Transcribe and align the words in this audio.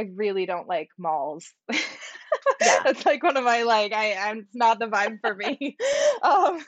I 0.00 0.08
really 0.14 0.46
don't 0.46 0.66
like 0.66 0.88
malls. 0.96 1.52
yeah. 1.70 2.80
That's 2.84 3.04
like 3.04 3.22
one 3.22 3.36
of 3.36 3.44
my 3.44 3.64
like 3.64 3.92
I 3.92 4.14
I'm 4.14 4.38
it's 4.38 4.54
not 4.54 4.78
the 4.78 4.86
vibe 4.86 5.20
for 5.20 5.34
me. 5.34 5.76
um 6.22 6.64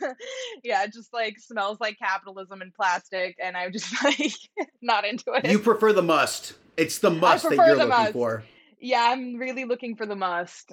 yeah, 0.63 0.85
it 0.85 0.93
just 0.93 1.15
like 1.15 1.39
smells 1.39 1.79
like 1.81 1.99
capitalism 1.99 2.61
and 2.61 2.75
plastic 2.75 3.37
and 3.43 3.57
I'm 3.57 3.73
just 3.73 4.05
like 4.05 4.35
not 4.83 5.07
into 5.07 5.33
it. 5.33 5.47
You 5.51 5.59
prefer 5.59 5.95
the 5.95 6.03
must. 6.03 6.55
It's 6.77 6.99
the 6.99 7.11
must 7.11 7.49
that 7.49 7.57
you're 7.57 7.75
looking 7.75 7.89
must. 7.89 8.13
for. 8.13 8.45
Yeah, 8.79 9.09
I'm 9.11 9.37
really 9.37 9.65
looking 9.65 9.97
for 9.97 10.05
the 10.05 10.17
must. 10.17 10.73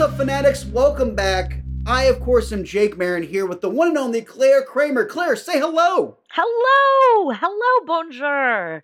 What's 0.00 0.14
up, 0.14 0.18
Fanaddicts? 0.18 0.64
Welcome 0.70 1.14
back. 1.14 1.60
I, 1.84 2.04
of 2.04 2.20
course, 2.20 2.52
am 2.52 2.64
Jake 2.64 2.96
Marin 2.96 3.22
here 3.22 3.44
with 3.44 3.60
the 3.60 3.68
one 3.68 3.88
and 3.88 3.98
only 3.98 4.22
Clare 4.22 4.62
Kramer. 4.62 5.04
Clare, 5.04 5.36
say 5.36 5.58
hello. 5.58 6.16
Hello. 6.30 7.30
Hello, 7.38 7.86
bonjour. 7.86 8.82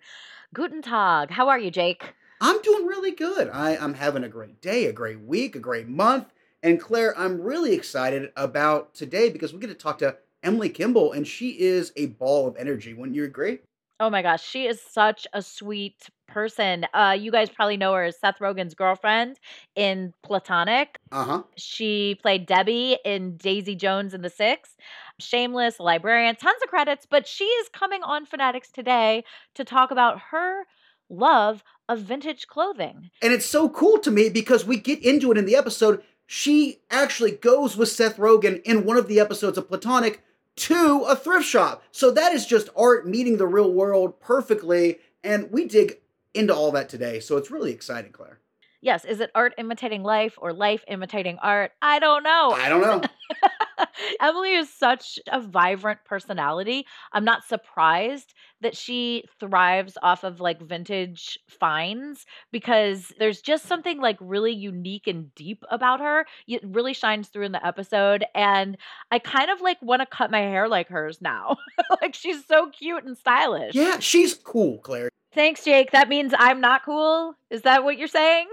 Guten 0.53 0.83
Tag. 0.83 1.31
How 1.31 1.49
are 1.49 1.57
you, 1.57 1.71
Jake? 1.71 2.13
I'm 2.39 2.61
doing 2.61 2.85
really 2.85 3.09
good. 3.09 3.49
I, 3.51 3.77
I'm 3.77 3.95
having 3.95 4.23
a 4.23 4.29
great 4.29 4.61
day, 4.61 4.85
a 4.85 4.93
great 4.93 5.19
week, 5.21 5.55
a 5.55 5.59
great 5.59 5.87
month. 5.87 6.27
And 6.61 6.79
Clare, 6.79 7.17
I'm 7.17 7.41
really 7.41 7.73
excited 7.73 8.31
about 8.35 8.93
today 8.93 9.31
because 9.31 9.51
we 9.51 9.59
get 9.59 9.69
to 9.69 9.73
talk 9.73 9.97
to 9.97 10.17
Emily 10.43 10.69
Kimball, 10.69 11.13
and 11.13 11.27
she 11.27 11.59
is 11.59 11.91
a 11.95 12.05
ball 12.05 12.47
of 12.47 12.55
energy. 12.57 12.93
Wouldn't 12.93 13.15
you 13.15 13.23
agree? 13.23 13.57
Oh 13.99 14.09
my 14.09 14.21
gosh, 14.21 14.43
she 14.43 14.67
is 14.67 14.79
such 14.79 15.25
a 15.33 15.41
sweet 15.41 16.09
person. 16.27 16.85
Uh, 16.93 17.17
you 17.19 17.31
guys 17.31 17.49
probably 17.49 17.77
know 17.77 17.93
her 17.93 18.03
as 18.03 18.19
Seth 18.19 18.37
Rogen's 18.39 18.75
girlfriend 18.75 19.39
in 19.75 20.13
Platonic. 20.23 20.99
Uh 21.11 21.23
huh. 21.23 21.43
She 21.55 22.19
played 22.21 22.45
Debbie 22.45 22.99
in 23.03 23.37
Daisy 23.37 23.75
Jones 23.75 24.13
and 24.13 24.23
the 24.23 24.29
Six. 24.29 24.75
Shameless, 25.19 25.79
librarian, 25.79 26.35
tons 26.35 26.61
of 26.63 26.69
credits, 26.69 27.07
but 27.09 27.27
she 27.27 27.45
is 27.45 27.69
coming 27.69 28.03
on 28.03 28.25
Fanaddicts 28.25 28.71
today 28.71 29.23
to 29.55 29.63
talk 29.63 29.89
about 29.89 30.19
her 30.31 30.65
love 31.09 31.63
of 31.89 31.99
vintage 31.99 32.47
clothing. 32.47 33.09
And 33.21 33.33
it's 33.33 33.45
so 33.45 33.69
cool 33.69 33.97
to 33.99 34.11
me 34.11 34.29
because 34.29 34.65
we 34.65 34.77
get 34.77 35.03
into 35.03 35.31
it 35.31 35.37
in 35.37 35.45
the 35.45 35.55
episode. 35.55 36.03
She 36.27 36.81
actually 36.91 37.31
goes 37.31 37.77
with 37.77 37.89
Seth 37.89 38.17
Rogen 38.17 38.61
in 38.63 38.85
one 38.85 38.97
of 38.97 39.07
the 39.07 39.19
episodes 39.19 39.57
of 39.57 39.69
Platonic 39.69 40.21
to 40.57 41.05
a 41.07 41.15
thrift 41.15 41.47
shop. 41.47 41.83
So 41.91 42.11
that 42.11 42.33
is 42.33 42.45
just 42.45 42.69
art 42.75 43.07
meeting 43.07 43.37
the 43.37 43.47
real 43.47 43.71
world 43.71 44.19
perfectly. 44.19 44.99
And 45.23 45.51
we 45.51 45.65
dig 45.65 45.99
into 46.33 46.53
all 46.53 46.71
that 46.71 46.89
today. 46.89 47.19
So 47.19 47.37
it's 47.37 47.51
really 47.51 47.71
exciting, 47.71 48.11
Clare. 48.11 48.39
Yes. 48.81 49.05
Is 49.05 49.19
it 49.19 49.31
art 49.33 49.53
imitating 49.57 50.03
life 50.03 50.37
or 50.37 50.53
life 50.53 50.83
imitating 50.87 51.37
art? 51.41 51.71
I 51.81 51.99
don't 51.99 52.23
know. 52.23 52.51
I 52.51 52.69
don't 52.69 52.81
know. 52.81 53.01
Emily 54.21 54.53
is 54.53 54.71
such 54.71 55.19
a 55.31 55.41
vibrant 55.41 55.99
personality. 56.05 56.85
I'm 57.11 57.25
not 57.25 57.43
surprised 57.43 58.33
that 58.61 58.75
she 58.75 59.23
thrives 59.39 59.97
off 60.01 60.23
of 60.23 60.39
like 60.39 60.61
vintage 60.61 61.37
finds 61.47 62.25
because 62.51 63.11
there's 63.19 63.41
just 63.41 63.65
something 63.65 63.99
like 63.99 64.17
really 64.19 64.53
unique 64.53 65.07
and 65.07 65.33
deep 65.35 65.63
about 65.69 65.99
her. 65.99 66.25
It 66.47 66.61
really 66.63 66.93
shines 66.93 67.29
through 67.29 67.45
in 67.45 67.51
the 67.51 67.65
episode. 67.65 68.25
And 68.33 68.77
I 69.11 69.19
kind 69.19 69.49
of 69.49 69.61
like 69.61 69.81
want 69.81 70.01
to 70.01 70.05
cut 70.05 70.31
my 70.31 70.39
hair 70.39 70.67
like 70.67 70.89
hers 70.89 71.19
now. 71.21 71.57
like 72.01 72.13
she's 72.13 72.45
so 72.45 72.69
cute 72.69 73.03
and 73.03 73.17
stylish. 73.17 73.75
Yeah, 73.75 73.99
she's 73.99 74.33
cool, 74.33 74.79
Clare. 74.79 75.09
Thanks, 75.33 75.63
Jake. 75.63 75.91
That 75.91 76.09
means 76.09 76.33
I'm 76.37 76.61
not 76.61 76.83
cool. 76.85 77.35
Is 77.49 77.63
that 77.63 77.83
what 77.83 77.97
you're 77.97 78.07
saying? 78.07 78.47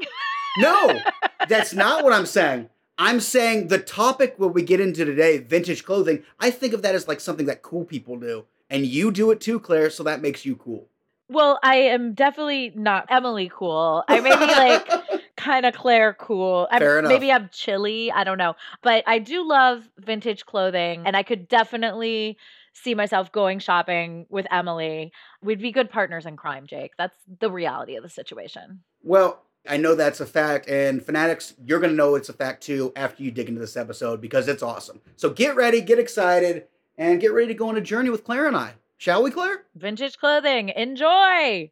no, 0.59 1.01
that's 1.49 1.73
not 1.73 2.05
what 2.05 2.13
I'm 2.13 2.27
saying. 2.27 2.69
I'm 2.99 3.21
saying 3.21 3.69
the 3.69 3.79
topic 3.79 4.35
where 4.37 4.49
we 4.49 4.63
get 4.63 4.81
into 4.81 5.05
today, 5.05 5.39
vintage 5.39 5.85
clothing, 5.85 6.23
I 6.39 6.51
think 6.51 6.73
of 6.75 6.83
that 6.83 6.95
as 6.95 7.09
like 7.09 7.21
something 7.21 7.47
that 7.47 7.63
cool 7.63 7.85
people 7.85 8.17
do. 8.19 8.45
And 8.71 8.87
you 8.87 9.11
do 9.11 9.31
it 9.31 9.41
too, 9.41 9.61
Clare, 9.61 9.91
so 9.91 10.03
that 10.05 10.23
makes 10.23 10.45
you 10.45 10.57
cool. 10.57 10.89
Well, 11.29 11.59
I 11.63 11.77
am 11.77 12.13
definitely 12.13 12.73
not 12.75 13.07
Emily 13.09 13.51
cool. 13.53 14.05
I 14.09 14.21
may 14.21 14.37
be 14.37 14.47
like 14.47 15.33
kind 15.37 15.65
of 15.65 15.75
Clare 15.75 16.15
cool. 16.15 16.69
I'm, 16.71 16.81
Fair 16.81 16.99
enough. 16.99 17.09
Maybe 17.09 17.33
I'm 17.33 17.49
chilly. 17.51 18.13
I 18.13 18.25
don't 18.25 18.39
know. 18.39 18.57
But 18.83 19.05
I 19.07 19.19
do 19.19 19.47
love 19.47 19.89
vintage 19.99 20.45
clothing, 20.45 21.03
and 21.07 21.17
I 21.17 21.23
could 21.23 21.49
definitely 21.49 22.37
see 22.75 22.95
myself 22.95 23.33
going 23.33 23.59
shopping 23.59 24.27
with 24.29 24.47
Emily. 24.51 25.13
We'd 25.43 25.63
be 25.63 25.73
good 25.73 25.91
partners 25.91 26.27
in 26.27 26.37
crime, 26.37 26.67
Jake. 26.67 26.93
That's 26.99 27.17
the 27.41 27.51
reality 27.51 27.97
of 27.97 28.03
the 28.03 28.11
situation. 28.11 28.81
Well, 29.03 29.43
I 29.67 29.79
know 29.79 29.95
that's 29.95 30.21
a 30.21 30.27
fact, 30.27 30.69
and 30.69 31.01
Fanaddicts, 31.01 31.55
you're 31.65 31.81
going 31.81 31.93
to 31.93 31.97
know 31.97 32.17
it's 32.17 32.29
a 32.29 32.35
fact 32.35 32.63
too 32.63 32.93
after 32.97 33.23
you 33.23 33.31
dig 33.31 33.49
into 33.49 33.61
this 33.61 33.79
episode 33.79 34.21
because 34.21 34.47
it's 34.47 34.63
awesome. 34.63 35.01
So 35.17 35.31
get 35.31 35.57
ready, 35.57 35.81
get 35.81 35.99
excited, 35.99 36.65
and 36.99 37.21
get 37.21 37.33
ready 37.33 37.49
to 37.49 37.55
go 37.55 37.69
on 37.71 37.77
a 37.77 37.81
journey 37.81 38.11
with 38.11 38.25
Clare 38.25 38.47
and 38.47 38.57
I. 38.57 38.75
Shall 38.99 39.23
we, 39.23 39.31
Clare? 39.31 39.65
Vintage 39.75 40.19
clothing. 40.19 40.69
Enjoy. 40.69 41.71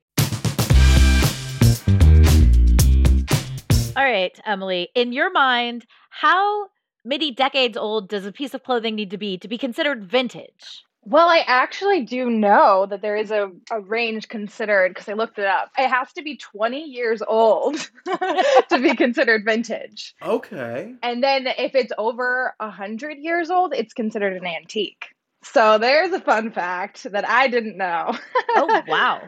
All 3.95 4.05
right, 4.05 4.39
Emily, 4.47 4.89
in 4.95 5.13
your 5.13 5.31
mind, 5.31 5.85
how 6.09 6.69
many 7.05 7.31
decades 7.31 7.77
old 7.77 8.09
does 8.09 8.25
a 8.25 8.33
piece 8.33 8.55
of 8.55 8.63
clothing 8.63 8.95
need 8.95 9.11
to 9.11 9.19
be 9.19 9.37
to 9.37 9.49
be 9.49 9.59
considered 9.59 10.11
vintage? 10.11 10.85
Well, 11.05 11.29
I 11.29 11.43
actually 11.47 12.03
do 12.03 12.31
know 12.31 12.87
that 12.87 13.03
there 13.03 13.17
is 13.17 13.33
a, 13.33 13.51
a 13.73 13.81
range 13.81 14.29
considered 14.29 14.91
because 14.91 15.09
I 15.09 15.15
looked 15.15 15.39
it 15.39 15.47
up. 15.47 15.73
It 15.77 15.89
has 15.89 16.13
to 16.13 16.23
be 16.23 16.37
20 16.37 16.85
years 16.85 17.21
old 17.27 17.77
to 18.07 18.79
be 18.81 18.95
considered 18.95 19.45
vintage. 19.45 20.15
Okay. 20.23 20.95
And 21.03 21.23
then 21.23 21.49
if 21.59 21.75
it's 21.75 21.93
over 21.99 22.55
100 22.59 23.19
years 23.19 23.51
old, 23.51 23.75
it's 23.75 23.93
considered 23.93 24.35
an 24.35 24.47
antique. 24.47 25.07
So 25.43 25.77
there's 25.79 26.13
a 26.13 26.21
fun 26.21 26.53
fact 26.53 27.03
that 27.11 27.29
I 27.29 27.49
didn't 27.49 27.77
know. 27.77 28.17
oh, 28.51 28.83
wow. 28.87 29.23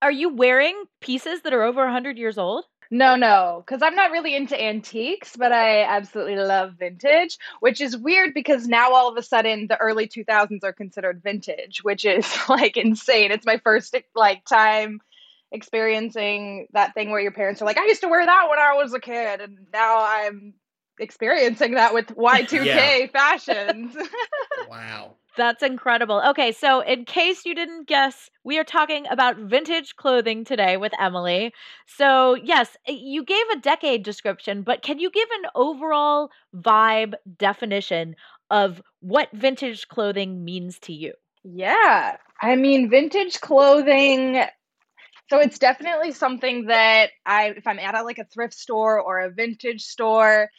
Are 0.00 0.12
you 0.12 0.34
wearing 0.34 0.84
pieces 1.00 1.42
that 1.42 1.52
are 1.52 1.62
over 1.62 1.82
100 1.82 2.16
years 2.16 2.38
old? 2.38 2.64
No, 2.90 3.16
no, 3.16 3.62
because 3.64 3.82
I'm 3.82 3.94
not 3.94 4.12
really 4.12 4.34
into 4.34 4.60
antiques, 4.60 5.36
but 5.36 5.52
I 5.52 5.82
absolutely 5.82 6.36
love 6.36 6.74
vintage, 6.78 7.38
which 7.60 7.82
is 7.82 7.96
weird 7.96 8.32
because 8.32 8.66
now 8.66 8.92
all 8.92 9.10
of 9.10 9.16
a 9.18 9.22
sudden 9.22 9.66
the 9.66 9.76
early 9.76 10.08
2000s 10.08 10.64
are 10.64 10.72
considered 10.72 11.22
vintage, 11.22 11.84
which 11.84 12.06
is 12.06 12.26
like 12.48 12.76
insane. 12.76 13.30
It's 13.30 13.46
my 13.46 13.58
first 13.58 13.94
like 14.14 14.44
time 14.46 15.00
experiencing 15.52 16.68
that 16.72 16.94
thing 16.94 17.10
where 17.10 17.20
your 17.20 17.32
parents 17.32 17.60
are 17.60 17.66
like, 17.66 17.78
I 17.78 17.86
used 17.86 18.02
to 18.02 18.08
wear 18.08 18.24
that 18.24 18.46
when 18.48 18.58
I 18.58 18.74
was 18.74 18.94
a 18.94 19.00
kid, 19.00 19.40
and 19.40 19.66
now 19.72 19.98
I'm 20.00 20.54
experiencing 20.98 21.74
that 21.74 21.94
with 21.94 22.06
Y2K 22.08 22.64
yeah. 22.64 23.06
fashions. 23.08 23.96
wow. 24.68 25.14
That's 25.38 25.62
incredible. 25.62 26.20
Okay, 26.30 26.50
so 26.50 26.80
in 26.80 27.04
case 27.04 27.46
you 27.46 27.54
didn't 27.54 27.86
guess, 27.86 28.28
we 28.42 28.58
are 28.58 28.64
talking 28.64 29.06
about 29.08 29.38
vintage 29.38 29.94
clothing 29.94 30.44
today 30.44 30.76
with 30.76 30.92
Emily. 30.98 31.54
So, 31.86 32.34
yes, 32.34 32.76
you 32.88 33.24
gave 33.24 33.48
a 33.52 33.60
decade 33.60 34.02
description, 34.02 34.62
but 34.62 34.82
can 34.82 34.98
you 34.98 35.10
give 35.10 35.28
an 35.44 35.50
overall 35.54 36.30
vibe 36.56 37.14
definition 37.38 38.16
of 38.50 38.82
what 38.98 39.28
vintage 39.32 39.86
clothing 39.86 40.44
means 40.44 40.80
to 40.80 40.92
you? 40.92 41.12
Yeah. 41.44 42.16
I 42.42 42.56
mean, 42.56 42.90
vintage 42.90 43.40
clothing. 43.40 44.42
So 45.30 45.38
it's 45.38 45.60
definitely 45.60 46.10
something 46.10 46.66
that 46.66 47.10
I, 47.24 47.50
if 47.56 47.64
I'm 47.64 47.78
at 47.78 47.94
a, 47.94 48.02
like 48.02 48.18
a 48.18 48.24
thrift 48.24 48.54
store 48.54 49.00
or 49.00 49.20
a 49.20 49.30
vintage 49.30 49.82
store, 49.82 50.50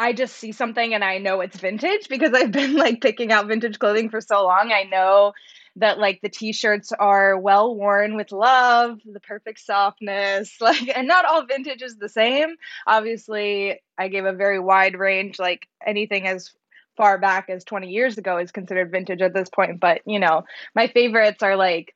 I 0.00 0.14
just 0.14 0.36
see 0.38 0.52
something 0.52 0.94
and 0.94 1.04
I 1.04 1.18
know 1.18 1.42
it's 1.42 1.58
vintage 1.58 2.08
because 2.08 2.32
I've 2.32 2.50
been 2.50 2.74
like 2.74 3.02
picking 3.02 3.32
out 3.32 3.46
vintage 3.46 3.78
clothing 3.78 4.08
for 4.08 4.22
so 4.22 4.44
long. 4.44 4.72
I 4.72 4.84
know 4.84 5.34
that 5.76 5.98
like 5.98 6.20
the 6.22 6.30
t-shirts 6.30 6.90
are 6.92 7.38
well 7.38 7.74
worn 7.74 8.16
with 8.16 8.32
love, 8.32 8.98
the 9.04 9.20
perfect 9.20 9.60
softness, 9.60 10.56
like 10.60 10.90
and 10.96 11.06
not 11.06 11.26
all 11.26 11.44
vintage 11.44 11.82
is 11.82 11.96
the 11.96 12.08
same. 12.08 12.56
Obviously, 12.86 13.78
I 13.98 14.08
gave 14.08 14.24
a 14.24 14.32
very 14.32 14.58
wide 14.58 14.98
range 14.98 15.38
like 15.38 15.68
anything 15.86 16.26
as 16.26 16.50
far 16.96 17.18
back 17.18 17.50
as 17.50 17.62
20 17.64 17.90
years 17.90 18.16
ago 18.16 18.38
is 18.38 18.52
considered 18.52 18.90
vintage 18.90 19.20
at 19.20 19.34
this 19.34 19.50
point, 19.50 19.80
but 19.80 20.00
you 20.06 20.18
know, 20.18 20.44
my 20.74 20.86
favorites 20.86 21.42
are 21.42 21.56
like 21.56 21.94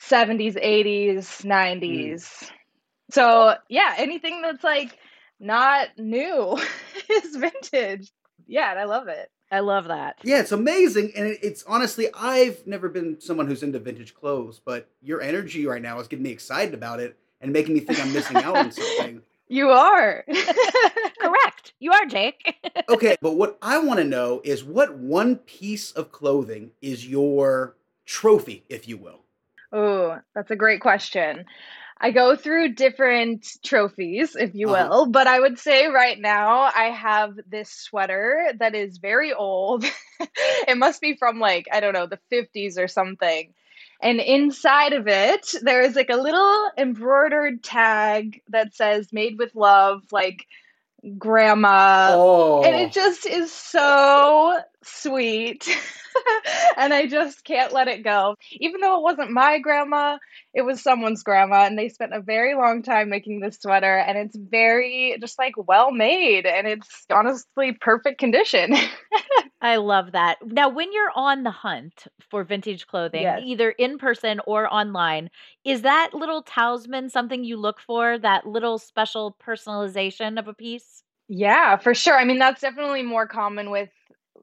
70s, 0.00 0.56
80s, 0.56 1.44
90s. 1.44 2.14
Mm. 2.14 2.50
So, 3.10 3.54
yeah, 3.68 3.94
anything 3.98 4.40
that's 4.40 4.64
like 4.64 4.98
not 5.40 5.88
new 5.98 6.58
is 7.10 7.36
vintage. 7.36 8.10
Yeah, 8.46 8.70
and 8.70 8.78
I 8.78 8.84
love 8.84 9.08
it. 9.08 9.30
I 9.50 9.60
love 9.60 9.86
that. 9.88 10.16
Yeah, 10.24 10.40
it's 10.40 10.52
amazing. 10.52 11.12
And 11.16 11.38
it's 11.42 11.62
honestly, 11.64 12.08
I've 12.14 12.66
never 12.66 12.88
been 12.88 13.20
someone 13.20 13.46
who's 13.46 13.62
into 13.62 13.78
vintage 13.78 14.14
clothes, 14.14 14.60
but 14.64 14.88
your 15.02 15.20
energy 15.20 15.66
right 15.66 15.82
now 15.82 16.00
is 16.00 16.08
getting 16.08 16.24
me 16.24 16.30
excited 16.30 16.74
about 16.74 17.00
it 17.00 17.16
and 17.40 17.52
making 17.52 17.74
me 17.74 17.80
think 17.80 18.00
I'm 18.00 18.12
missing 18.12 18.38
out 18.38 18.56
on 18.56 18.72
something. 18.72 19.22
You 19.48 19.70
are. 19.70 20.24
Correct. 21.20 21.72
You 21.78 21.92
are, 21.92 22.04
Jake. 22.06 22.56
okay, 22.88 23.14
but 23.22 23.36
what 23.36 23.56
I 23.62 23.78
want 23.78 23.98
to 23.98 24.04
know 24.04 24.40
is 24.42 24.64
what 24.64 24.98
one 24.98 25.36
piece 25.36 25.92
of 25.92 26.10
clothing 26.10 26.72
is 26.82 27.06
your 27.06 27.76
trophy, 28.04 28.64
if 28.68 28.88
you 28.88 28.96
will? 28.96 29.20
Oh, 29.72 30.18
that's 30.34 30.50
a 30.50 30.56
great 30.56 30.80
question. 30.80 31.44
I 31.98 32.10
go 32.10 32.36
through 32.36 32.74
different 32.74 33.46
trophies, 33.64 34.36
if 34.36 34.54
you 34.54 34.70
uh-huh. 34.70 34.88
will, 34.88 35.02
uh-huh. 35.02 35.10
but 35.10 35.26
I 35.26 35.40
would 35.40 35.58
say 35.58 35.86
right 35.86 36.18
now 36.18 36.70
I 36.74 36.90
have 36.90 37.38
this 37.48 37.70
sweater 37.70 38.52
that 38.58 38.74
is 38.74 38.98
very 38.98 39.32
old. 39.32 39.84
it 40.68 40.76
must 40.76 41.00
be 41.00 41.16
from 41.16 41.40
like, 41.40 41.66
I 41.72 41.80
don't 41.80 41.94
know, 41.94 42.06
the 42.06 42.20
50s 42.30 42.78
or 42.78 42.88
something. 42.88 43.54
And 44.00 44.20
inside 44.20 44.92
of 44.92 45.08
it, 45.08 45.54
there 45.62 45.80
is 45.80 45.96
like 45.96 46.10
a 46.10 46.16
little 46.16 46.70
embroidered 46.76 47.64
tag 47.64 48.42
that 48.50 48.74
says 48.74 49.10
made 49.10 49.38
with 49.38 49.54
love, 49.54 50.02
like 50.12 50.46
grandma. 51.16 52.10
Oh. 52.12 52.62
And 52.62 52.76
it 52.76 52.92
just 52.92 53.24
is 53.24 53.50
so 53.52 54.60
sweet. 54.88 55.68
and 56.76 56.92
I 56.92 57.06
just 57.06 57.44
can't 57.44 57.72
let 57.72 57.88
it 57.88 58.02
go. 58.02 58.36
Even 58.52 58.80
though 58.80 58.96
it 58.96 59.02
wasn't 59.02 59.30
my 59.30 59.58
grandma, 59.58 60.18
it 60.54 60.62
was 60.62 60.82
someone's 60.82 61.22
grandma, 61.22 61.64
and 61.64 61.78
they 61.78 61.88
spent 61.88 62.14
a 62.14 62.20
very 62.20 62.54
long 62.54 62.82
time 62.82 63.08
making 63.08 63.40
this 63.40 63.58
sweater, 63.60 63.98
and 63.98 64.18
it's 64.18 64.36
very 64.36 65.16
just 65.20 65.38
like 65.38 65.54
well 65.56 65.90
made, 65.90 66.46
and 66.46 66.66
it's 66.66 67.06
honestly 67.10 67.72
perfect 67.72 68.18
condition. 68.18 68.74
I 69.60 69.76
love 69.76 70.12
that. 70.12 70.38
Now, 70.44 70.68
when 70.68 70.92
you're 70.92 71.12
on 71.14 71.42
the 71.42 71.50
hunt 71.50 72.06
for 72.30 72.44
vintage 72.44 72.86
clothing, 72.86 73.22
yes. 73.22 73.40
either 73.44 73.70
in 73.70 73.98
person 73.98 74.40
or 74.46 74.72
online, 74.72 75.30
is 75.64 75.82
that 75.82 76.10
little 76.12 76.42
talisman 76.42 77.08
something 77.08 77.42
you 77.42 77.56
look 77.56 77.80
for? 77.80 78.18
That 78.18 78.46
little 78.46 78.78
special 78.78 79.36
personalization 79.44 80.38
of 80.38 80.46
a 80.46 80.54
piece? 80.54 81.02
Yeah, 81.28 81.76
for 81.76 81.94
sure. 81.94 82.16
I 82.16 82.24
mean, 82.24 82.38
that's 82.38 82.60
definitely 82.60 83.02
more 83.02 83.26
common 83.26 83.70
with 83.70 83.88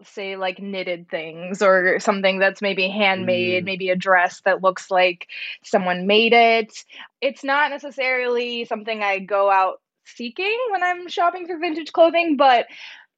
say 0.08 0.36
like 0.36 0.62
knitted 0.62 1.10
things 1.10 1.62
or 1.62 2.00
something 2.00 2.40
that's 2.40 2.62
maybe 2.62 2.88
handmade, 2.88 3.64
mm. 3.64 3.66
maybe 3.66 3.90
a 3.90 3.96
dress 3.96 4.42
that 4.46 4.62
looks 4.62 4.92
like 4.92 5.28
someone 5.64 6.08
made 6.08 6.34
it. 6.34 6.74
It's 7.22 7.44
not 7.44 7.72
necessarily 7.72 8.66
something 8.66 9.02
I 9.02 9.20
go 9.20 9.50
out 9.50 9.82
seeking 10.06 10.58
when 10.72 10.84
I'm 10.84 11.08
shopping 11.08 11.48
for 11.48 11.58
vintage 11.58 11.92
clothing, 11.94 12.38
but 12.38 12.68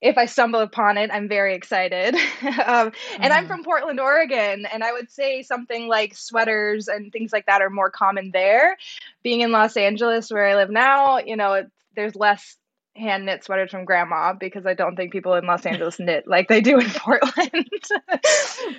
if 0.02 0.18
I 0.18 0.26
stumble 0.26 0.60
upon 0.60 0.98
it, 0.98 1.10
I'm 1.12 1.28
very 1.28 1.56
excited. 1.56 2.16
um, 2.66 2.92
and 3.20 3.34
I'm 3.34 3.46
mm. 3.46 3.48
from 3.48 3.64
Portland, 3.64 4.00
Oregon, 4.00 4.66
and 4.72 4.84
I 4.84 4.92
would 4.92 5.10
say 5.10 5.42
something 5.42 5.88
like 5.88 6.16
sweaters 6.16 6.88
and 6.88 7.12
things 7.12 7.34
like 7.34 7.46
that 7.48 7.62
are 7.62 7.70
more 7.70 7.90
common 7.90 8.32
there. 8.32 8.78
Being 9.24 9.42
in 9.42 9.52
Los 9.52 9.78
Angeles, 9.78 10.30
where 10.30 10.48
I 10.48 10.56
live 10.56 10.70
now, 10.70 11.18
you 11.18 11.36
know, 11.36 11.66
there's 11.96 12.16
less 12.16 12.58
hand 12.96 13.26
knit 13.26 13.44
sweaters 13.44 13.72
from 13.72 13.86
grandma 13.86 14.34
because 14.34 14.66
I 14.66 14.74
don't 14.74 14.96
think 14.96 15.12
people 15.12 15.34
in 15.34 15.46
Los 15.46 15.66
Angeles 15.66 16.00
knit 16.00 16.28
like 16.28 16.48
they 16.48 16.62
do 16.62 16.80
in 16.80 16.90
Portland. 16.96 17.50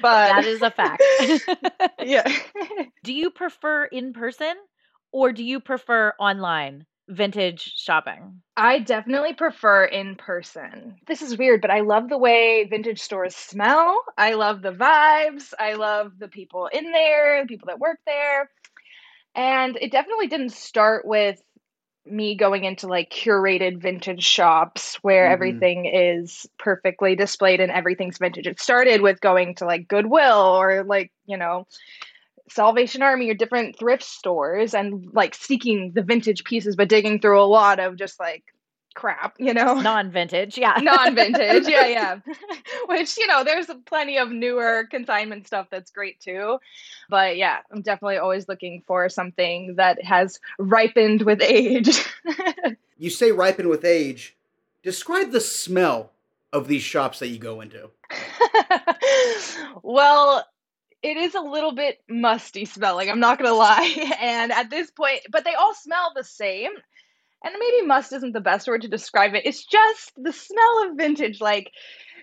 but 0.02 0.28
that 0.28 0.44
is 0.44 0.62
a 0.62 0.70
fact. 0.70 1.02
yeah. 2.02 2.26
do 3.04 3.12
you 3.12 3.30
prefer 3.30 3.84
in 3.84 4.12
person 4.12 4.54
or 5.12 5.32
do 5.32 5.44
you 5.44 5.60
prefer 5.60 6.12
online? 6.18 6.86
vintage 7.08 7.74
shopping? 7.76 8.42
I 8.56 8.80
definitely 8.80 9.34
prefer 9.34 9.84
in 9.84 10.16
person. 10.16 10.96
This 11.06 11.22
is 11.22 11.38
weird, 11.38 11.60
but 11.60 11.70
I 11.70 11.80
love 11.80 12.08
the 12.08 12.18
way 12.18 12.66
vintage 12.68 13.00
stores 13.00 13.36
smell. 13.36 14.02
I 14.18 14.34
love 14.34 14.62
the 14.62 14.72
vibes. 14.72 15.54
I 15.58 15.74
love 15.74 16.18
the 16.18 16.28
people 16.28 16.68
in 16.72 16.90
there, 16.90 17.42
the 17.42 17.48
people 17.48 17.66
that 17.68 17.78
work 17.78 17.98
there. 18.06 18.50
And 19.34 19.76
it 19.80 19.92
definitely 19.92 20.26
didn't 20.28 20.52
start 20.52 21.06
with 21.06 21.40
me 22.06 22.34
going 22.34 22.64
into 22.64 22.86
like 22.86 23.10
curated 23.10 23.78
vintage 23.80 24.24
shops 24.24 24.96
where 24.96 25.24
mm-hmm. 25.24 25.32
everything 25.32 25.86
is 25.86 26.46
perfectly 26.58 27.16
displayed 27.16 27.60
and 27.60 27.72
everything's 27.72 28.18
vintage. 28.18 28.46
It 28.46 28.60
started 28.60 29.00
with 29.00 29.20
going 29.20 29.56
to 29.56 29.66
like 29.66 29.88
Goodwill 29.88 30.56
or 30.60 30.84
like, 30.84 31.12
you 31.26 31.36
know, 31.36 31.66
Salvation 32.48 33.02
Army 33.02 33.28
or 33.30 33.34
different 33.34 33.78
thrift 33.78 34.04
stores 34.04 34.74
and 34.74 35.12
like 35.12 35.34
seeking 35.34 35.92
the 35.92 36.02
vintage 36.02 36.44
pieces, 36.44 36.76
but 36.76 36.88
digging 36.88 37.20
through 37.20 37.40
a 37.40 37.44
lot 37.44 37.80
of 37.80 37.96
just 37.96 38.20
like 38.20 38.44
crap, 38.96 39.37
you 39.38 39.54
know? 39.54 39.75
Non 39.87 40.10
vintage, 40.10 40.58
yeah. 40.58 40.78
Non 40.82 41.14
vintage, 41.14 41.69
yeah, 41.69 41.87
yeah. 41.87 42.19
Which, 42.87 43.16
you 43.16 43.28
know, 43.28 43.44
there's 43.44 43.66
plenty 43.84 44.19
of 44.19 44.32
newer 44.32 44.88
consignment 44.90 45.46
stuff 45.46 45.69
that's 45.70 45.93
great 45.93 46.19
too. 46.19 46.58
But 47.08 47.37
yeah, 47.37 47.58
I'm 47.70 47.82
definitely 47.82 48.16
always 48.16 48.48
looking 48.48 48.82
for 48.87 49.08
something 49.08 49.76
that 49.76 50.02
has 50.02 50.40
ripened 50.58 51.22
with 51.22 51.40
age. 51.40 52.04
you 52.98 53.10
say 53.10 53.31
ripened 53.31 53.69
with 53.69 53.84
age. 53.84 54.37
Describe 54.82 55.31
the 55.31 55.40
smell 55.40 56.10
of 56.52 56.66
these 56.66 56.82
shops 56.82 57.20
that 57.20 57.28
you 57.28 57.38
go 57.38 57.60
into. 57.60 57.90
well, 59.82 60.44
it 61.02 61.16
is 61.16 61.34
a 61.34 61.40
little 61.40 61.72
bit 61.72 62.00
musty 62.08 62.64
smelling, 62.64 63.10
I'm 63.10 63.20
not 63.20 63.38
gonna 63.38 63.52
lie. 63.54 64.16
And 64.20 64.50
at 64.50 64.70
this 64.70 64.90
point, 64.90 65.20
but 65.30 65.44
they 65.44 65.54
all 65.54 65.75
smell 65.75 66.12
the 66.14 66.25
same 66.25 66.73
and 67.46 67.54
maybe 67.58 67.86
must 67.86 68.12
isn't 68.12 68.32
the 68.32 68.40
best 68.40 68.66
word 68.66 68.82
to 68.82 68.88
describe 68.88 69.34
it. 69.34 69.46
It's 69.46 69.64
just 69.64 70.12
the 70.16 70.32
smell 70.32 70.84
of 70.88 70.96
vintage, 70.96 71.40
like 71.40 71.70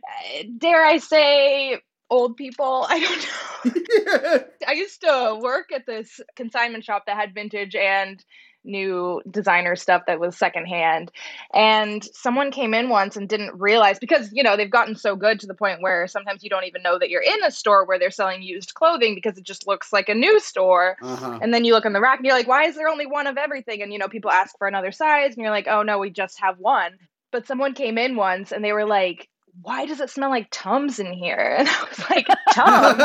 uh, 0.06 0.44
dare 0.58 0.86
I 0.86 0.98
say, 0.98 1.80
old 2.10 2.36
people. 2.36 2.86
I 2.90 3.00
don't 3.00 3.76
know. 3.76 4.44
I 4.68 4.74
used 4.74 5.02
to 5.02 5.40
work 5.42 5.72
at 5.74 5.86
this 5.86 6.20
consignment 6.36 6.84
shop 6.84 7.04
that 7.08 7.16
had 7.16 7.34
vintage 7.34 7.76
and 7.76 8.24
new 8.64 9.22
designer 9.30 9.76
stuff 9.76 10.04
that 10.08 10.20
was 10.20 10.38
secondhand. 10.38 11.12
And 11.54 12.04
someone 12.14 12.52
came 12.52 12.74
in 12.74 12.90
once 12.90 13.16
and 13.16 13.28
didn't 13.28 13.60
realize 13.60 14.00
because, 14.00 14.30
you 14.32 14.44
know, 14.44 14.56
they've 14.58 14.70
gotten 14.70 14.96
so 14.96 15.16
good 15.16 15.40
to 15.40 15.48
the 15.48 15.54
point 15.54 15.82
where 15.82 16.08
sometimes 16.08 16.44
you 16.44 16.50
don't 16.50 16.66
even 16.66 16.84
know 16.84 16.98
that 17.00 17.10
you're 17.10 17.22
in 17.22 17.44
a 17.44 17.52
store 17.52 17.86
where 17.86 18.00
they're 18.00 18.12
selling 18.12 18.42
used 18.42 18.74
clothing 18.74 19.16
because 19.16 19.38
it 19.38 19.44
just 19.44 19.68
looks 19.68 19.92
like 19.92 20.10
a 20.10 20.16
new 20.16 20.40
store. 20.40 20.98
Uh-huh. 21.02 21.40
And 21.42 21.54
then 21.54 21.66
you 21.66 21.74
look 21.74 21.86
on 21.86 21.94
the 21.94 22.02
rack 22.02 22.20
and 22.20 22.26
you're 22.26 22.36
like, 22.36 22.48
why 22.48 22.66
is 22.66 22.76
there 22.76 22.88
only 22.88 23.06
one 23.06 23.28
of 23.28 23.38
everything? 23.38 23.82
And, 23.82 23.92
you 23.92 24.00
know, 24.00 24.08
people 24.08 24.32
ask 24.32 24.58
for 24.58 24.68
another 24.68 24.92
size 24.92 25.34
and 25.34 25.44
you're 25.44 25.52
like, 25.52 25.68
oh, 25.68 25.84
no, 25.84 26.00
we 26.00 26.10
just 26.10 26.40
have 26.40 26.60
one. 26.60 26.92
But 27.32 27.48
someone 27.48 27.74
came 27.74 27.98
in 27.98 28.16
once 28.16 28.52
and 28.52 28.64
they 28.64 28.74
were 28.74 28.86
like, 28.86 29.28
why 29.62 29.86
does 29.86 30.00
it 30.00 30.10
smell 30.10 30.30
like 30.30 30.48
Tums 30.52 31.00
in 31.00 31.14
here? 31.14 31.58
And 31.60 31.70
I 31.70 31.84
was 31.88 32.10
like, 32.10 32.28
Tums. 32.54 33.02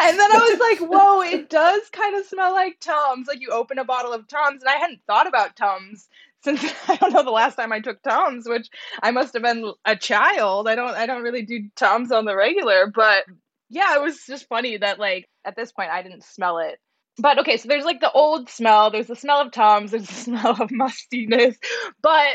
and 0.00 0.18
then 0.18 0.32
I 0.32 0.48
was 0.50 0.60
like, 0.60 0.90
whoa, 0.90 1.22
it 1.22 1.50
does 1.50 1.82
kind 1.92 2.16
of 2.16 2.26
smell 2.26 2.52
like 2.52 2.80
Tums. 2.80 3.28
Like 3.28 3.40
you 3.40 3.50
open 3.50 3.78
a 3.78 3.84
bottle 3.84 4.12
of 4.12 4.26
Tums, 4.28 4.62
and 4.62 4.70
I 4.70 4.78
hadn't 4.78 5.00
thought 5.06 5.26
about 5.26 5.56
Tums 5.56 6.08
since 6.42 6.64
I 6.88 6.96
don't 6.96 7.12
know 7.12 7.22
the 7.22 7.30
last 7.30 7.56
time 7.56 7.72
I 7.72 7.80
took 7.80 8.02
Tums, 8.02 8.48
which 8.48 8.68
I 9.02 9.10
must 9.10 9.34
have 9.34 9.42
been 9.42 9.72
a 9.84 9.96
child. 9.96 10.68
I 10.68 10.74
don't 10.74 10.94
I 10.94 11.06
don't 11.06 11.22
really 11.22 11.42
do 11.42 11.68
Tums 11.76 12.12
on 12.12 12.24
the 12.24 12.36
regular, 12.36 12.90
but 12.94 13.24
yeah, 13.68 13.96
it 13.96 14.02
was 14.02 14.24
just 14.26 14.48
funny 14.48 14.76
that 14.76 14.98
like 14.98 15.28
at 15.44 15.56
this 15.56 15.72
point 15.72 15.90
I 15.90 16.02
didn't 16.02 16.24
smell 16.24 16.58
it. 16.58 16.78
But 17.18 17.38
okay, 17.40 17.56
so 17.56 17.68
there's 17.68 17.84
like 17.84 18.00
the 18.00 18.12
old 18.12 18.50
smell, 18.50 18.90
there's 18.90 19.06
the 19.06 19.16
smell 19.16 19.40
of 19.40 19.52
Tums, 19.52 19.90
there's 19.90 20.06
the 20.06 20.14
smell 20.14 20.62
of 20.62 20.70
mustiness, 20.70 21.56
but 22.02 22.28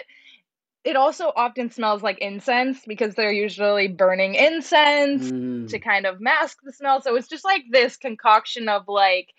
it 0.83 0.95
also 0.95 1.31
often 1.35 1.69
smells 1.69 2.01
like 2.01 2.17
incense 2.19 2.79
because 2.87 3.13
they're 3.15 3.31
usually 3.31 3.87
burning 3.87 4.35
incense 4.35 5.31
mm. 5.31 5.69
to 5.69 5.79
kind 5.79 6.05
of 6.05 6.19
mask 6.19 6.57
the 6.63 6.73
smell. 6.73 7.01
So 7.01 7.15
it's 7.15 7.27
just 7.27 7.45
like 7.45 7.63
this 7.71 7.97
concoction 7.97 8.67
of 8.67 8.87
like 8.87 9.29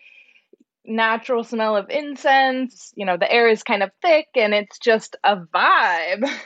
natural 0.84 1.42
smell 1.42 1.76
of 1.76 1.90
incense. 1.90 2.92
You 2.94 3.06
know, 3.06 3.16
the 3.16 3.30
air 3.30 3.48
is 3.48 3.62
kind 3.62 3.82
of 3.82 3.90
thick 4.00 4.28
and 4.36 4.54
it's 4.54 4.78
just 4.78 5.16
a 5.24 5.36
vibe. 5.36 6.28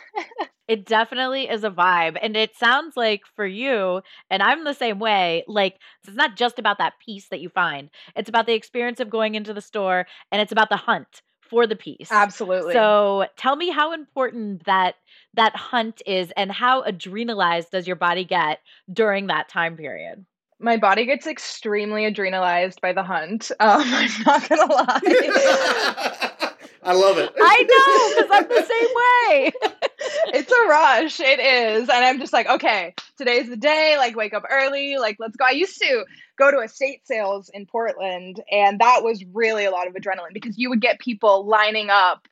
It 0.69 0.85
definitely 0.85 1.49
is 1.49 1.63
a 1.63 1.71
vibe. 1.71 2.19
And 2.21 2.37
it 2.37 2.57
sounds 2.57 2.97
like 2.97 3.23
for 3.37 3.47
you, 3.47 4.03
and 4.31 4.43
I'm 4.43 4.65
the 4.65 4.75
same 4.75 4.99
way, 4.99 5.45
like 5.47 5.77
it's 6.05 6.17
not 6.17 6.37
just 6.37 6.59
about 6.59 6.79
that 6.79 6.95
piece 7.05 7.29
that 7.29 7.41
you 7.41 7.49
find, 7.49 7.89
it's 8.17 8.29
about 8.29 8.47
the 8.47 8.55
experience 8.55 8.99
of 8.99 9.09
going 9.09 9.37
into 9.37 9.55
the 9.55 9.61
store 9.61 10.07
and 10.33 10.43
it's 10.43 10.53
about 10.53 10.69
the 10.69 10.77
hunt 10.77 11.23
for 11.49 11.67
the 11.67 11.77
piece. 11.77 12.11
Absolutely. 12.11 12.73
So 12.73 13.27
tell 13.37 13.57
me 13.57 13.71
how 13.71 13.93
important 13.93 14.65
that 14.65 14.97
that 15.35 15.55
hunt 15.55 16.03
is 16.07 16.33
and 16.37 16.51
how 16.51 16.83
adrenalized 16.83 17.71
does 17.71 17.87
your 17.87 17.97
body 17.97 18.25
get 18.25 18.61
during 18.93 19.29
that 19.29 19.49
time 19.49 19.77
period? 19.77 20.25
my 20.59 20.77
body 20.77 21.05
gets 21.05 21.27
extremely 21.27 22.11
adrenalized 22.11 22.81
by 22.81 22.93
the 22.93 23.03
hunt. 23.03 23.51
Um, 23.61 23.83
I'm 23.85 24.11
not 24.25 24.49
gonna 24.49 24.73
lie. 24.73 25.01
I 26.83 26.93
love 26.93 27.19
it. 27.19 27.33
I 27.37 27.63
know 27.63 28.23
because 28.23 28.31
I'm 28.31 28.49
the 28.49 28.63
same 28.63 28.89
way. 28.95 29.53
it's 30.39 30.53
a 30.53 30.69
rush. 30.69 31.19
It 31.19 31.41
is, 31.41 31.89
and 31.89 32.05
I'm 32.05 32.21
just 32.21 32.33
like, 32.33 32.49
okay, 32.49 32.95
today's 33.19 33.49
the 33.49 33.57
day. 33.57 33.97
Like, 33.99 34.15
wake 34.15 34.35
up 34.35 34.45
early. 34.49 34.97
Like, 34.97 35.17
let's 35.19 35.37
go. 35.37 35.45
I 35.45 35.51
used 35.51 35.81
to 35.81 36.05
go 36.37 36.51
to 36.51 36.59
estate 36.61 37.07
sales 37.07 37.51
in 37.53 37.67
Portland, 37.67 38.43
and 38.51 38.81
that 38.81 39.03
was 39.03 39.25
really 39.33 39.65
a 39.65 39.71
lot 39.71 39.87
of 39.87 39.95
adrenaline 39.95 40.33
because 40.33 40.59
you 40.59 40.71
would 40.71 40.81
get 40.81 40.99
people 40.99 41.47
lining 41.47 41.91
up 41.91 42.29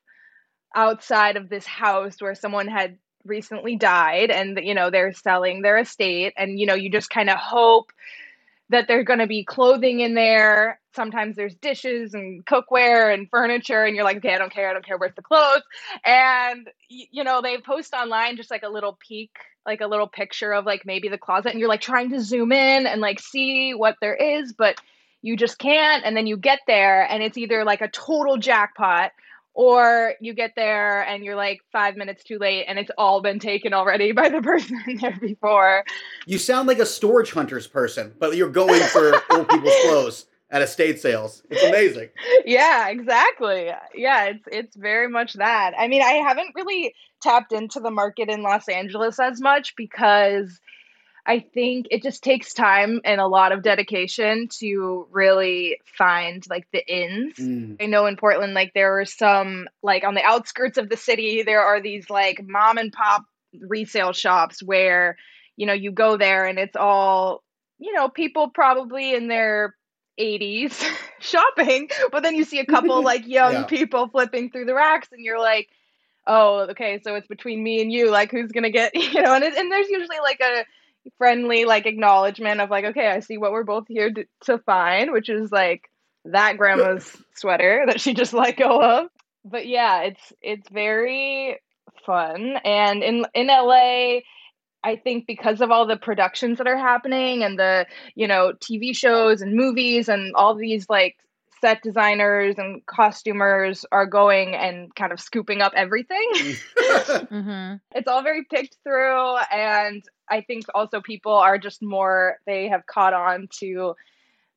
outside 0.74 1.36
of 1.36 1.48
this 1.48 1.66
house 1.66 2.20
where 2.20 2.34
someone 2.34 2.68
had 2.68 2.98
recently 3.24 3.76
died 3.76 4.30
and 4.30 4.58
you 4.62 4.74
know 4.74 4.90
they're 4.90 5.12
selling 5.12 5.62
their 5.62 5.78
estate. 5.78 6.34
And 6.36 6.58
you 6.58 6.66
know 6.66 6.74
you 6.74 6.90
just 6.90 7.10
kind 7.10 7.30
of 7.30 7.38
hope 7.38 7.92
that 8.70 8.88
there's 8.88 9.04
going 9.04 9.18
to 9.18 9.26
be 9.26 9.44
clothing 9.44 10.00
in 10.00 10.14
there. 10.14 10.80
Sometimes 10.94 11.36
there's 11.36 11.54
dishes 11.54 12.14
and 12.14 12.44
cookware 12.46 13.12
and 13.12 13.28
furniture 13.28 13.84
and 13.84 13.94
you're 13.94 14.04
like 14.04 14.18
okay 14.18 14.34
i 14.34 14.38
don't 14.38 14.52
care. 14.52 14.70
I 14.70 14.72
don't 14.72 14.84
care. 14.84 14.98
Where's 14.98 15.14
the 15.14 15.22
clothes? 15.22 15.62
And 16.04 16.68
you 16.88 17.24
know 17.24 17.40
they 17.42 17.58
post 17.58 17.94
online 17.94 18.36
just 18.36 18.50
like 18.50 18.62
a 18.62 18.68
little 18.68 18.98
peek 19.06 19.32
like 19.66 19.80
a 19.80 19.86
little 19.86 20.08
picture 20.08 20.52
of 20.52 20.64
like 20.64 20.84
maybe 20.84 21.08
the 21.08 21.18
closet 21.18 21.50
and 21.50 21.60
you're 21.60 21.68
like 21.68 21.80
trying 21.80 22.10
to 22.10 22.20
zoom 22.20 22.52
in 22.52 22.86
and 22.86 23.00
like 23.00 23.20
see 23.20 23.72
what 23.72 23.96
there 24.00 24.14
is 24.14 24.52
but 24.52 24.78
you 25.22 25.36
just 25.36 25.58
can't 25.58 26.04
and 26.04 26.16
then 26.16 26.26
you 26.26 26.36
get 26.36 26.60
there 26.66 27.02
and 27.10 27.22
it's 27.22 27.38
either 27.38 27.64
like 27.64 27.80
a 27.80 27.88
total 27.88 28.36
jackpot 28.36 29.10
or 29.54 30.14
you 30.20 30.34
get 30.34 30.52
there 30.56 31.02
and 31.02 31.24
you're 31.24 31.36
like 31.36 31.60
five 31.72 31.96
minutes 31.96 32.24
too 32.24 32.38
late 32.38 32.64
and 32.68 32.78
it's 32.78 32.90
all 32.98 33.22
been 33.22 33.38
taken 33.38 33.72
already 33.72 34.12
by 34.12 34.28
the 34.28 34.42
person 34.42 34.78
there 35.00 35.16
before. 35.20 35.84
You 36.26 36.38
sound 36.38 36.68
like 36.68 36.78
a 36.78 36.86
storage 36.86 37.30
hunters 37.30 37.66
person, 37.66 38.12
but 38.18 38.36
you're 38.36 38.50
going 38.50 38.82
for 38.82 39.14
old 39.30 39.48
people's 39.48 39.74
clothes 39.84 40.26
at 40.50 40.62
estate 40.62 41.00
sales. 41.00 41.42
It's 41.50 41.62
amazing. 41.62 42.10
Yeah, 42.46 42.88
exactly. 42.88 43.70
Yeah, 43.94 44.24
it's 44.24 44.44
it's 44.52 44.76
very 44.76 45.08
much 45.08 45.32
that. 45.34 45.72
I 45.78 45.88
mean, 45.88 46.02
I 46.02 46.22
haven't 46.26 46.54
really 46.54 46.94
tapped 47.22 47.52
into 47.52 47.80
the 47.80 47.90
market 47.90 48.28
in 48.28 48.42
Los 48.42 48.68
Angeles 48.68 49.18
as 49.18 49.40
much 49.40 49.74
because 49.76 50.60
I 51.26 51.40
think 51.40 51.86
it 51.90 52.02
just 52.02 52.22
takes 52.22 52.52
time 52.52 53.00
and 53.04 53.20
a 53.20 53.26
lot 53.26 53.52
of 53.52 53.62
dedication 53.62 54.48
to 54.58 55.06
really 55.10 55.78
find 55.96 56.44
like 56.50 56.66
the 56.70 56.86
ins. 56.86 57.36
Mm. 57.36 57.76
I 57.80 57.86
know 57.86 58.04
in 58.06 58.16
Portland, 58.16 58.52
like 58.52 58.72
there 58.74 59.00
are 59.00 59.06
some, 59.06 59.68
like 59.82 60.04
on 60.04 60.14
the 60.14 60.22
outskirts 60.22 60.76
of 60.76 60.90
the 60.90 60.98
city, 60.98 61.42
there 61.42 61.62
are 61.62 61.80
these 61.80 62.10
like 62.10 62.42
mom 62.46 62.76
and 62.76 62.92
pop 62.92 63.24
resale 63.58 64.12
shops 64.12 64.62
where, 64.62 65.16
you 65.56 65.66
know, 65.66 65.72
you 65.72 65.92
go 65.92 66.18
there 66.18 66.44
and 66.44 66.58
it's 66.58 66.76
all, 66.76 67.42
you 67.78 67.94
know, 67.94 68.10
people 68.10 68.50
probably 68.50 69.14
in 69.14 69.28
their 69.28 69.74
80s 70.18 70.82
shopping, 71.20 71.88
but 72.10 72.22
then 72.22 72.34
you 72.34 72.44
see 72.44 72.58
a 72.58 72.66
couple 72.66 73.02
like 73.04 73.26
young 73.26 73.52
yeah. 73.52 73.64
people 73.64 74.08
flipping 74.08 74.50
through 74.50 74.66
the 74.66 74.74
racks 74.74 75.08
and 75.12 75.24
you're 75.24 75.40
like, 75.40 75.68
oh, 76.26 76.66
okay, 76.70 77.00
so 77.02 77.14
it's 77.14 77.26
between 77.26 77.62
me 77.62 77.82
and 77.82 77.92
you, 77.92 78.10
like 78.10 78.30
who's 78.30 78.52
gonna 78.52 78.70
get, 78.70 78.94
you 78.94 79.22
know, 79.22 79.34
and, 79.34 79.44
it, 79.44 79.54
and 79.54 79.70
there's 79.70 79.88
usually 79.88 80.18
like 80.22 80.40
a, 80.40 80.64
friendly 81.18 81.64
like 81.64 81.86
acknowledgement 81.86 82.62
of 82.62 82.70
like 82.70 82.84
okay 82.84 83.08
i 83.08 83.20
see 83.20 83.36
what 83.36 83.52
we're 83.52 83.62
both 83.62 83.84
here 83.88 84.10
to, 84.10 84.24
to 84.42 84.58
find 84.58 85.12
which 85.12 85.28
is 85.28 85.52
like 85.52 85.90
that 86.24 86.56
grandma's 86.56 87.14
sweater 87.34 87.84
that 87.86 88.00
she 88.00 88.14
just 88.14 88.32
let 88.32 88.56
go 88.56 88.80
of 88.80 89.08
but 89.44 89.66
yeah 89.66 90.00
it's 90.02 90.32
it's 90.40 90.68
very 90.70 91.58
fun 92.06 92.56
and 92.64 93.02
in 93.02 93.26
in 93.34 93.48
la 93.48 94.18
I 94.84 94.96
think 94.96 95.26
because 95.26 95.62
of 95.62 95.70
all 95.70 95.86
the 95.86 95.96
productions 95.96 96.58
that 96.58 96.66
are 96.66 96.76
happening 96.76 97.42
and 97.42 97.58
the, 97.58 97.86
you 98.14 98.28
know, 98.28 98.52
TV 98.52 98.94
shows 98.94 99.40
and 99.40 99.54
movies 99.54 100.08
and 100.08 100.34
all 100.34 100.54
these 100.54 100.88
like 100.90 101.16
set 101.62 101.82
designers 101.82 102.56
and 102.58 102.84
costumers 102.84 103.86
are 103.90 104.04
going 104.04 104.54
and 104.54 104.94
kind 104.94 105.12
of 105.12 105.18
scooping 105.18 105.62
up 105.62 105.72
everything. 105.74 106.30
mm-hmm. 106.76 107.76
It's 107.94 108.06
all 108.06 108.22
very 108.22 108.44
picked 108.44 108.76
through. 108.84 109.36
And 109.50 110.04
I 110.30 110.42
think 110.42 110.66
also 110.74 111.00
people 111.00 111.32
are 111.32 111.56
just 111.56 111.82
more, 111.82 112.38
they 112.44 112.68
have 112.68 112.84
caught 112.86 113.14
on 113.14 113.48
to 113.60 113.94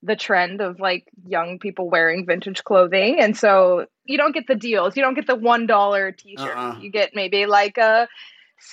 the 0.04 0.18
trend 0.18 0.60
of 0.60 0.82
like 0.82 1.08
young 1.26 1.60
people 1.60 1.90
wearing 1.90 2.26
vintage 2.26 2.66
clothing. 2.66 3.22
And 3.22 3.38
so 3.38 3.86
you 4.04 4.18
don't 4.18 4.34
get 4.34 4.48
the 4.48 4.56
deals. 4.56 4.98
You 4.98 5.04
don't 5.04 5.16
get 5.16 5.28
the 5.28 5.38
$1 5.38 6.18
t 6.18 6.36
shirt. 6.38 6.58
Uh-uh. 6.58 6.80
You 6.82 6.92
get 6.92 7.12
maybe 7.16 7.46
like 7.46 7.78
a 7.78 8.10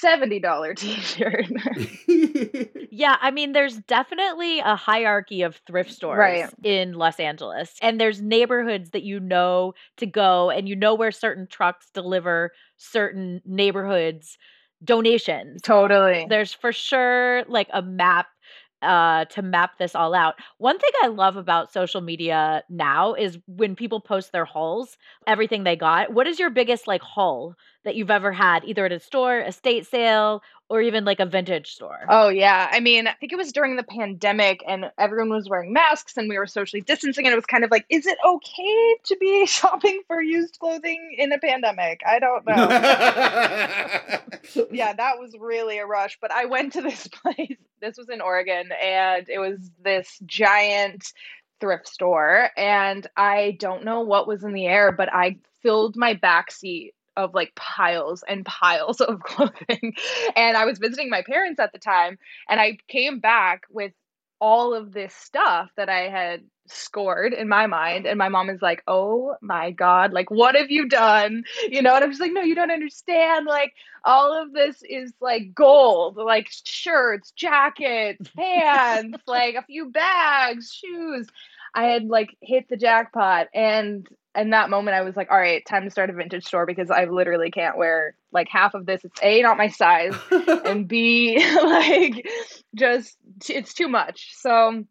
$70 0.02 0.76
t-shirt. 0.76 1.46
yeah, 2.90 3.16
I 3.20 3.30
mean 3.30 3.52
there's 3.52 3.76
definitely 3.78 4.60
a 4.60 4.76
hierarchy 4.76 5.42
of 5.42 5.60
thrift 5.66 5.92
stores 5.92 6.18
right. 6.18 6.50
in 6.62 6.94
Los 6.94 7.20
Angeles. 7.20 7.74
And 7.82 8.00
there's 8.00 8.22
neighborhoods 8.22 8.90
that 8.90 9.02
you 9.02 9.20
know 9.20 9.74
to 9.98 10.06
go 10.06 10.50
and 10.50 10.68
you 10.68 10.76
know 10.76 10.94
where 10.94 11.12
certain 11.12 11.46
trucks 11.46 11.90
deliver 11.92 12.52
certain 12.76 13.42
neighborhoods 13.44 14.38
donations. 14.82 15.62
Totally. 15.62 16.26
There's 16.28 16.52
for 16.52 16.72
sure 16.72 17.44
like 17.48 17.68
a 17.72 17.82
map 17.82 18.26
uh, 18.84 19.24
to 19.26 19.42
map 19.42 19.78
this 19.78 19.94
all 19.94 20.14
out. 20.14 20.34
One 20.58 20.78
thing 20.78 20.90
I 21.02 21.08
love 21.08 21.36
about 21.36 21.72
social 21.72 22.00
media 22.00 22.62
now 22.68 23.14
is 23.14 23.38
when 23.46 23.74
people 23.74 24.00
post 24.00 24.32
their 24.32 24.44
hauls, 24.44 24.96
everything 25.26 25.64
they 25.64 25.76
got. 25.76 26.12
What 26.12 26.26
is 26.26 26.38
your 26.38 26.50
biggest 26.50 26.86
like 26.86 27.02
haul 27.02 27.54
that 27.84 27.96
you've 27.96 28.10
ever 28.10 28.32
had, 28.32 28.64
either 28.64 28.86
at 28.86 28.92
a 28.92 29.00
store, 29.00 29.40
a 29.40 29.52
state 29.52 29.86
sale, 29.86 30.42
or 30.68 30.80
even 30.80 31.04
like 31.04 31.20
a 31.20 31.26
vintage 31.26 31.72
store? 31.72 32.00
Oh, 32.08 32.28
yeah. 32.28 32.68
I 32.72 32.80
mean, 32.80 33.06
I 33.06 33.12
think 33.12 33.32
it 33.32 33.36
was 33.36 33.52
during 33.52 33.76
the 33.76 33.82
pandemic 33.82 34.62
and 34.66 34.90
everyone 34.98 35.30
was 35.30 35.48
wearing 35.48 35.72
masks 35.72 36.16
and 36.16 36.28
we 36.28 36.38
were 36.38 36.46
socially 36.46 36.80
distancing. 36.80 37.26
And 37.26 37.32
it 37.32 37.36
was 37.36 37.46
kind 37.46 37.64
of 37.64 37.70
like, 37.70 37.84
is 37.90 38.06
it 38.06 38.18
okay 38.24 38.96
to 39.04 39.16
be 39.20 39.46
shopping 39.46 40.02
for 40.06 40.22
used 40.22 40.58
clothing 40.58 41.14
in 41.18 41.32
a 41.32 41.38
pandemic? 41.38 42.00
I 42.06 42.18
don't 42.18 42.46
know. 42.46 42.54
yeah, 44.72 44.92
that 44.94 45.18
was 45.18 45.34
really 45.38 45.78
a 45.78 45.86
rush. 45.86 46.18
But 46.20 46.32
I 46.32 46.46
went 46.46 46.72
to 46.74 46.82
this 46.82 47.08
place. 47.22 47.56
This 47.84 47.98
was 47.98 48.08
in 48.08 48.22
Oregon 48.22 48.70
and 48.82 49.28
it 49.28 49.38
was 49.38 49.70
this 49.82 50.18
giant 50.24 51.12
thrift 51.60 51.86
store. 51.86 52.50
And 52.56 53.06
I 53.16 53.56
don't 53.60 53.84
know 53.84 54.00
what 54.00 54.26
was 54.26 54.42
in 54.42 54.54
the 54.54 54.66
air, 54.66 54.90
but 54.90 55.12
I 55.12 55.36
filled 55.62 55.94
my 55.96 56.14
back 56.14 56.50
seat 56.50 56.94
of 57.16 57.34
like 57.34 57.54
piles 57.54 58.24
and 58.26 58.44
piles 58.44 59.00
of 59.00 59.20
clothing. 59.20 59.94
and 60.34 60.56
I 60.56 60.64
was 60.64 60.78
visiting 60.78 61.10
my 61.10 61.22
parents 61.22 61.60
at 61.60 61.72
the 61.72 61.78
time, 61.78 62.18
and 62.48 62.60
I 62.60 62.78
came 62.88 63.20
back 63.20 63.62
with 63.70 63.92
all 64.40 64.74
of 64.74 64.92
this 64.92 65.14
stuff 65.14 65.70
that 65.76 65.88
I 65.88 66.08
had 66.08 66.42
scored 66.66 67.32
in 67.32 67.48
my 67.48 67.66
mind. 67.66 68.06
And 68.06 68.18
my 68.18 68.28
mom 68.28 68.50
is 68.50 68.62
like, 68.62 68.82
Oh 68.86 69.36
my 69.40 69.70
God, 69.70 70.12
like, 70.12 70.30
what 70.30 70.54
have 70.54 70.70
you 70.70 70.88
done? 70.88 71.44
You 71.68 71.82
know, 71.82 71.94
and 71.94 72.04
I'm 72.04 72.10
just 72.10 72.20
like, 72.20 72.32
No, 72.32 72.42
you 72.42 72.54
don't 72.54 72.70
understand. 72.70 73.46
Like, 73.46 73.72
all 74.04 74.40
of 74.40 74.52
this 74.52 74.82
is 74.88 75.12
like 75.20 75.54
gold, 75.54 76.16
like 76.16 76.48
shirts, 76.64 77.32
jackets, 77.32 78.28
pants, 78.36 79.18
like 79.26 79.54
a 79.54 79.62
few 79.62 79.90
bags, 79.90 80.72
shoes. 80.72 81.28
I 81.74 81.84
had 81.84 82.04
like 82.04 82.36
hit 82.40 82.68
the 82.68 82.76
jackpot. 82.76 83.48
And 83.54 84.06
in 84.36 84.50
that 84.50 84.70
moment 84.70 84.96
I 84.96 85.02
was 85.02 85.16
like, 85.16 85.30
all 85.30 85.38
right, 85.38 85.64
time 85.66 85.84
to 85.84 85.90
start 85.90 86.10
a 86.10 86.12
vintage 86.12 86.44
store 86.44 86.66
because 86.66 86.90
I 86.90 87.04
literally 87.04 87.50
can't 87.50 87.76
wear 87.76 88.16
like 88.32 88.48
half 88.48 88.74
of 88.74 88.86
this. 88.86 89.04
It's 89.04 89.20
A, 89.22 89.42
not 89.42 89.58
my 89.58 89.68
size, 89.68 90.14
and 90.64 90.86
B, 90.86 91.38
like 91.62 92.26
just 92.74 93.16
it's 93.48 93.74
too 93.74 93.88
much. 93.88 94.34
So 94.36 94.84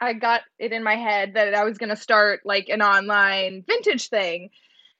I 0.00 0.14
got 0.14 0.42
it 0.58 0.72
in 0.72 0.82
my 0.82 0.96
head 0.96 1.34
that 1.34 1.54
I 1.54 1.64
was 1.64 1.78
gonna 1.78 1.96
start 1.96 2.40
like 2.44 2.68
an 2.68 2.82
online 2.82 3.64
vintage 3.66 4.08
thing. 4.08 4.50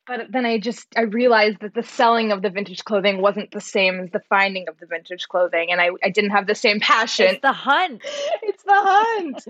But 0.06 0.32
then 0.32 0.44
I 0.44 0.58
just 0.58 0.88
I 0.96 1.02
realized 1.02 1.60
that 1.60 1.74
the 1.74 1.82
selling 1.82 2.32
of 2.32 2.42
the 2.42 2.50
vintage 2.50 2.84
clothing 2.84 3.22
wasn't 3.22 3.52
the 3.52 3.60
same 3.60 4.00
as 4.00 4.10
the 4.10 4.20
finding 4.28 4.68
of 4.68 4.78
the 4.80 4.86
vintage 4.86 5.28
clothing, 5.28 5.70
and 5.70 5.80
I, 5.80 5.90
I 6.02 6.10
didn't 6.10 6.30
have 6.30 6.48
the 6.48 6.56
same 6.56 6.80
passion. 6.80 7.26
It's 7.26 7.42
the 7.42 7.52
hunt. 7.52 8.02
it's 8.42 8.62
the 8.64 8.72
hunt. 8.74 9.44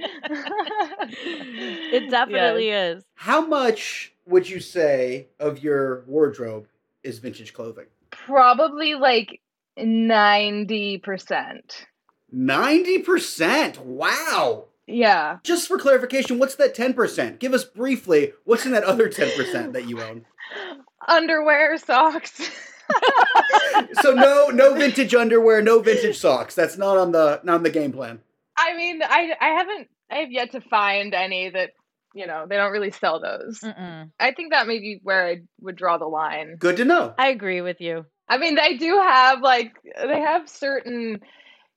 it 1.92 2.10
definitely 2.10 2.66
yes. 2.66 2.98
is. 2.98 3.04
How 3.14 3.46
much 3.46 4.12
would 4.26 4.48
you 4.48 4.60
say 4.60 5.28
of 5.40 5.62
your 5.62 6.04
wardrobe 6.06 6.66
is 7.02 7.18
vintage 7.18 7.54
clothing? 7.54 7.86
Probably 8.10 8.94
like 8.94 9.40
ninety 9.78 10.98
percent. 10.98 11.86
Ninety 12.30 12.98
percent. 12.98 13.78
Wow. 13.78 14.66
Yeah. 14.86 15.38
Just 15.42 15.68
for 15.68 15.78
clarification, 15.78 16.38
what's 16.38 16.56
that 16.56 16.74
10%? 16.74 17.38
Give 17.38 17.54
us 17.54 17.64
briefly 17.64 18.32
what's 18.44 18.66
in 18.66 18.72
that 18.72 18.84
other 18.84 19.08
10% 19.08 19.72
that 19.72 19.88
you 19.88 20.02
own. 20.02 20.26
Underwear, 21.08 21.78
socks. 21.78 22.50
so 24.02 24.12
no 24.14 24.48
no 24.48 24.74
vintage 24.74 25.14
underwear, 25.14 25.62
no 25.62 25.80
vintage 25.80 26.18
socks. 26.18 26.54
That's 26.54 26.76
not 26.78 26.96
on 26.96 27.12
the 27.12 27.40
not 27.44 27.56
on 27.56 27.62
the 27.62 27.70
game 27.70 27.92
plan. 27.92 28.20
I 28.56 28.76
mean, 28.76 29.02
I 29.02 29.34
I 29.40 29.48
haven't 29.48 29.88
I 30.10 30.16
have 30.16 30.32
yet 30.32 30.52
to 30.52 30.60
find 30.60 31.14
any 31.14 31.50
that 31.50 31.70
you 32.14 32.26
know 32.26 32.46
they 32.48 32.56
don't 32.56 32.72
really 32.72 32.90
sell 32.90 33.20
those. 33.20 33.60
Mm-mm. 33.60 34.10
I 34.18 34.32
think 34.32 34.52
that 34.52 34.66
may 34.66 34.78
be 34.78 35.00
where 35.02 35.26
I 35.26 35.42
would 35.60 35.76
draw 35.76 35.98
the 35.98 36.06
line. 36.06 36.56
Good 36.58 36.76
to 36.78 36.84
know. 36.84 37.14
I 37.18 37.28
agree 37.28 37.60
with 37.60 37.80
you. 37.80 38.04
I 38.28 38.38
mean, 38.38 38.54
they 38.54 38.76
do 38.76 38.98
have 38.98 39.40
like 39.40 39.72
they 39.82 40.20
have 40.20 40.48
certain 40.48 41.20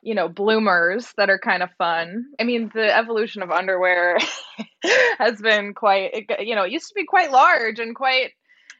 you 0.01 0.15
know 0.15 0.29
bloomers 0.29 1.11
that 1.17 1.29
are 1.29 1.39
kind 1.39 1.63
of 1.63 1.69
fun. 1.77 2.25
I 2.39 2.43
mean, 2.43 2.71
the 2.73 2.95
evolution 2.95 3.41
of 3.41 3.51
underwear 3.51 4.17
has 5.17 5.41
been 5.41 5.73
quite 5.73 6.27
you 6.39 6.55
know 6.55 6.63
it 6.63 6.71
used 6.71 6.87
to 6.89 6.95
be 6.95 7.05
quite 7.05 7.31
large 7.31 7.79
and 7.79 7.95
quite 7.95 8.31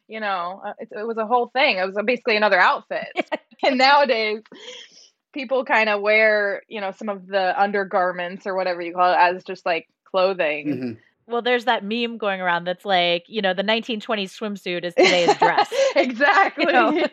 you 0.07 0.19
know 0.19 0.61
uh, 0.65 0.73
it, 0.79 0.89
it 0.91 1.07
was 1.07 1.17
a 1.17 1.25
whole 1.25 1.47
thing. 1.47 1.77
It 1.77 1.85
was 1.85 1.95
basically 2.05 2.37
another 2.37 2.59
outfit, 2.59 3.07
and 3.63 3.77
nowadays 3.77 4.41
people 5.33 5.65
kind 5.65 5.89
of 5.89 6.01
wear 6.01 6.61
you 6.67 6.81
know 6.81 6.91
some 6.91 7.09
of 7.09 7.27
the 7.27 7.59
undergarments 7.61 8.47
or 8.47 8.55
whatever 8.55 8.81
you 8.81 8.93
call 8.93 9.11
it 9.11 9.17
as 9.17 9.43
just 9.43 9.65
like 9.65 9.87
clothing. 10.05 10.67
Mhm. 10.67 10.97
Well, 11.27 11.41
there's 11.41 11.65
that 11.65 11.83
meme 11.83 12.19
going 12.19 12.39
around 12.39 12.65
that's 12.65 12.85
like, 12.85 13.23
you 13.27 13.41
know, 13.41 13.55
the 13.55 13.63
1920s 13.63 14.31
swimsuit 14.31 14.83
is 14.83 14.93
today's 14.97 15.35
dress. 15.37 15.73
exactly. 15.95 16.65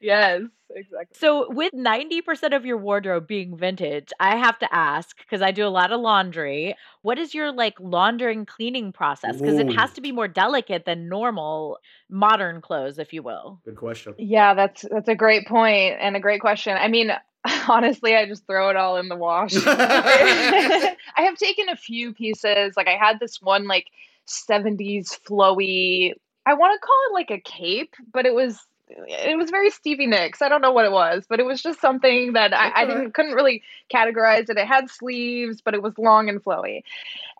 You 0.00 0.08
know? 0.08 0.16
yes, 0.16 0.42
exactly. 0.74 1.16
So, 1.18 1.50
with 1.50 1.72
90% 1.72 2.54
of 2.54 2.66
your 2.66 2.76
wardrobe 2.76 3.26
being 3.26 3.56
vintage, 3.56 4.12
I 4.20 4.36
have 4.36 4.58
to 4.60 4.74
ask 4.74 5.16
because 5.18 5.42
I 5.42 5.50
do 5.50 5.66
a 5.66 5.68
lot 5.68 5.92
of 5.92 6.00
laundry. 6.00 6.76
What 7.02 7.18
is 7.18 7.34
your 7.34 7.52
like 7.52 7.74
laundering 7.80 8.46
cleaning 8.46 8.92
process? 8.92 9.36
Because 9.36 9.58
it 9.58 9.72
has 9.72 9.92
to 9.94 10.00
be 10.00 10.12
more 10.12 10.28
delicate 10.28 10.84
than 10.84 11.08
normal 11.08 11.78
modern 12.08 12.60
clothes, 12.60 12.98
if 12.98 13.12
you 13.12 13.22
will. 13.22 13.60
Good 13.64 13.76
question. 13.76 14.14
Yeah, 14.18 14.54
that's 14.54 14.84
that's 14.90 15.08
a 15.08 15.14
great 15.14 15.46
point 15.46 15.96
and 16.00 16.16
a 16.16 16.20
great 16.20 16.40
question. 16.40 16.76
I 16.76 16.88
mean, 16.88 17.12
honestly, 17.68 18.16
I 18.16 18.26
just 18.26 18.46
throw 18.46 18.70
it 18.70 18.76
all 18.76 18.96
in 18.96 19.08
the 19.08 19.16
wash. 19.16 19.54
I 19.66 20.96
have 21.16 21.36
taken 21.36 21.68
a 21.68 21.76
few 21.76 22.12
pieces. 22.12 22.74
Like 22.76 22.88
I 22.88 22.96
had 22.96 23.20
this 23.20 23.40
one 23.40 23.66
like 23.66 23.86
70s 24.26 25.18
flowy. 25.26 26.12
I 26.44 26.54
want 26.54 26.80
to 26.80 26.86
call 26.86 26.96
it 27.08 27.14
like 27.14 27.30
a 27.30 27.40
cape, 27.40 27.94
but 28.12 28.26
it 28.26 28.34
was 28.34 28.58
it 28.88 29.36
was 29.36 29.50
very 29.50 29.70
Stevie 29.70 30.06
Nicks. 30.06 30.42
I 30.42 30.48
don't 30.48 30.60
know 30.60 30.72
what 30.72 30.84
it 30.84 30.92
was, 30.92 31.26
but 31.28 31.40
it 31.40 31.46
was 31.46 31.62
just 31.62 31.80
something 31.80 32.34
that 32.34 32.54
I, 32.54 32.82
I 32.82 32.86
didn't 32.86 33.12
couldn't 33.12 33.34
really 33.34 33.62
categorize 33.92 34.48
it. 34.50 34.58
It 34.58 34.66
had 34.66 34.90
sleeves, 34.90 35.60
but 35.60 35.74
it 35.74 35.82
was 35.82 35.98
long 35.98 36.28
and 36.28 36.42
flowy. 36.42 36.82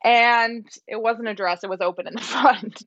And 0.03 0.67
it 0.87 1.01
wasn't 1.01 1.29
a 1.29 1.35
dress, 1.35 1.65
it 1.65 1.71
was 1.71 1.81
open 1.81 2.07
in 2.07 2.15
the 2.15 2.21
front. 2.23 2.83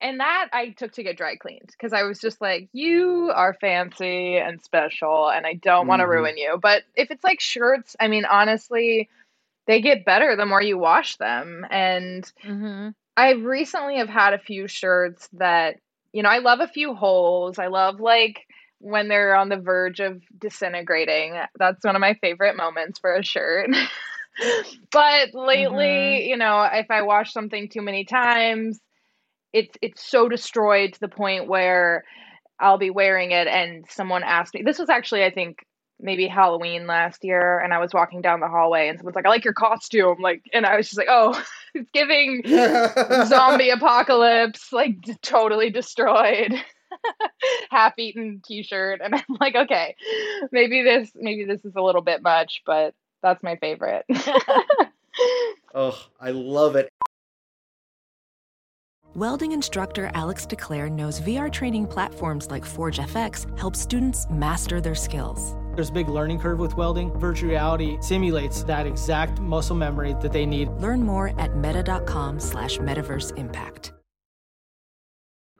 And 0.00 0.20
that 0.20 0.48
I 0.52 0.70
took 0.70 0.92
to 0.92 1.02
get 1.02 1.16
dry 1.16 1.36
cleaned 1.36 1.70
because 1.72 1.92
I 1.92 2.04
was 2.04 2.20
just 2.20 2.40
like, 2.40 2.68
you 2.72 3.32
are 3.34 3.54
fancy 3.54 4.36
and 4.38 4.62
special, 4.62 5.28
and 5.28 5.46
I 5.46 5.54
don't 5.54 5.88
want 5.88 6.00
to 6.00 6.06
ruin 6.06 6.36
you. 6.36 6.58
But 6.60 6.84
if 6.94 7.10
it's 7.10 7.24
like 7.24 7.40
shirts, 7.40 7.96
I 7.98 8.06
mean, 8.08 8.24
honestly, 8.24 9.08
they 9.66 9.80
get 9.80 10.04
better 10.04 10.36
the 10.36 10.46
more 10.46 10.62
you 10.62 10.78
wash 10.78 11.16
them. 11.16 11.66
And 11.70 12.30
Mm-hmm. 12.44 12.90
I 13.16 13.32
recently 13.32 13.96
have 13.96 14.08
had 14.08 14.32
a 14.32 14.38
few 14.38 14.68
shirts 14.68 15.28
that, 15.32 15.76
you 16.12 16.22
know, 16.22 16.28
I 16.28 16.38
love 16.38 16.60
a 16.60 16.68
few 16.68 16.94
holes. 16.94 17.58
I 17.58 17.66
love 17.66 18.00
like 18.00 18.46
when 18.80 19.08
they're 19.08 19.34
on 19.34 19.48
the 19.48 19.56
verge 19.56 20.00
of 20.00 20.22
disintegrating. 20.38 21.34
That's 21.58 21.84
one 21.84 21.96
of 21.96 22.00
my 22.00 22.14
favorite 22.14 22.56
moments 22.56 22.98
for 22.98 23.14
a 23.14 23.24
shirt. 23.24 23.70
but 24.92 25.34
lately, 25.34 25.86
mm-hmm. 25.86 26.28
you 26.28 26.36
know, 26.36 26.66
if 26.72 26.90
I 26.90 27.02
wash 27.02 27.32
something 27.32 27.68
too 27.68 27.82
many 27.82 28.04
times, 28.04 28.80
it's 29.52 29.76
it's 29.82 30.06
so 30.06 30.28
destroyed 30.28 30.94
to 30.94 31.00
the 31.00 31.08
point 31.08 31.48
where 31.48 32.04
I'll 32.60 32.78
be 32.78 32.90
wearing 32.90 33.30
it 33.30 33.46
and 33.46 33.84
someone 33.88 34.22
asked 34.22 34.54
me. 34.54 34.62
This 34.62 34.78
was 34.78 34.90
actually 34.90 35.24
I 35.24 35.30
think 35.30 35.64
maybe 36.00 36.26
Halloween 36.26 36.86
last 36.86 37.24
year 37.24 37.58
and 37.58 37.72
I 37.74 37.78
was 37.78 37.92
walking 37.92 38.20
down 38.20 38.40
the 38.40 38.48
hallway 38.48 38.88
and 38.88 38.98
someone's 38.98 39.16
like, 39.16 39.26
"I 39.26 39.30
like 39.30 39.44
your 39.44 39.54
costume." 39.54 40.18
Like 40.20 40.42
and 40.52 40.66
I 40.66 40.76
was 40.76 40.86
just 40.86 40.98
like, 40.98 41.08
"Oh, 41.10 41.42
it's 41.74 41.90
giving 41.92 42.42
zombie 43.26 43.70
apocalypse, 43.70 44.72
like 44.72 45.00
d- 45.00 45.16
totally 45.22 45.70
destroyed." 45.70 46.54
half-eaten 47.70 48.40
t-shirt 48.44 49.00
and 49.02 49.14
I'm 49.14 49.36
like, 49.40 49.54
"Okay, 49.54 49.94
maybe 50.52 50.82
this 50.82 51.10
maybe 51.14 51.44
this 51.44 51.64
is 51.64 51.74
a 51.76 51.82
little 51.82 52.02
bit 52.02 52.22
much, 52.22 52.62
but 52.64 52.94
that's 53.22 53.42
my 53.42 53.56
favorite." 53.56 54.06
oh, 55.74 56.06
I 56.20 56.30
love 56.30 56.76
it. 56.76 56.88
Welding 59.14 59.52
instructor 59.52 60.10
Alex 60.14 60.46
DeClaire 60.46 60.90
knows 60.90 61.20
VR 61.20 61.50
training 61.50 61.86
platforms 61.86 62.50
like 62.50 62.64
Forge 62.64 62.98
FX 62.98 63.58
help 63.58 63.74
students 63.74 64.28
master 64.30 64.80
their 64.80 64.94
skills. 64.94 65.56
There's 65.78 65.90
a 65.90 65.92
big 65.92 66.08
learning 66.08 66.40
curve 66.40 66.58
with 66.58 66.76
welding. 66.76 67.12
Virtual 67.20 67.50
reality 67.50 67.98
simulates 68.00 68.64
that 68.64 68.84
exact 68.84 69.38
muscle 69.38 69.76
memory 69.76 70.16
that 70.20 70.32
they 70.32 70.44
need. 70.44 70.70
Learn 70.80 71.04
more 71.04 71.28
at 71.38 71.54
meta.com 71.56 72.40
slash 72.40 72.78
metaverse 72.78 73.38
impact. 73.38 73.92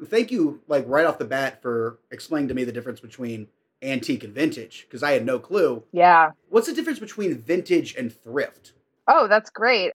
Thank 0.05 0.33
you, 0.33 0.61
like 0.67 0.85
right 0.89 1.07
off 1.07 1.19
the 1.19 1.25
bat, 1.25 1.63
for 1.63 2.01
explaining 2.11 2.49
to 2.49 2.55
me 2.55 2.65
the 2.65 2.73
difference 2.73 2.99
between 2.99 3.47
antique 3.81 4.25
and 4.25 4.35
vintage 4.35 4.87
because 4.89 5.05
I 5.05 5.13
had 5.13 5.25
no 5.25 5.39
clue. 5.39 5.85
yeah. 5.93 6.33
What's 6.49 6.67
the 6.67 6.75
difference 6.75 6.99
between 6.99 7.39
vintage 7.39 7.95
and 7.95 8.13
thrift? 8.13 8.73
Oh, 9.07 9.29
that's 9.29 9.51
great. 9.51 9.93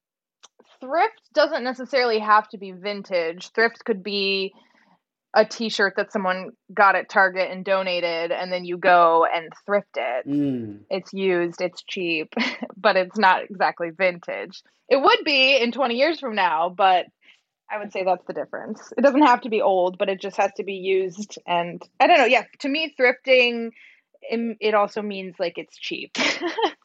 Thrift 0.79 1.33
doesn't 1.33 1.65
necessarily 1.65 2.19
have 2.19 2.47
to 2.47 2.57
be 2.57 2.71
vintage. 2.71 3.49
Thrift 3.49 3.83
could 3.83 4.01
be 4.01 4.53
a 5.33 5.45
t-shirt 5.45 5.93
that 5.97 6.11
someone 6.11 6.51
got 6.73 6.95
at 6.95 7.09
Target 7.09 7.49
and 7.51 7.65
donated 7.65 8.31
and 8.31 8.51
then 8.51 8.65
you 8.65 8.77
go 8.77 9.25
and 9.25 9.51
thrift 9.65 9.97
it. 9.97 10.27
Mm. 10.27 10.81
It's 10.89 11.11
used, 11.11 11.59
it's 11.61 11.83
cheap, 11.83 12.33
but 12.77 12.95
it's 12.95 13.17
not 13.17 13.43
exactly 13.43 13.89
vintage. 13.89 14.61
It 14.89 15.01
would 15.01 15.19
be 15.25 15.57
in 15.57 15.71
20 15.71 15.95
years 15.95 16.19
from 16.19 16.35
now, 16.35 16.69
but 16.69 17.05
I 17.71 17.79
would 17.79 17.91
say 17.91 18.03
that's 18.03 18.25
the 18.27 18.33
difference. 18.33 18.93
It 18.95 19.01
doesn't 19.01 19.23
have 19.23 19.41
to 19.41 19.49
be 19.49 19.61
old, 19.61 19.97
but 19.97 20.09
it 20.09 20.21
just 20.21 20.37
has 20.37 20.51
to 20.57 20.63
be 20.63 20.73
used 20.73 21.39
and 21.47 21.81
I 21.99 22.07
don't 22.07 22.19
know, 22.19 22.25
yeah, 22.25 22.43
to 22.59 22.69
me 22.69 22.93
thrifting 22.99 23.69
it, 24.29 24.57
it 24.59 24.73
also 24.73 25.01
means 25.01 25.35
like 25.39 25.57
it's 25.57 25.77
cheap. 25.77 26.13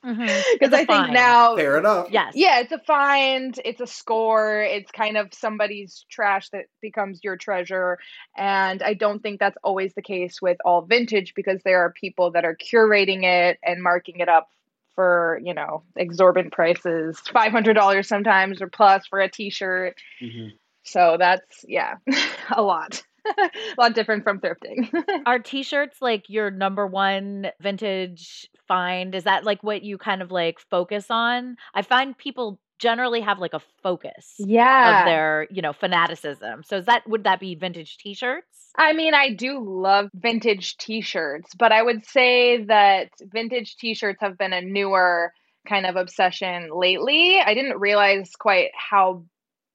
Mhm. 0.05 0.19
Because 0.19 0.45
It's 0.61 0.73
a 0.73 0.77
I 0.77 0.79
think 0.79 0.89
find. 0.89 1.13
now 1.13 1.57
Fair 1.57 1.77
enough. 1.77 2.07
Yes. 2.11 2.33
yeah, 2.37 2.61
it's 2.61 2.71
a 2.73 2.79
find, 2.79 3.59
it's 3.65 3.81
a 3.81 3.87
score, 3.87 4.63
it's 4.63 4.91
kind 4.93 5.17
of 5.17 5.35
somebody's 5.35 6.07
trash 6.09 6.49
that 6.51 6.67
becomes 6.81 7.21
your 7.25 7.37
treasure. 7.37 7.99
And 8.37 8.81
I 8.83 8.95
don't 8.95 9.21
think 9.21 9.41
that's 9.41 9.59
always 9.65 9.93
the 9.95 10.01
case 10.03 10.41
with 10.41 10.57
all 10.65 10.83
vintage 10.83 11.35
because 11.35 11.61
there 11.65 11.81
are 11.85 11.91
people 11.93 12.31
that 12.31 12.45
are 12.45 12.57
curating 12.57 13.25
it 13.25 13.59
and 13.63 13.83
marking 13.83 14.21
it 14.21 14.29
up 14.29 14.49
for, 14.95 15.41
you 15.45 15.53
know, 15.53 15.83
exorbitant 15.97 16.53
prices, 16.55 17.21
$500 17.35 18.07
sometimes 18.07 18.63
or 18.63 18.69
plus 18.69 19.07
for 19.09 19.19
a 19.21 19.29
t 19.29 19.51
shirt. 19.51 19.97
Mhm. 20.23 20.53
So 20.85 21.17
that's, 21.19 21.65
yeah, 21.69 21.97
a 22.51 22.63
lot. 22.63 23.03
A 23.37 23.51
lot 23.79 23.95
different 23.95 24.25
from 24.25 24.41
thrifting. 24.41 24.89
Are 25.27 25.39
t-shirts 25.39 26.01
like 26.01 26.29
your 26.29 26.51
number 26.51 26.87
one 26.87 27.51
vintage 27.61 28.49
find? 28.67 29.15
Is 29.15 29.25
that 29.25 29.45
like 29.45 29.63
what 29.63 29.83
you 29.83 29.99
kind 29.99 30.23
of 30.23 30.31
like 30.31 30.59
focus 30.59 31.07
on? 31.11 31.57
I 31.75 31.83
find 31.83 32.17
people 32.17 32.61
generally 32.79 33.21
have 33.21 33.39
like 33.41 33.55
a 33.55 33.61
focus 33.83 34.35
yeah. 34.39 35.01
of 35.01 35.07
their, 35.07 35.49
you 35.51 35.63
know, 35.63 35.73
fanaticism. 35.73 36.63
So 36.65 36.77
is 36.77 36.87
that 36.87 37.09
would 37.09 37.25
that 37.25 37.41
be 37.41 37.55
vintage 37.55 37.99
t-shirts? 37.99 38.71
I 38.77 38.93
mean, 38.93 39.15
I 39.15 39.33
do 39.35 39.59
love 39.61 40.09
vintage 40.15 40.77
t 40.77 41.01
shirts, 41.01 41.55
but 41.59 41.73
I 41.73 41.83
would 41.83 42.07
say 42.07 42.65
that 42.65 43.11
vintage 43.21 43.77
t 43.77 43.95
shirts 43.95 44.21
have 44.21 44.39
been 44.39 44.53
a 44.53 44.61
newer 44.61 45.33
kind 45.69 45.85
of 45.85 45.97
obsession 45.97 46.71
lately. 46.73 47.41
I 47.45 47.55
didn't 47.55 47.79
realize 47.81 48.31
quite 48.39 48.71
how 48.75 49.25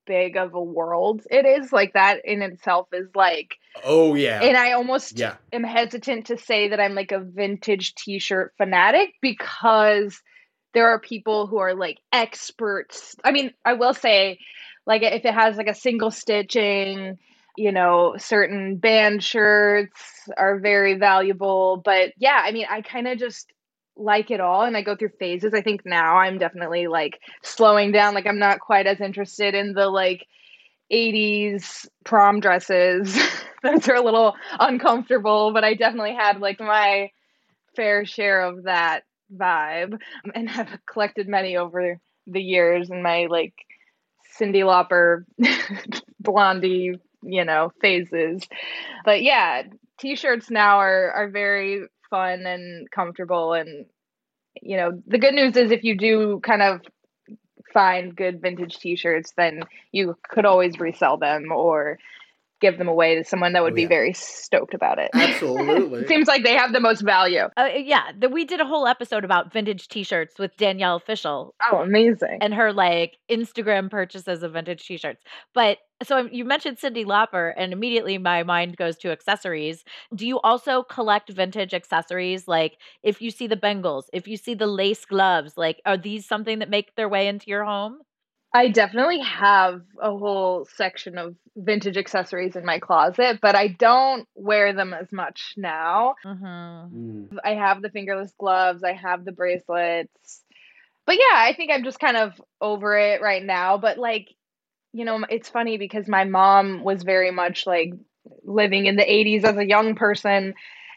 big 0.06 0.38
of 0.38 0.54
a 0.54 0.62
world 0.62 1.22
it 1.30 1.46
is. 1.46 1.72
Like, 1.72 1.94
that 1.94 2.26
in 2.26 2.42
itself 2.42 2.88
is 2.94 3.08
like, 3.16 3.56
Oh 3.84 4.16
yeah. 4.16 4.42
and 4.42 4.56
I 4.58 4.74
almost 4.74 5.18
yeah. 5.18 5.36
am 5.52 5.64
hesitant 5.64 6.28
to 6.28 6.38
say 6.38 6.70
that 6.70 6.80
I'm 6.80 6.96
like 6.96 7.12
a 7.12 7.20
vintage 7.20 7.96
t 7.96 8.20
shirt 8.20 8.54
fanatic 8.58 9.14
because 9.22 10.22
there 10.74 10.90
are 10.90 11.00
people 11.00 11.48
who 11.48 11.58
are 11.58 11.74
like 11.74 12.00
experts. 12.12 13.16
I 13.24 13.32
mean, 13.32 13.54
I 13.64 13.74
will 13.74 13.94
say, 13.94 14.40
like, 14.86 15.04
if 15.04 15.26
it 15.26 15.34
has 15.34 15.56
like 15.56 15.68
a 15.68 15.76
single 15.76 16.12
stitching, 16.12 17.18
you 17.56 17.72
know, 17.72 18.16
certain 18.18 18.78
band 18.78 19.24
shirts 19.24 20.02
are 20.38 20.60
very 20.60 20.96
valuable. 20.96 21.82
But 21.84 22.14
yeah, 22.18 22.42
I 22.44 22.52
mean, 22.52 22.66
I 22.70 22.82
kind 22.82 23.08
of 23.08 23.20
just 23.20 23.52
like 23.96 24.32
it 24.32 24.40
all 24.40 24.64
and 24.64 24.76
I 24.76 24.82
go 24.82 24.96
through 24.96 25.12
phases. 25.20 25.54
I 25.54 25.62
think 25.62 25.82
now 25.86 26.18
I'm 26.18 26.38
definitely 26.38 26.88
like 26.88 27.20
slowing 27.44 27.92
down. 27.92 28.14
Like, 28.14 28.28
I'm 28.28 28.40
not 28.40 28.60
quite 28.60 28.88
as 28.88 29.02
interested 29.02 29.54
in 29.54 29.74
the 29.74 29.90
like 29.90 30.26
80s 30.92 31.88
prom 32.04 32.40
dresses. 32.40 33.18
Those 33.64 33.88
are 33.88 33.96
a 33.96 34.04
little 34.04 34.36
uncomfortable, 34.60 35.54
but 35.54 35.64
I 35.64 35.74
definitely 35.74 36.16
had 36.16 36.40
like 36.40 36.60
my 36.60 37.10
fair 37.76 38.06
share 38.06 38.42
of 38.42 38.64
that 38.64 39.04
vibe 39.36 40.00
and 40.36 40.50
have 40.50 40.80
collected 40.86 41.28
many 41.28 41.58
over 41.58 42.00
the 42.28 42.42
years 42.42 42.90
and 42.90 43.04
my 43.04 43.28
like 43.30 43.54
Cyndi 44.40 44.64
Lauper, 44.64 45.26
Blondie, 46.20 46.96
you 47.22 47.46
know, 47.46 47.72
phases. 47.82 48.44
But 49.06 49.22
yeah, 49.22 49.64
t-shirts 50.00 50.50
now 50.50 50.78
are 50.78 51.12
are 51.12 51.30
very 51.30 51.88
fun 52.14 52.46
and 52.46 52.92
comfortable. 52.92 53.54
And 53.54 53.88
you 54.62 54.78
know, 54.78 55.02
the 55.08 55.18
good 55.18 55.34
news 55.34 55.58
is 55.58 55.72
if 55.72 55.84
you 55.84 55.98
do 55.98 56.40
kind 56.44 56.62
of 56.62 56.82
find 57.74 58.16
good 58.16 58.40
vintage 58.40 58.78
t-shirts, 58.78 59.34
then 59.36 59.64
you 59.92 60.16
could 60.30 60.46
always 60.46 60.80
resell 60.80 61.18
them 61.18 61.52
or 61.52 61.98
give 62.64 62.78
them 62.78 62.88
away 62.88 63.16
to 63.16 63.24
someone 63.26 63.52
that 63.54 63.62
would 63.62 63.74
oh, 63.74 63.76
yeah. 63.76 63.86
be 63.86 63.90
very 63.90 64.14
stoked 64.14 64.74
about 64.74 64.98
it. 64.98 65.12
Absolutely. 65.14 66.08
Seems 66.08 66.30
like 66.30 66.44
they 66.44 66.56
have 66.56 66.72
the 66.72 66.80
most 66.80 67.02
value. 67.02 67.50
Uh, 67.58 67.70
yeah, 67.76 68.12
the, 68.18 68.30
we 68.30 68.46
did 68.46 68.62
a 68.62 68.66
whole 68.66 68.88
episode 68.88 69.26
about 69.26 69.52
vintage 69.52 69.90
t-shirts 69.90 70.40
with 70.40 70.56
Danielle 70.56 71.00
Fishel. 71.00 71.54
Oh, 71.70 71.80
amazing. 71.80 72.38
And 72.40 72.54
her 72.54 72.72
like 72.72 73.18
Instagram 73.30 73.92
purchases 73.92 74.44
of 74.44 74.54
vintage 74.54 74.88
t-shirts. 74.88 75.22
But 75.54 75.80
so 76.04 76.30
you 76.32 76.46
mentioned 76.46 76.78
Cyndi 76.78 77.06
Lauper 77.06 77.54
and 77.58 77.74
immediately 77.74 78.18
my 78.18 78.44
mind 78.44 78.78
goes 78.78 78.98
to 79.00 79.12
accessories. 79.12 79.84
Do 80.16 80.26
you 80.26 80.40
also 80.40 80.84
collect 80.84 81.30
vintage 81.30 81.74
accessories 81.74 82.48
like 82.48 82.78
if 83.04 83.22
you 83.22 83.30
see 83.30 83.48
the 83.48 83.58
bangles, 83.58 84.10
if 84.14 84.28
you 84.28 84.38
see 84.38 84.54
the 84.54 84.68
lace 84.68 85.04
gloves, 85.06 85.58
like 85.58 85.82
are 85.86 85.98
these 85.98 86.26
something 86.26 86.60
that 86.60 86.70
make 86.70 86.96
their 86.96 87.10
way 87.10 87.28
into 87.28 87.48
your 87.48 87.66
home? 87.66 88.00
I 88.54 88.70
definitely 88.70 89.20
have 89.22 89.82
a 90.00 90.16
whole 90.16 90.66
section 90.76 91.18
of 91.18 91.36
vintage 91.56 91.98
accessories 91.98 92.56
in 92.56 92.66
my 92.66 92.78
closet, 92.78 93.40
but 93.42 93.56
I 93.56 93.68
don't 93.68 94.28
wear 94.36 94.74
them 94.74 94.94
as 94.94 95.12
much 95.12 95.56
now. 95.58 96.16
Mm-hmm. 96.24 96.46
Mm. 96.46 97.38
I 97.44 97.56
have 97.56 97.82
the 97.82 97.90
fingerless 97.90 98.34
gloves, 98.38 98.84
I 98.84 98.94
have 98.94 99.26
the 99.26 99.32
bracelets. 99.32 100.44
But 101.06 101.16
yeah, 101.16 101.36
I 101.36 101.54
think 101.58 101.72
I'm 101.72 101.84
just 101.84 102.00
kind 102.00 102.16
of 102.16 102.40
over 102.62 102.96
it 102.98 103.22
right 103.22 103.44
now. 103.44 103.78
But 103.78 103.98
like, 103.98 104.30
you 104.94 105.04
know, 105.04 105.26
it's 105.30 105.50
funny 105.50 105.78
because 105.78 106.08
my 106.08 106.24
mom 106.24 106.84
was 106.84 107.02
very 107.02 107.32
much 107.32 107.66
like 107.66 107.94
living 108.44 108.86
in 108.86 108.96
the 108.96 109.04
80s 109.04 109.44
as 109.44 109.58
a 109.58 109.68
young 109.68 109.96
person 109.96 110.54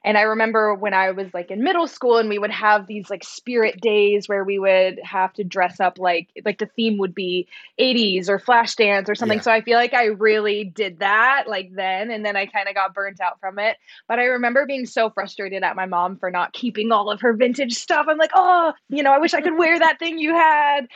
and 0.06 0.16
I 0.16 0.22
remember 0.22 0.72
when 0.72 0.94
I 0.94 1.10
was 1.10 1.34
like 1.34 1.50
in 1.50 1.64
middle 1.64 1.88
school 1.88 2.16
and 2.18 2.28
we 2.28 2.38
would 2.38 2.52
have 2.52 2.86
these 2.86 3.10
like 3.10 3.24
spirit 3.24 3.80
days 3.80 4.28
where 4.28 4.44
we 4.44 4.56
would 4.56 5.00
have 5.02 5.32
to 5.34 5.44
dress 5.44 5.80
up 5.80 5.98
like 5.98 6.28
like 6.44 6.58
the 6.58 6.66
theme 6.66 6.96
would 6.98 7.12
be 7.12 7.48
80s 7.80 8.28
or 8.28 8.38
Flashdance 8.38 9.08
or 9.08 9.16
something. 9.16 9.38
Yeah. 9.38 9.42
So 9.42 9.50
I 9.50 9.62
feel 9.62 9.76
like 9.76 9.94
I 9.94 10.04
really 10.04 10.62
did 10.62 11.00
that 11.00 11.46
like 11.48 11.74
then 11.74 12.12
and 12.12 12.24
then 12.24 12.36
I 12.36 12.46
kind 12.46 12.68
of 12.68 12.76
got 12.76 12.94
burnt 12.94 13.20
out 13.20 13.40
from 13.40 13.58
it. 13.58 13.78
But 14.06 14.20
I 14.20 14.26
remember 14.26 14.64
being 14.64 14.86
so 14.86 15.10
frustrated 15.10 15.64
at 15.64 15.74
my 15.74 15.86
mom 15.86 16.16
for 16.16 16.30
not 16.30 16.52
keeping 16.52 16.92
all 16.92 17.10
of 17.10 17.20
her 17.22 17.32
vintage 17.32 17.74
stuff. 17.74 18.06
I'm 18.08 18.16
like, 18.16 18.30
"Oh, 18.32 18.72
you 18.88 19.02
know, 19.02 19.10
I 19.10 19.18
wish 19.18 19.34
I 19.34 19.40
could 19.40 19.58
wear 19.58 19.76
that 19.76 19.98
thing 19.98 20.18
you 20.18 20.32
had." 20.32 20.86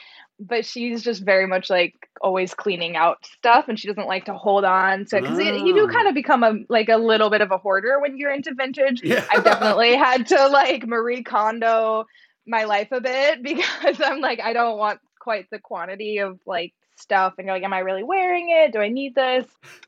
But 0.40 0.64
she's 0.64 1.02
just 1.02 1.22
very 1.22 1.46
much 1.46 1.68
like 1.68 1.94
always 2.22 2.54
cleaning 2.54 2.96
out 2.96 3.24
stuff 3.26 3.66
and 3.68 3.78
she 3.78 3.86
doesn't 3.86 4.08
like 4.08 4.24
to 4.24 4.32
hold 4.32 4.64
on 4.64 5.04
to 5.04 5.20
because 5.20 5.38
oh. 5.38 5.64
you 5.64 5.74
do 5.74 5.86
ah. 5.88 5.92
kind 5.92 6.08
of 6.08 6.14
become 6.14 6.42
a 6.42 6.54
like 6.68 6.88
a 6.88 6.96
little 6.96 7.30
bit 7.30 7.42
of 7.42 7.50
a 7.50 7.58
hoarder 7.58 8.00
when 8.00 8.16
you're 8.16 8.32
into 8.32 8.54
vintage 8.54 9.02
yeah. 9.02 9.24
i've 9.30 9.44
definitely 9.44 9.94
had 9.96 10.26
to 10.26 10.48
like 10.48 10.86
marie 10.86 11.22
kondo 11.22 12.06
my 12.46 12.64
life 12.64 12.90
a 12.92 13.00
bit 13.00 13.42
because 13.42 14.00
i'm 14.00 14.20
like 14.20 14.40
i 14.40 14.52
don't 14.52 14.78
want 14.78 14.98
quite 15.20 15.48
the 15.50 15.58
quantity 15.58 16.18
of 16.18 16.38
like 16.46 16.72
stuff 16.96 17.34
and 17.38 17.46
you're 17.46 17.54
like 17.54 17.62
am 17.62 17.72
i 17.72 17.78
really 17.78 18.02
wearing 18.02 18.48
it 18.50 18.72
do 18.72 18.78
i 18.78 18.88
need 18.88 19.14
this 19.14 19.46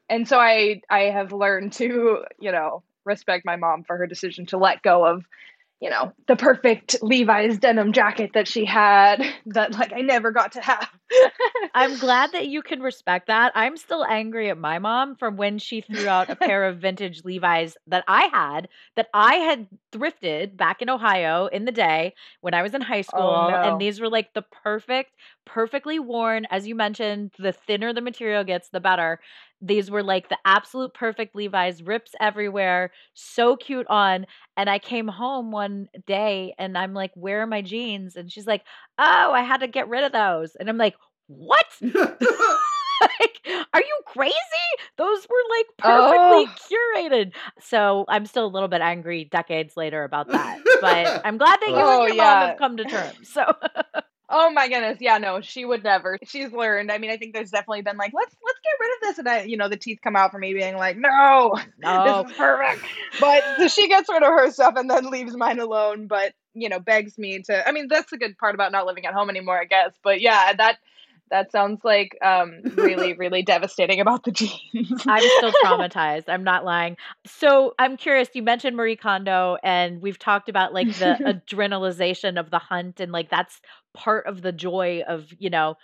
and 0.09 0.29
so 0.29 0.39
i 0.39 0.81
i 0.91 1.01
have 1.01 1.33
learned 1.33 1.73
to 1.73 2.25
you 2.39 2.53
know 2.53 2.83
respect 3.05 3.45
my 3.45 3.57
mom 3.57 3.83
for 3.85 3.97
her 3.97 4.07
decision 4.07 4.47
to 4.47 4.57
let 4.57 4.83
go 4.83 5.05
of 5.05 5.25
you 5.83 5.91
know, 5.91 6.13
the 6.29 6.37
perfect 6.37 7.03
Levi's 7.03 7.59
denim 7.59 7.93
jacket 7.93 8.31
that 8.35 8.47
she 8.47 8.65
had 8.65 9.21
that 9.47 9.73
like 9.73 9.93
I 9.93 10.03
never 10.03 10.31
got 10.31 10.53
to 10.53 10.61
have. 10.61 10.89
I'm 11.75 11.99
glad 11.99 12.31
that 12.33 12.47
you 12.47 12.63
can 12.63 12.81
respect 12.81 13.27
that. 13.27 13.51
I'm 13.57 13.77
still 13.77 14.05
angry 14.05 14.49
at 14.49 14.57
my 14.57 14.79
mom 14.79 15.17
from 15.17 15.37
when 15.37 15.59
she 15.59 15.81
threw 15.81 16.07
out 16.07 16.31
a 16.31 16.37
pair 16.37 16.69
of 16.69 16.79
vintage 16.79 17.25
Levi's 17.25 17.77
that 17.89 18.05
I 18.07 18.29
had 18.33 18.69
that 18.95 19.09
I 19.13 19.35
had 19.35 19.67
thrifted 19.93 20.57
back 20.57 20.83
in 20.83 20.89
Ohio 20.89 21.47
in 21.47 21.65
the 21.65 21.73
day 21.73 22.15
when 22.43 22.55
I 22.55 22.63
was 22.63 22.75
in 22.75 22.81
high 22.81 23.01
oh, 23.01 23.03
school 23.03 23.47
oh, 23.49 23.51
no. 23.51 23.57
and 23.57 23.81
these 23.81 24.01
were 24.01 24.09
like 24.09 24.33
the 24.35 24.45
perfect 24.63 25.11
perfectly 25.45 25.99
worn 25.99 26.47
as 26.53 26.69
you 26.69 26.77
mentioned 26.77 27.33
the 27.41 27.53
thinner 27.53 27.93
the 27.93 28.01
material 28.01 28.45
gets 28.45 28.69
the 28.69 28.79
better 28.79 29.19
these 29.63 29.91
were 29.91 30.03
like 30.03 30.29
the 30.29 30.39
absolute 30.45 30.93
perfect 30.93 31.37
Levi's, 31.37 31.83
rips 31.83 32.13
everywhere, 32.21 32.91
so 33.15 33.57
cute 33.57 33.87
on. 33.89 34.27
And 34.57 34.69
I 34.69 34.79
came 34.79 35.09
home 35.09 35.53
one 35.53 35.89
day 36.07 36.55
and 36.59 36.77
I'm 36.77 36.93
like, 36.93 37.13
Where 37.15 37.43
are 37.43 37.47
my 37.47 37.63
jeans? 37.63 38.17
And 38.17 38.31
she's 38.31 38.47
like, 38.47 38.63
Oh, 38.99 39.33
I 39.33 39.43
had 39.43 39.61
to 39.61 39.69
get 39.69 39.89
rid 39.89 40.05
of 40.05 40.13
those. 40.13 40.57
And 40.57 40.69
I'm 40.69 40.79
like, 40.79 40.97
What? 41.29 41.67
like, 43.21 43.67
are 43.73 43.81
you 43.81 44.01
crazy? 44.07 44.35
Those 44.97 45.27
were 45.29 45.37
like 45.57 45.67
perfectly 45.79 46.47
oh. 46.49 46.99
curated. 46.99 47.33
So 47.61 48.05
I'm 48.09 48.27
still 48.27 48.47
a 48.47 48.49
little 48.49 48.69
bit 48.69 48.81
angry 48.81 49.25
decades 49.25 49.77
later 49.77 50.05
about 50.05 50.29
that. 50.29 50.61
But 50.81 51.23
I'm 51.25 51.39
glad 51.39 51.61
that 51.61 51.69
you 51.69 51.77
oh, 51.77 52.01
and 52.01 52.15
your 52.15 52.25
yeah. 52.25 52.35
mom 52.35 52.49
have 52.49 52.59
come 52.59 52.77
to 52.77 52.85
terms. 52.85 53.29
So 53.29 53.45
Oh 54.35 54.51
my 54.51 54.67
goodness. 54.67 54.97
Yeah, 54.99 55.19
no, 55.19 55.43
she 55.43 55.67
would 55.67 55.85
never. 55.85 56.19
She's 56.25 56.53
learned. 56.53 56.91
I 56.91 56.97
mean, 56.97 57.11
I 57.11 57.19
think 57.19 57.35
there's 57.35 57.51
definitely 57.51 57.83
been 57.83 57.99
like, 57.99 58.13
let's 58.15 58.35
let's 58.43 58.59
get 58.65 58.73
rid 58.81 58.91
of 58.95 59.01
this. 59.03 59.19
And 59.19 59.29
I, 59.29 59.43
you 59.43 59.59
know, 59.59 59.69
the 59.69 59.77
teeth 59.77 59.99
come 60.03 60.17
out 60.17 60.31
for 60.33 60.39
me 60.39 60.55
being 60.55 60.77
like, 60.79 60.97
no, 60.97 61.55
no. 61.79 62.23
this 62.25 62.33
is 62.33 62.37
perfect. 62.39 62.83
But 63.21 63.45
so 63.59 63.69
she 63.69 63.89
gets 63.89 64.09
rid 64.09 64.23
of 64.23 64.31
her 64.31 64.51
stuff 64.51 64.75
and 64.77 64.91
then 64.91 65.11
leaves 65.11 65.37
mine 65.37 65.61
alone. 65.61 66.07
But, 66.07 66.33
you 66.55 66.71
know, 66.71 66.81
begs 66.81 67.19
me 67.19 67.43
to 67.43 67.69
I 67.69 67.73
mean, 67.73 67.89
that's 67.89 68.11
the 68.11 68.17
good 68.17 68.39
part 68.39 68.55
about 68.55 68.73
not 68.73 68.87
living 68.87 69.05
at 69.05 69.13
home 69.13 69.29
anymore, 69.29 69.61
I 69.61 69.67
guess. 69.67 69.93
But 70.03 70.23
yeah, 70.23 70.55
that 70.55 70.79
that 71.33 71.51
sounds 71.51 71.81
like 71.83 72.17
um, 72.23 72.61
really, 72.77 73.15
really 73.19 73.43
devastating 73.43 74.01
about 74.01 74.23
the 74.23 74.31
jeans. 74.31 74.61
I'm 75.07 75.23
still 75.39 75.53
traumatized. 75.65 76.25
I'm 76.29 76.45
not 76.45 76.65
lying. 76.65 76.97
So 77.27 77.75
I'm 77.79 77.97
curious. 77.97 78.29
You 78.35 78.43
mentioned 78.43 78.77
Marie 78.77 78.97
Kondo, 78.97 79.57
and 79.65 80.01
we've 80.01 80.19
talked 80.19 80.49
about 80.49 80.75
like 80.75 80.89
the 80.89 81.17
adrenalization 81.49 82.39
of 82.39 82.51
the 82.51 82.59
hunt, 82.59 83.01
and 83.01 83.11
like 83.11 83.31
that's 83.31 83.61
part 83.95 84.27
of 84.27 84.43
the 84.43 84.53
joy 84.53 85.03
of 85.09 85.27
you 85.39 85.51
know 85.51 85.77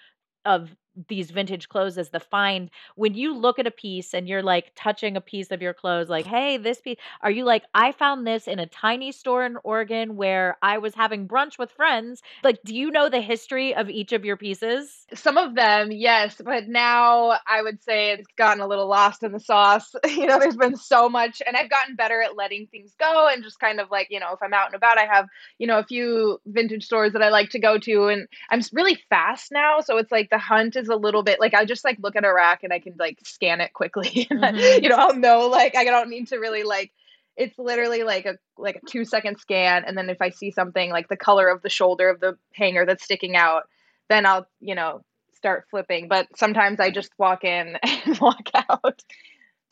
of 0.44 0.76
these 1.06 1.30
vintage 1.30 1.68
clothes 1.68 1.98
as 1.98 2.10
the 2.10 2.20
find 2.20 2.70
when 2.96 3.14
you 3.14 3.34
look 3.34 3.58
at 3.58 3.66
a 3.66 3.70
piece 3.70 4.14
and 4.14 4.28
you're 4.28 4.42
like 4.42 4.72
touching 4.74 5.16
a 5.16 5.20
piece 5.20 5.50
of 5.50 5.62
your 5.62 5.74
clothes 5.74 6.08
like 6.08 6.26
hey 6.26 6.56
this 6.56 6.80
piece 6.80 6.98
are 7.22 7.30
you 7.30 7.44
like 7.44 7.64
i 7.74 7.92
found 7.92 8.26
this 8.26 8.48
in 8.48 8.58
a 8.58 8.66
tiny 8.66 9.12
store 9.12 9.44
in 9.44 9.56
oregon 9.62 10.16
where 10.16 10.56
i 10.62 10.78
was 10.78 10.94
having 10.94 11.28
brunch 11.28 11.58
with 11.58 11.70
friends. 11.70 12.22
Like 12.42 12.58
do 12.64 12.74
you 12.74 12.90
know 12.90 13.08
the 13.08 13.20
history 13.20 13.74
of 13.74 13.88
each 13.88 14.12
of 14.12 14.24
your 14.24 14.36
pieces? 14.36 15.06
Some 15.14 15.36
of 15.36 15.54
them 15.54 15.92
yes 15.92 16.40
but 16.44 16.68
now 16.68 17.38
i 17.46 17.62
would 17.62 17.82
say 17.82 18.12
it's 18.12 18.26
gotten 18.36 18.62
a 18.62 18.66
little 18.66 18.88
lost 18.88 19.22
in 19.22 19.32
the 19.32 19.40
sauce. 19.40 19.94
You 20.18 20.26
know 20.26 20.38
there's 20.40 20.56
been 20.56 20.76
so 20.76 21.08
much 21.08 21.40
and 21.46 21.56
i've 21.56 21.70
gotten 21.70 21.94
better 21.94 22.20
at 22.20 22.36
letting 22.36 22.66
things 22.66 22.92
go 22.98 23.28
and 23.28 23.44
just 23.44 23.60
kind 23.60 23.78
of 23.78 23.90
like 23.90 24.08
you 24.10 24.18
know 24.18 24.32
if 24.32 24.42
i'm 24.42 24.52
out 24.52 24.66
and 24.66 24.74
about 24.74 24.98
i 24.98 25.04
have 25.04 25.26
you 25.58 25.66
know 25.66 25.78
a 25.78 25.84
few 25.84 26.40
vintage 26.46 26.84
stores 26.84 27.12
that 27.12 27.22
i 27.22 27.28
like 27.28 27.50
to 27.50 27.58
go 27.58 27.78
to 27.78 28.06
and 28.06 28.26
i'm 28.50 28.60
really 28.72 28.98
fast 29.08 29.52
now 29.52 29.80
so 29.80 29.96
it's 29.98 30.10
like 30.10 30.30
the 30.30 30.38
hunt 30.38 30.76
is 30.76 30.87
a 30.88 30.96
little 30.96 31.22
bit 31.22 31.40
like 31.40 31.54
I 31.54 31.64
just 31.64 31.84
like 31.84 31.98
look 32.00 32.16
at 32.16 32.24
a 32.24 32.32
rack 32.32 32.64
and 32.64 32.72
I 32.72 32.78
can 32.78 32.94
like 32.98 33.18
scan 33.24 33.60
it 33.60 33.72
quickly. 33.72 34.28
Mm-hmm. 34.38 34.82
you 34.82 34.88
know, 34.88 34.96
I'll 34.96 35.16
know 35.16 35.48
like 35.48 35.76
I 35.76 35.84
don't 35.84 36.10
need 36.10 36.28
to 36.28 36.36
really 36.36 36.62
like 36.62 36.92
it's 37.36 37.58
literally 37.58 38.02
like 38.02 38.26
a 38.26 38.36
like 38.56 38.76
a 38.76 38.86
two 38.86 39.04
second 39.04 39.38
scan 39.38 39.84
and 39.86 39.96
then 39.96 40.10
if 40.10 40.20
I 40.20 40.30
see 40.30 40.50
something 40.50 40.90
like 40.90 41.08
the 41.08 41.16
color 41.16 41.48
of 41.48 41.62
the 41.62 41.68
shoulder 41.68 42.08
of 42.08 42.20
the 42.20 42.36
hanger 42.52 42.84
that's 42.84 43.04
sticking 43.04 43.36
out, 43.36 43.64
then 44.08 44.26
I'll, 44.26 44.46
you 44.60 44.74
know, 44.74 45.02
start 45.38 45.66
flipping. 45.70 46.08
But 46.08 46.26
sometimes 46.36 46.80
I 46.80 46.90
just 46.90 47.10
walk 47.18 47.44
in 47.44 47.76
and 47.82 48.18
walk 48.18 48.50
out. 48.54 49.02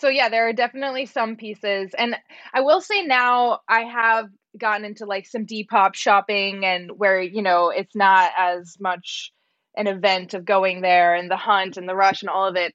So 0.01 0.09
yeah, 0.09 0.29
there 0.29 0.49
are 0.49 0.53
definitely 0.53 1.07
some 1.07 1.37
pieces. 1.37 1.93
And 1.97 2.17
I 2.53 2.61
will 2.61 2.81
say 2.81 3.03
now 3.03 3.61
I 3.69 3.83
have 3.83 4.29
gotten 4.57 4.85
into 4.85 5.07
like 5.07 5.27
some 5.27 5.47
Depop 5.47 5.95
shopping 5.95 6.65
and 6.65 6.91
where, 6.97 7.21
you 7.21 7.43
know, 7.43 7.71
it's 7.71 7.95
not 7.95 8.31
as 8.39 8.77
much 8.81 9.33
an 9.77 9.87
event 9.87 10.35
of 10.35 10.45
going 10.45 10.81
there 10.81 11.15
and 11.15 11.31
the 11.31 11.37
hunt 11.37 11.77
and 11.77 11.89
the 11.89 11.95
rush 11.95 12.23
and 12.23 12.31
all 12.31 12.49
of 12.49 12.57
it, 12.57 12.75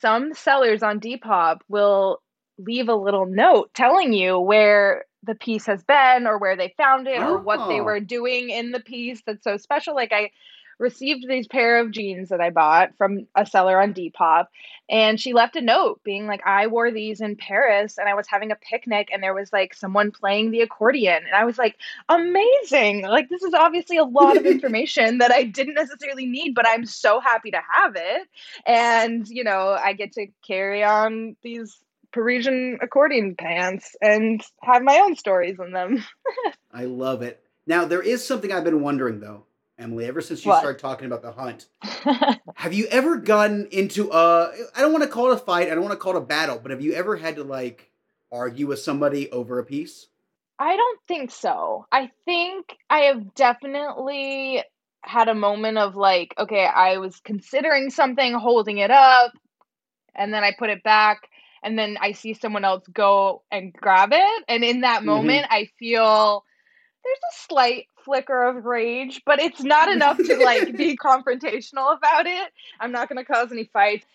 some 0.00 0.34
sellers 0.34 0.82
on 0.82 1.00
Depop 1.00 1.58
will 1.68 2.20
leave 2.58 2.88
a 2.88 2.94
little 2.94 3.26
note 3.26 3.70
telling 3.74 4.12
you 4.12 4.38
where 4.38 5.04
the 5.22 5.34
piece 5.34 5.66
has 5.66 5.82
been 5.84 6.26
or 6.26 6.38
where 6.38 6.56
they 6.56 6.74
found 6.76 7.06
it 7.06 7.20
oh. 7.20 7.34
or 7.34 7.38
what 7.38 7.68
they 7.68 7.80
oh. 7.80 7.84
were 7.84 8.00
doing 8.00 8.50
in 8.50 8.70
the 8.70 8.80
piece 8.80 9.22
that's 9.26 9.44
so 9.44 9.56
special. 9.56 9.94
Like 9.94 10.12
I 10.12 10.30
received 10.80 11.28
these 11.28 11.46
pair 11.46 11.78
of 11.78 11.90
jeans 11.90 12.30
that 12.30 12.40
I 12.40 12.50
bought 12.50 12.96
from 12.96 13.26
a 13.36 13.44
seller 13.44 13.80
on 13.80 13.94
Depop. 13.94 14.46
And 14.88 15.20
she 15.20 15.34
left 15.34 15.54
a 15.54 15.60
note 15.60 16.00
being 16.02 16.26
like, 16.26 16.40
I 16.44 16.66
wore 16.66 16.90
these 16.90 17.20
in 17.20 17.36
Paris 17.36 17.98
and 17.98 18.08
I 18.08 18.14
was 18.14 18.26
having 18.26 18.50
a 18.50 18.56
picnic 18.56 19.10
and 19.12 19.22
there 19.22 19.34
was 19.34 19.52
like 19.52 19.74
someone 19.74 20.10
playing 20.10 20.50
the 20.50 20.62
accordion. 20.62 21.22
And 21.24 21.34
I 21.34 21.44
was 21.44 21.58
like, 21.58 21.76
amazing. 22.08 23.02
Like, 23.02 23.28
this 23.28 23.42
is 23.42 23.54
obviously 23.54 23.98
a 23.98 24.04
lot 24.04 24.36
of 24.36 24.46
information 24.46 25.18
that 25.18 25.30
I 25.30 25.44
didn't 25.44 25.74
necessarily 25.74 26.26
need, 26.26 26.54
but 26.54 26.66
I'm 26.66 26.86
so 26.86 27.20
happy 27.20 27.50
to 27.50 27.60
have 27.72 27.94
it. 27.94 28.28
And, 28.66 29.28
you 29.28 29.44
know, 29.44 29.78
I 29.82 29.92
get 29.92 30.12
to 30.12 30.26
carry 30.44 30.82
on 30.82 31.36
these 31.42 31.76
Parisian 32.12 32.78
accordion 32.80 33.36
pants 33.36 33.94
and 34.00 34.42
have 34.62 34.82
my 34.82 34.98
own 34.98 35.14
stories 35.14 35.58
in 35.60 35.72
them. 35.72 36.02
I 36.72 36.86
love 36.86 37.22
it. 37.22 37.44
Now, 37.66 37.84
there 37.84 38.02
is 38.02 38.26
something 38.26 38.50
I've 38.50 38.64
been 38.64 38.80
wondering 38.80 39.20
though 39.20 39.44
Emily, 39.80 40.06
ever 40.06 40.20
since 40.20 40.44
you 40.44 40.50
What? 40.50 40.58
started 40.60 40.78
talking 40.78 41.06
about 41.06 41.22
the 41.22 41.32
hunt. 41.32 41.66
Have 42.54 42.74
you 42.74 42.86
ever 42.86 43.16
gotten 43.16 43.66
into 43.70 44.10
a 44.10 44.52
I 44.76 44.80
don't 44.80 44.92
want 44.92 45.04
to 45.04 45.10
call 45.10 45.30
it 45.30 45.34
a 45.34 45.38
fight, 45.38 45.68
I 45.68 45.74
don't 45.74 45.82
want 45.82 45.92
to 45.92 45.98
call 45.98 46.14
it 46.16 46.18
a 46.18 46.26
battle, 46.26 46.58
but 46.62 46.70
have 46.70 46.82
you 46.82 46.92
ever 46.92 47.16
had 47.16 47.36
to 47.36 47.44
like 47.44 47.90
argue 48.30 48.66
with 48.66 48.80
somebody 48.80 49.30
over 49.30 49.58
a 49.58 49.64
piece? 49.64 50.08
I 50.58 50.76
don't 50.76 51.00
think 51.08 51.30
so. 51.30 51.86
I 51.90 52.10
think 52.26 52.76
I 52.90 53.00
have 53.04 53.34
definitely 53.34 54.62
had 55.02 55.28
a 55.28 55.34
moment 55.34 55.78
of 55.78 55.96
like, 55.96 56.34
okay, 56.38 56.66
I 56.66 56.98
was 56.98 57.18
considering 57.20 57.88
something, 57.88 58.34
holding 58.34 58.76
it 58.76 58.90
up, 58.90 59.32
and 60.14 60.34
then 60.34 60.44
I 60.44 60.52
put 60.58 60.68
it 60.68 60.82
back, 60.82 61.30
and 61.62 61.78
then 61.78 61.96
I 61.98 62.12
see 62.12 62.34
someone 62.34 62.64
else 62.66 62.86
go 62.92 63.42
and 63.50 63.72
grab 63.72 64.10
it. 64.12 64.44
And 64.48 64.62
in 64.62 64.82
that 64.82 65.00
Mhm. 65.00 65.06
moment, 65.06 65.46
I 65.48 65.68
feel 65.78 66.44
there's 67.04 67.18
a 67.18 67.48
slight 67.48 67.86
flicker 68.04 68.48
of 68.48 68.64
rage, 68.64 69.22
but 69.24 69.40
it's 69.40 69.62
not 69.62 69.90
enough 69.90 70.18
to 70.18 70.36
like 70.36 70.76
be 70.76 70.96
confrontational 71.02 71.96
about 71.96 72.26
it. 72.26 72.52
I'm 72.78 72.92
not 72.92 73.08
going 73.08 73.24
to 73.24 73.24
cause 73.24 73.50
any 73.52 73.64
fights. 73.64 74.06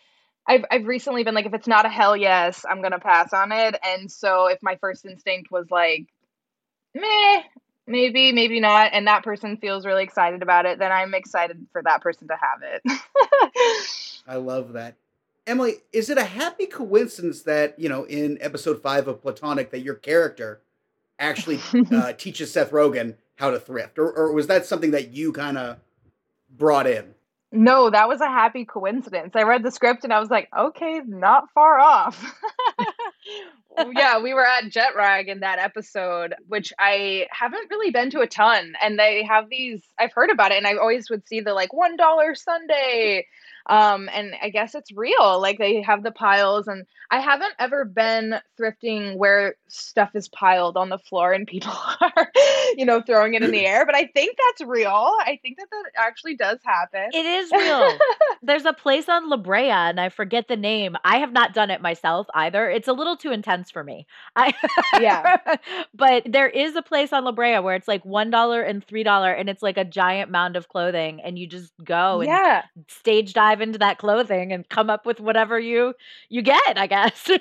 I've 0.48 0.66
I've 0.70 0.86
recently 0.86 1.24
been 1.24 1.34
like 1.34 1.48
if 1.48 1.54
it's 1.54 1.68
not 1.68 1.86
a 1.86 1.90
hell 1.90 2.16
yes, 2.16 2.66
I'm 2.70 2.82
going 2.82 2.92
to 2.92 3.00
pass 3.00 3.34
on 3.34 3.52
it. 3.52 3.76
And 3.84 4.12
so 4.12 4.48
if 4.48 4.62
my 4.62 4.76
first 4.76 5.06
instinct 5.06 5.52
was 5.52 5.70
like 5.72 6.06
meh, 6.94 7.42
maybe, 7.88 8.32
maybe 8.32 8.60
not, 8.60 8.92
and 8.94 9.08
that 9.08 9.24
person 9.24 9.58
feels 9.58 9.86
really 9.86 10.04
excited 10.04 10.42
about 10.42 10.66
it, 10.66 10.80
then 10.80 10.92
I'm 10.92 11.14
excited 11.14 11.66
for 11.72 11.82
that 11.84 12.02
person 12.02 12.28
to 12.28 12.36
have 12.36 12.62
it. 12.64 12.82
I 14.28 14.36
love 14.36 14.74
that. 14.74 14.96
Emily, 15.48 15.76
is 15.94 16.10
it 16.10 16.18
a 16.18 16.24
happy 16.24 16.66
coincidence 16.66 17.44
that, 17.44 17.78
you 17.78 17.88
know, 17.88 18.06
in 18.06 18.40
episode 18.42 18.82
five 18.82 19.08
of 19.08 19.22
Platonic, 19.22 19.70
that 19.70 19.82
your 19.82 19.94
character 19.94 20.62
actually 21.20 21.60
uh, 21.92 22.14
teaches 22.14 22.52
Seth 22.52 22.72
Rogen 22.72 23.16
how 23.36 23.52
to 23.52 23.60
thrift? 23.60 24.00
Or, 24.00 24.12
or 24.12 24.32
was 24.32 24.48
that 24.48 24.66
something 24.66 24.92
that 24.92 25.12
you 25.12 25.32
kind 25.32 25.58
of 25.58 25.78
brought 26.50 26.88
in? 26.88 27.16
no, 27.56 27.90
that 27.90 28.08
was 28.08 28.22
a 28.22 28.28
happy 28.28 28.66
coincidence. 28.66 29.36
I 29.36 29.44
read 29.44 29.64
the 29.64 29.72
script 29.72 30.04
and 30.04 30.12
I 30.12 30.20
was 30.20 30.30
like, 30.30 30.50
okay, 30.58 31.02
not 31.06 31.50
far 31.54 31.80
off. 31.80 32.34
yeah, 33.96 34.20
we 34.22 34.34
were 34.34 34.46
at 34.46 34.70
Jet 34.70 34.96
Rag 34.96 35.30
in 35.30 35.40
that 35.40 35.60
episode, 35.60 36.36
which 36.48 36.74
I 36.78 37.28
haven't 37.32 37.70
really 37.70 37.92
been 37.92 38.10
to 38.12 38.20
a 38.20 38.28
ton. 38.28 38.74
And 38.82 39.00
they 39.00 39.24
have 39.24 39.50
these, 39.50 39.82
I've 39.98 40.14
heard 40.14 40.30
about 40.30 40.52
it, 40.52 40.58
and 40.58 40.68
I 40.68 40.76
always 40.76 41.10
would 41.10 41.28
see 41.28 41.40
the 41.40 41.54
like 41.54 41.70
$1 41.70 42.38
Sunday. 42.38 43.28
Um, 43.68 44.10
and 44.14 44.34
I 44.42 44.50
guess 44.50 44.76
it's 44.76 44.92
real. 44.92 45.42
Like 45.42 45.58
they 45.58 45.82
have 45.82 46.04
the 46.04 46.12
piles, 46.12 46.68
and 46.68 46.86
I 47.12 47.20
haven't 47.20 47.54
ever 47.60 47.86
been 47.86 48.36
thrifting 48.60 49.18
where 49.18 49.56
stuff 49.68 50.16
is 50.16 50.28
piled 50.30 50.78
on 50.78 50.90
the 50.90 50.98
floor 50.98 51.34
and 51.34 51.48
people 51.48 51.74
are, 52.02 52.32
you 52.76 52.86
know, 52.86 53.02
throwing 53.02 53.34
it 53.34 53.44
in 53.44 53.52
the 53.52 53.66
air. 53.66 53.86
But 53.86 53.96
I 53.96 54.08
think 54.08 54.38
that's 54.38 54.68
real. 54.68 54.90
I 54.90 55.40
think 55.42 55.58
that 55.58 55.68
that 55.72 55.84
actually 55.98 56.36
does 56.36 56.60
happen. 56.64 57.10
It 57.14 57.26
is 57.26 57.52
real. 57.56 57.98
There's 58.42 58.66
a 58.66 58.74
place 58.74 59.10
on 59.10 59.30
La 59.30 59.38
Brea, 59.38 59.70
and 59.70 60.00
I 60.00 60.10
forget 60.10 60.48
the 60.48 60.56
name. 60.56 60.96
I 61.04 61.18
have 61.18 61.32
not 61.32 61.54
done 61.54 61.72
it 61.72 61.82
myself 61.82 62.28
either. 62.34 62.70
It's 62.70 62.88
a 62.88 62.94
little 62.94 63.18
too 63.18 63.32
intense 63.32 63.72
for 63.72 63.84
me. 63.84 64.08
I 64.36 64.54
Yeah. 65.00 65.38
but 65.94 66.24
there 66.26 66.50
is 66.50 66.76
a 66.76 66.82
place 66.82 67.14
on 67.14 67.24
La 67.24 67.32
Brea 67.32 67.60
where 67.60 67.76
it's 67.76 67.88
like 67.88 68.06
one 68.06 68.30
dollar 68.30 68.62
and 68.62 68.86
three 68.86 69.04
dollar, 69.04 69.32
and 69.32 69.50
it's 69.50 69.64
like 69.64 69.78
a 69.78 69.86
giant 69.86 70.32
mound 70.32 70.56
of 70.56 70.70
clothing, 70.70 71.22
and 71.22 71.38
you 71.38 71.48
just 71.48 71.74
go 71.84 72.22
and 72.22 72.30
yeah. 72.30 72.64
stage 72.88 73.34
dive 73.34 73.55
into 73.62 73.80
that 73.80 73.98
clothing 73.98 74.52
and 74.52 74.68
come 74.70 74.90
up 74.90 75.06
with 75.06 75.20
whatever 75.20 75.60
you 75.60 75.94
you 76.30 76.42
get. 76.42 76.78
I 76.78 76.88
guess. 76.88 77.30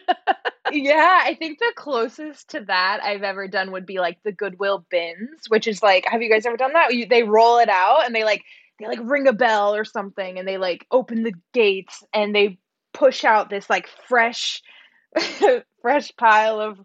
Yeah, 0.72 1.20
I 1.22 1.34
think 1.34 1.58
the 1.58 1.72
closest 1.76 2.50
to 2.50 2.60
that 2.62 3.00
I've 3.02 3.22
ever 3.22 3.46
done 3.48 3.70
would 3.72 3.84
be 3.84 3.98
like 3.98 4.18
the 4.24 4.32
Goodwill 4.32 4.86
bins, 4.90 5.48
which 5.48 5.66
is 5.68 5.82
like, 5.82 6.06
have 6.06 6.22
you 6.22 6.30
guys 6.30 6.46
ever 6.46 6.56
done 6.56 6.72
that? 6.72 6.94
You, 6.94 7.06
they 7.06 7.22
roll 7.22 7.58
it 7.58 7.68
out 7.68 8.06
and 8.06 8.14
they 8.14 8.24
like 8.24 8.42
they 8.80 8.86
like 8.86 8.98
ring 9.02 9.28
a 9.28 9.32
bell 9.32 9.74
or 9.74 9.84
something, 9.84 10.38
and 10.38 10.48
they 10.48 10.56
like 10.58 10.86
open 10.90 11.22
the 11.22 11.34
gates 11.52 12.02
and 12.14 12.34
they 12.34 12.58
push 12.94 13.24
out 13.24 13.50
this 13.50 13.68
like 13.68 13.88
fresh, 14.08 14.62
fresh 15.82 16.10
pile 16.16 16.60
of 16.60 16.80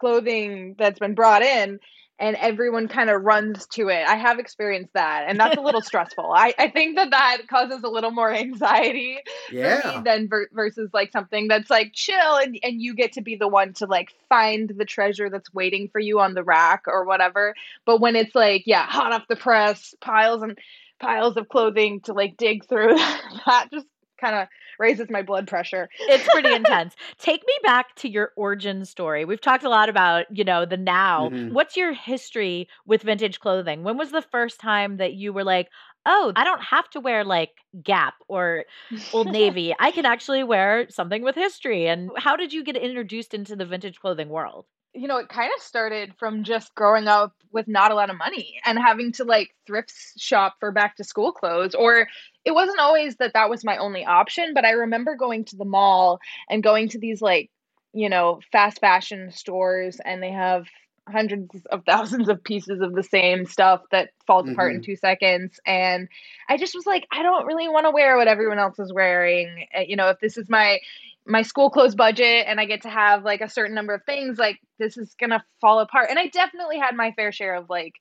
clothing 0.00 0.74
that's 0.78 0.98
been 0.98 1.14
brought 1.14 1.42
in. 1.42 1.78
And 2.20 2.36
everyone 2.36 2.86
kind 2.86 3.08
of 3.08 3.22
runs 3.22 3.66
to 3.68 3.88
it. 3.88 4.06
I 4.06 4.14
have 4.16 4.38
experienced 4.38 4.92
that, 4.92 5.24
and 5.26 5.40
that's 5.40 5.56
a 5.56 5.60
little 5.62 5.80
stressful. 5.90 6.30
I, 6.32 6.52
I 6.58 6.68
think 6.68 6.96
that 6.96 7.10
that 7.10 7.38
causes 7.48 7.82
a 7.82 7.88
little 7.88 8.10
more 8.10 8.30
anxiety 8.32 9.18
for 9.48 9.54
me 9.54 9.60
Yeah. 9.60 10.02
than 10.04 10.28
ver- 10.28 10.50
versus 10.52 10.90
like 10.92 11.12
something 11.12 11.48
that's 11.48 11.70
like 11.70 11.92
chill 11.94 12.36
and, 12.36 12.58
and 12.62 12.80
you 12.82 12.94
get 12.94 13.12
to 13.14 13.22
be 13.22 13.36
the 13.36 13.48
one 13.48 13.72
to 13.74 13.86
like 13.86 14.10
find 14.28 14.68
the 14.68 14.84
treasure 14.84 15.30
that's 15.30 15.52
waiting 15.54 15.88
for 15.88 15.98
you 15.98 16.20
on 16.20 16.34
the 16.34 16.44
rack 16.44 16.82
or 16.86 17.04
whatever 17.04 17.54
but 17.86 18.00
when 18.00 18.14
it's 18.16 18.34
like 18.34 18.64
yeah 18.66 18.84
hot 18.84 19.12
off 19.12 19.26
the 19.28 19.36
press 19.36 19.94
piles 20.00 20.42
and 20.42 20.58
piles 21.00 21.36
of 21.38 21.48
clothing 21.48 22.00
to 22.02 22.12
like 22.12 22.36
dig 22.36 22.66
through 22.66 22.94
that 23.46 23.68
just 23.72 23.86
kind 24.20 24.36
of 24.36 24.48
raises 24.80 25.08
my 25.10 25.22
blood 25.22 25.46
pressure 25.46 25.88
it's 26.08 26.28
pretty 26.28 26.52
intense. 26.54 26.96
Take 27.18 27.42
me 27.46 27.54
back 27.62 27.94
to 27.96 28.08
your 28.08 28.32
origin 28.36 28.84
story. 28.84 29.24
We've 29.24 29.40
talked 29.40 29.64
a 29.64 29.68
lot 29.68 29.88
about, 29.88 30.26
you 30.36 30.44
know, 30.44 30.64
the 30.64 30.76
now. 30.76 31.30
Mhm. 31.30 31.50
What's 31.50 31.76
your 31.76 31.92
history 31.92 32.68
with 32.86 33.02
vintage 33.02 33.40
clothing? 33.40 33.84
When 33.84 33.98
was 33.98 34.10
the 34.10 34.22
first 34.22 34.60
time 34.60 34.96
that 34.96 35.14
you 35.14 35.32
were 35.32 35.44
like, 35.44 35.68
"Oh, 36.06 36.32
I 36.36 36.44
don't 36.44 36.62
have 36.62 36.88
to 36.90 37.00
wear 37.00 37.24
like 37.24 37.50
Gap 37.82 38.14
or 38.28 38.64
Old 39.12 39.28
Navy. 39.30 39.74
I 39.78 39.92
can 39.92 40.06
actually 40.06 40.42
wear 40.44 40.88
something 40.90 41.22
with 41.22 41.36
history." 41.36 41.86
And 41.88 42.10
how 42.16 42.36
did 42.36 42.52
you 42.52 42.64
get 42.64 42.76
introduced 42.76 43.34
into 43.34 43.56
the 43.56 43.66
vintage 43.66 44.00
clothing 44.00 44.28
world? 44.30 44.66
You 44.94 45.06
know, 45.06 45.18
it 45.18 45.28
kind 45.28 45.50
of 45.56 45.62
started 45.62 46.14
from 46.18 46.44
just 46.44 46.74
growing 46.74 47.08
up 47.08 47.34
with 47.52 47.68
not 47.68 47.92
a 47.92 47.94
lot 47.94 48.10
of 48.10 48.16
money 48.16 48.60
and 48.64 48.78
having 48.78 49.12
to 49.12 49.24
like 49.24 49.54
thrift 49.66 49.92
shop 50.18 50.56
for 50.60 50.72
back 50.72 50.96
to 50.96 51.04
school 51.04 51.32
clothes. 51.32 51.74
Or 51.74 52.08
it 52.44 52.52
wasn't 52.52 52.80
always 52.80 53.16
that 53.16 53.34
that 53.34 53.50
was 53.50 53.64
my 53.64 53.76
only 53.76 54.04
option, 54.04 54.52
but 54.54 54.64
I 54.64 54.70
remember 54.70 55.14
going 55.14 55.44
to 55.46 55.56
the 55.56 55.64
mall 55.64 56.20
and 56.48 56.62
going 56.62 56.88
to 56.90 56.98
these 56.98 57.20
like, 57.22 57.50
you 57.92 58.08
know, 58.08 58.40
fast 58.52 58.80
fashion 58.80 59.30
stores 59.32 60.00
and 60.04 60.22
they 60.22 60.32
have 60.32 60.66
hundreds 61.08 61.54
of 61.70 61.84
thousands 61.86 62.28
of 62.28 62.42
pieces 62.42 62.80
of 62.80 62.94
the 62.94 63.02
same 63.02 63.46
stuff 63.46 63.82
that 63.90 64.10
falls 64.26 64.48
apart 64.48 64.74
in 64.74 64.82
two 64.82 64.96
seconds. 64.96 65.60
And 65.66 66.08
I 66.48 66.56
just 66.56 66.74
was 66.74 66.86
like, 66.86 67.06
I 67.12 67.22
don't 67.22 67.46
really 67.46 67.68
want 67.68 67.86
to 67.86 67.90
wear 67.90 68.16
what 68.16 68.28
everyone 68.28 68.58
else 68.58 68.78
is 68.78 68.92
wearing. 68.92 69.66
Uh, 69.76 69.80
You 69.80 69.96
know, 69.96 70.08
if 70.08 70.20
this 70.20 70.36
is 70.36 70.48
my 70.48 70.80
my 71.26 71.42
school 71.42 71.70
clothes 71.70 71.94
budget 71.94 72.46
and 72.48 72.60
I 72.60 72.64
get 72.64 72.82
to 72.82 72.90
have 72.90 73.24
like 73.24 73.40
a 73.40 73.48
certain 73.48 73.74
number 73.74 73.94
of 73.94 74.04
things, 74.04 74.38
like 74.38 74.58
this 74.78 74.96
is 74.96 75.14
gonna 75.18 75.44
fall 75.60 75.80
apart. 75.80 76.08
And 76.10 76.18
I 76.18 76.28
definitely 76.28 76.78
had 76.78 76.96
my 76.96 77.12
fair 77.12 77.32
share 77.32 77.54
of 77.54 77.68
like 77.68 77.94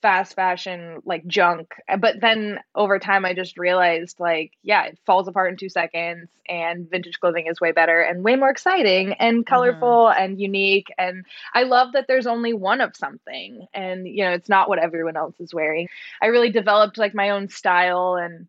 fast 0.00 0.34
fashion 0.36 1.00
like 1.04 1.26
junk. 1.26 1.74
But 1.98 2.20
then 2.20 2.60
over 2.74 2.98
time 2.98 3.24
I 3.24 3.34
just 3.34 3.58
realized 3.58 4.20
like, 4.20 4.52
yeah, 4.62 4.84
it 4.84 4.98
falls 5.06 5.28
apart 5.28 5.50
in 5.50 5.56
two 5.56 5.68
seconds 5.68 6.28
and 6.48 6.88
vintage 6.88 7.18
clothing 7.20 7.46
is 7.46 7.60
way 7.60 7.72
better 7.72 8.00
and 8.00 8.22
way 8.22 8.36
more 8.36 8.50
exciting 8.50 9.14
and 9.14 9.38
mm-hmm. 9.38 9.54
colorful 9.54 10.08
and 10.08 10.40
unique. 10.40 10.88
And 10.98 11.24
I 11.54 11.64
love 11.64 11.92
that 11.92 12.06
there's 12.06 12.26
only 12.26 12.52
one 12.52 12.80
of 12.80 12.96
something 12.96 13.66
and 13.74 14.06
you 14.06 14.24
know, 14.24 14.32
it's 14.32 14.48
not 14.48 14.68
what 14.68 14.78
everyone 14.78 15.16
else 15.16 15.34
is 15.40 15.54
wearing. 15.54 15.88
I 16.22 16.26
really 16.26 16.50
developed 16.50 16.98
like 16.98 17.14
my 17.14 17.30
own 17.30 17.48
style 17.48 18.16
and 18.16 18.46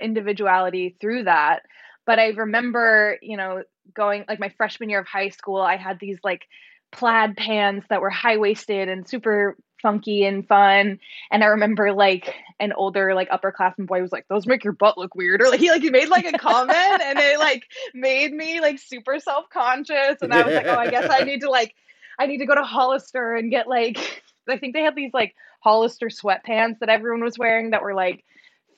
individuality 0.00 0.96
through 1.00 1.24
that. 1.24 1.62
But 2.08 2.18
I 2.18 2.28
remember, 2.28 3.18
you 3.20 3.36
know, 3.36 3.64
going 3.92 4.24
like 4.26 4.40
my 4.40 4.48
freshman 4.56 4.88
year 4.88 5.00
of 5.00 5.06
high 5.06 5.28
school, 5.28 5.60
I 5.60 5.76
had 5.76 6.00
these 6.00 6.16
like 6.24 6.48
plaid 6.90 7.36
pants 7.36 7.86
that 7.90 8.00
were 8.00 8.08
high 8.08 8.38
waisted 8.38 8.88
and 8.88 9.06
super 9.06 9.58
funky 9.82 10.24
and 10.24 10.48
fun. 10.48 11.00
And 11.30 11.44
I 11.44 11.48
remember 11.48 11.92
like 11.92 12.34
an 12.58 12.72
older 12.72 13.14
like 13.14 13.28
upperclassman 13.28 13.86
boy 13.86 14.00
was 14.00 14.10
like, 14.10 14.26
"Those 14.26 14.46
make 14.46 14.64
your 14.64 14.72
butt 14.72 14.96
look 14.96 15.14
weird," 15.14 15.42
or 15.42 15.50
like 15.50 15.60
he 15.60 15.70
like 15.70 15.82
he 15.82 15.90
made 15.90 16.08
like 16.08 16.24
a 16.24 16.38
comment, 16.38 17.02
and 17.02 17.18
it 17.18 17.38
like 17.38 17.64
made 17.92 18.32
me 18.32 18.62
like 18.62 18.78
super 18.78 19.20
self 19.20 19.50
conscious. 19.50 20.16
And 20.22 20.32
I 20.32 20.46
was 20.46 20.54
like, 20.54 20.66
"Oh, 20.66 20.78
I 20.78 20.88
guess 20.88 21.10
I 21.10 21.24
need 21.24 21.42
to 21.42 21.50
like 21.50 21.74
I 22.18 22.24
need 22.24 22.38
to 22.38 22.46
go 22.46 22.54
to 22.54 22.64
Hollister 22.64 23.34
and 23.34 23.50
get 23.50 23.68
like 23.68 24.22
I 24.48 24.56
think 24.56 24.72
they 24.72 24.80
had 24.80 24.96
these 24.96 25.12
like 25.12 25.34
Hollister 25.60 26.06
sweatpants 26.06 26.78
that 26.78 26.88
everyone 26.88 27.22
was 27.22 27.36
wearing 27.36 27.72
that 27.72 27.82
were 27.82 27.92
like 27.92 28.24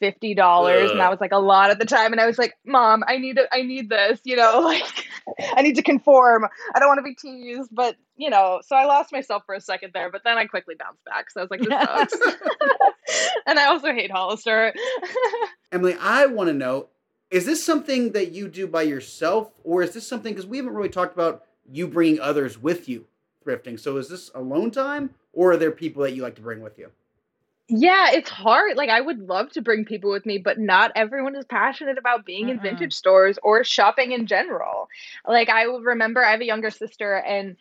fifty 0.01 0.35
dollars, 0.35 0.91
and 0.91 0.99
that 0.99 1.11
was 1.11 1.21
like 1.21 1.33
a 1.33 1.39
lot 1.39 1.71
at 1.71 1.79
the 1.79 1.85
time. 1.85 2.13
And 2.13 2.21
I 2.21 2.27
was 2.27 2.39
like, 2.39 2.55
"Mom, 2.67 3.05
I 3.07 3.19
need 3.19 3.39
it. 3.39 3.47
I 3.53 3.63
need 3.63 3.89
this. 3.89 4.21
You 4.25 4.37
know, 4.37 4.61
like 4.65 5.07
I 5.55 5.63
need 5.63 5.77
to 5.77 5.83
conform. 5.83 6.47
I 6.75 6.79
don't 6.79 6.89
want 6.89 6.99
to 6.99 7.03
be 7.03 7.15
teased." 7.15 7.71
But 7.71 7.97
you 8.17 8.31
know, 8.31 8.61
so 8.67 8.75
I 8.75 8.85
lost 8.87 9.13
myself 9.13 9.45
for 9.47 9.55
a 9.55 9.61
second 9.61 9.93
there, 9.95 10.11
but 10.11 10.23
then 10.25 10.37
I 10.37 10.47
quickly 10.47 10.75
bounced 10.75 11.05
back. 11.05 11.31
So 11.31 11.41
I 11.41 11.45
was 11.45 11.51
like, 11.51 11.61
"This 11.61 11.71
sucks." 11.71 12.15
and 13.47 13.59
I 13.59 13.67
also 13.67 13.93
hate 13.93 14.11
Hollister. 14.11 14.75
Emily, 15.73 15.97
I 16.01 16.27
want 16.27 16.49
to 16.49 16.55
know 16.55 16.89
is 17.31 17.47
this 17.47 17.65
something 17.65 18.13
that 18.13 18.33
you 18.33 18.49
do 18.49 18.67
by 18.67 18.83
yourself, 18.83 19.53
or 19.63 19.83
is 19.83 19.95
this 19.95 20.07
something 20.07 20.33
because 20.35 20.47
we 20.47 20.57
haven't 20.57 20.75
really 20.75 20.89
talked 20.89 21.15
about 21.15 21.45
you 21.71 21.87
bringing 21.87 22.21
others 22.21 22.59
with 22.59 22.89
you 22.89 23.07
thrifting? 23.47 23.79
So 23.79 23.97
is 23.99 24.09
this 24.09 24.31
alone 24.35 24.71
time, 24.71 25.11
or 25.33 25.53
are 25.53 25.57
there 25.57 25.71
people 25.71 26.03
that 26.03 26.15
you 26.15 26.23
like 26.23 26.35
to 26.37 26.43
bring 26.43 26.61
with 26.61 26.79
you? 26.79 26.91
Yeah, 27.73 28.11
it's 28.13 28.29
hard. 28.31 28.77
Like 28.77 28.91
I 28.91 29.01
would 29.01 29.21
love 29.21 29.51
to 29.53 29.63
bring 29.63 29.85
people 29.85 30.11
with 30.11 30.27
me, 30.27 30.39
but 30.39 30.59
not 30.59 30.91
everyone 30.97 31.37
is 31.37 31.45
passionate 31.45 31.99
about 31.99 32.27
being 32.27 32.49
in 32.49 32.59
Mm-mm. 32.59 32.61
vintage 32.61 32.93
stores 32.95 33.39
or 33.45 33.63
shopping 33.65 34.13
in 34.13 34.27
general. 34.27 34.89
Like 35.27 35.49
I 35.49 35.69
will 35.69 35.81
remember 35.81 36.25
I 36.25 36.33
have 36.33 36.41
a 36.41 36.47
younger 36.47 36.71
sister 36.71 37.15
and 37.17 37.57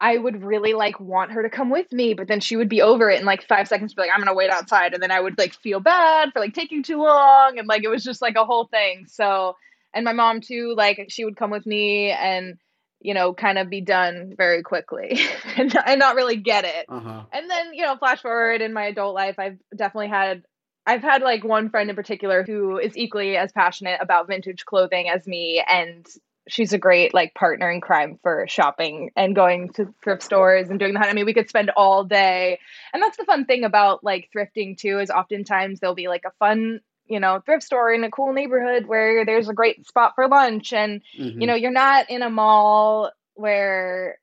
I 0.00 0.18
would 0.18 0.42
really 0.42 0.74
like 0.74 1.00
want 1.00 1.32
her 1.32 1.42
to 1.42 1.50
come 1.50 1.70
with 1.70 1.92
me, 1.92 2.14
but 2.14 2.28
then 2.28 2.40
she 2.40 2.56
would 2.56 2.68
be 2.68 2.82
over 2.82 3.10
it 3.10 3.20
in 3.20 3.26
like 3.26 3.46
five 3.46 3.68
seconds, 3.68 3.94
be 3.94 4.02
like, 4.02 4.10
I'm 4.14 4.20
gonna 4.20 4.34
wait 4.34 4.50
outside. 4.50 4.94
And 4.94 5.02
then 5.02 5.12
I 5.12 5.20
would 5.20 5.38
like 5.38 5.54
feel 5.54 5.80
bad 5.80 6.32
for 6.32 6.40
like 6.40 6.54
taking 6.54 6.82
too 6.82 7.02
long. 7.02 7.58
And 7.58 7.68
like 7.68 7.84
it 7.84 7.88
was 7.88 8.04
just 8.04 8.22
like 8.22 8.36
a 8.36 8.44
whole 8.46 8.66
thing. 8.66 9.06
So, 9.08 9.56
and 9.94 10.04
my 10.04 10.12
mom 10.14 10.40
too, 10.40 10.74
like 10.76 11.04
she 11.10 11.24
would 11.24 11.36
come 11.36 11.50
with 11.50 11.66
me 11.66 12.10
and, 12.12 12.58
you 13.04 13.12
know, 13.12 13.34
kind 13.34 13.58
of 13.58 13.68
be 13.68 13.82
done 13.82 14.34
very 14.36 14.62
quickly 14.62 15.20
and, 15.56 15.76
and 15.86 15.98
not 16.00 16.16
really 16.16 16.36
get 16.36 16.64
it. 16.64 16.86
Uh-huh. 16.88 17.22
And 17.32 17.50
then, 17.50 17.74
you 17.74 17.82
know, 17.82 17.96
flash 17.96 18.22
forward 18.22 18.62
in 18.62 18.72
my 18.72 18.86
adult 18.86 19.14
life, 19.14 19.38
I've 19.38 19.58
definitely 19.76 20.08
had 20.08 20.42
I've 20.86 21.02
had 21.02 21.22
like 21.22 21.44
one 21.44 21.70
friend 21.70 21.88
in 21.88 21.96
particular 21.96 22.42
who 22.42 22.78
is 22.78 22.96
equally 22.96 23.36
as 23.36 23.52
passionate 23.52 24.00
about 24.00 24.26
vintage 24.26 24.64
clothing 24.64 25.08
as 25.08 25.26
me 25.26 25.62
and 25.66 26.06
she's 26.46 26.72
a 26.74 26.78
great 26.78 27.14
like 27.14 27.34
partner 27.34 27.70
in 27.70 27.80
crime 27.80 28.18
for 28.22 28.46
shopping 28.48 29.10
and 29.16 29.34
going 29.34 29.70
to 29.74 29.94
thrift 30.02 30.22
stores 30.22 30.68
and 30.68 30.78
doing 30.78 30.94
that. 30.94 31.06
I 31.06 31.12
mean, 31.12 31.24
we 31.24 31.34
could 31.34 31.48
spend 31.48 31.70
all 31.76 32.04
day. 32.04 32.58
And 32.92 33.02
that's 33.02 33.16
the 33.16 33.24
fun 33.24 33.46
thing 33.46 33.64
about 33.64 34.04
like 34.04 34.28
thrifting 34.34 34.76
too 34.76 34.98
is 34.98 35.10
oftentimes 35.10 35.80
there'll 35.80 35.94
be 35.94 36.08
like 36.08 36.24
a 36.26 36.32
fun, 36.38 36.80
you 37.06 37.20
know, 37.20 37.40
thrift 37.44 37.62
store 37.64 37.92
in 37.92 38.02
a 38.04 38.10
cool 38.10 38.32
neighborhood 38.32 38.86
where 38.86 39.24
there's 39.24 39.48
a 39.48 39.54
great 39.54 39.86
spot 39.86 40.12
for 40.14 40.26
lunch 40.28 40.72
and 40.72 41.02
Mhm. 41.18 41.40
you 41.40 41.46
know, 41.46 41.54
you're 41.54 41.70
not 41.70 42.08
in 42.10 42.22
a 42.22 42.30
mall 42.30 43.10
where 43.34 44.18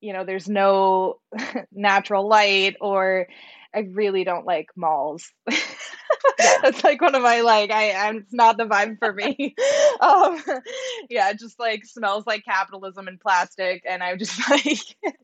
you 0.00 0.12
know, 0.12 0.24
there's 0.24 0.48
no 0.48 1.18
natural 1.72 2.28
light 2.28 2.76
or 2.80 3.26
I 3.74 3.80
really 3.90 4.22
don't 4.22 4.44
like 4.44 4.68
malls. 4.76 5.32
That's 6.62 6.82
like 6.84 7.00
one 7.00 7.14
of 7.14 7.22
my 7.22 7.40
like 7.40 7.70
I 7.70 7.92
I'm 7.92 8.18
it's 8.18 8.32
not 8.32 8.56
the 8.56 8.64
vibe 8.66 8.98
for 8.98 9.12
me. 9.12 9.54
um 10.00 10.42
yeah, 11.08 11.30
it 11.30 11.38
just 11.38 11.58
like 11.58 11.84
smells 11.84 12.26
like 12.26 12.44
capitalism 12.44 13.08
and 13.08 13.20
plastic 13.20 13.84
and 13.88 14.02
I'm 14.02 14.18
just 14.18 14.38
like 14.50 14.78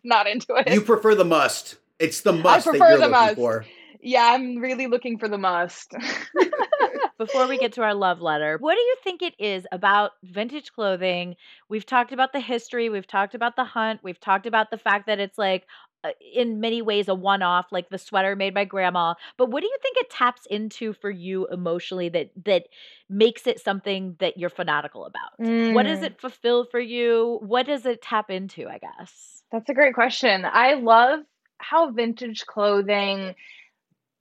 not 0.05 0.27
into 0.27 0.55
it. 0.57 0.73
you 0.73 0.81
prefer 0.81 1.15
the 1.15 1.25
must. 1.25 1.77
It's 1.99 2.23
the 2.23 2.33
must 2.33 2.65
that 2.65 2.71
prefer 2.71 2.91
you're 2.91 2.99
the 2.99 3.09
looking 3.09 3.11
must. 3.13 3.35
for. 3.35 3.67
Yeah, 4.03 4.25
I'm 4.33 4.57
really 4.59 4.87
looking 4.87 5.19
for 5.19 5.29
the 5.29 5.39
must. 5.39 5.93
Before 7.19 7.47
we 7.47 7.59
get 7.59 7.75
to 7.75 7.83
our 7.83 7.95
love 7.95 8.21
letter, 8.21 8.57
what 8.61 8.75
do 8.75 8.81
you 8.81 8.97
think 9.05 9.21
it 9.23 9.35
is 9.39 9.67
about 9.73 10.13
vintage 10.25 10.73
clothing? 10.73 11.37
We've 11.69 11.85
talked 11.85 12.13
about 12.13 12.33
the 12.33 12.41
history, 12.41 12.89
we've 12.89 13.07
talked 13.07 13.35
about 13.35 13.57
the 13.57 13.65
hunt, 13.65 14.01
we've 14.03 14.21
talked 14.21 14.47
about 14.47 14.71
the 14.71 14.79
fact 14.79 15.07
that 15.07 15.21
it's 15.21 15.37
like 15.37 15.67
uh, 16.03 16.11
in 16.35 16.61
many 16.61 16.81
ways 16.81 17.09
a 17.09 17.15
one 17.15 17.43
off 17.43 17.67
like 17.71 17.91
the 17.91 17.99
sweater 17.99 18.35
made 18.35 18.55
by 18.55 18.65
grandma. 18.65 19.13
But 19.37 19.51
what 19.51 19.61
do 19.61 19.67
you 19.67 19.77
think 19.83 19.99
it 19.99 20.09
taps 20.09 20.47
into 20.47 20.95
for 20.95 21.11
you 21.11 21.47
emotionally 21.49 22.09
that 22.09 22.31
that 22.47 22.65
makes 23.11 23.47
it 23.47 23.61
something 23.61 24.17
that 24.19 24.39
you're 24.39 24.49
fanatical 24.49 25.05
about? 25.05 25.31
What 25.75 25.83
does 25.83 26.01
Mm. 26.01 26.05
it 26.05 26.21
fulfill 26.21 26.65
for 26.65 26.81
you? 26.81 27.39
What 27.43 27.67
does 27.67 27.85
it 27.85 28.01
tap 28.01 28.31
into, 28.31 28.67
I 28.67 28.79
guess? 28.79 29.43
That's 29.53 29.69
a 29.69 29.75
great 29.75 29.95
question. 29.95 30.47
I 30.47 30.75
love 30.75 31.21
how 31.59 31.91
vintage 31.91 32.47
clothing 32.47 33.35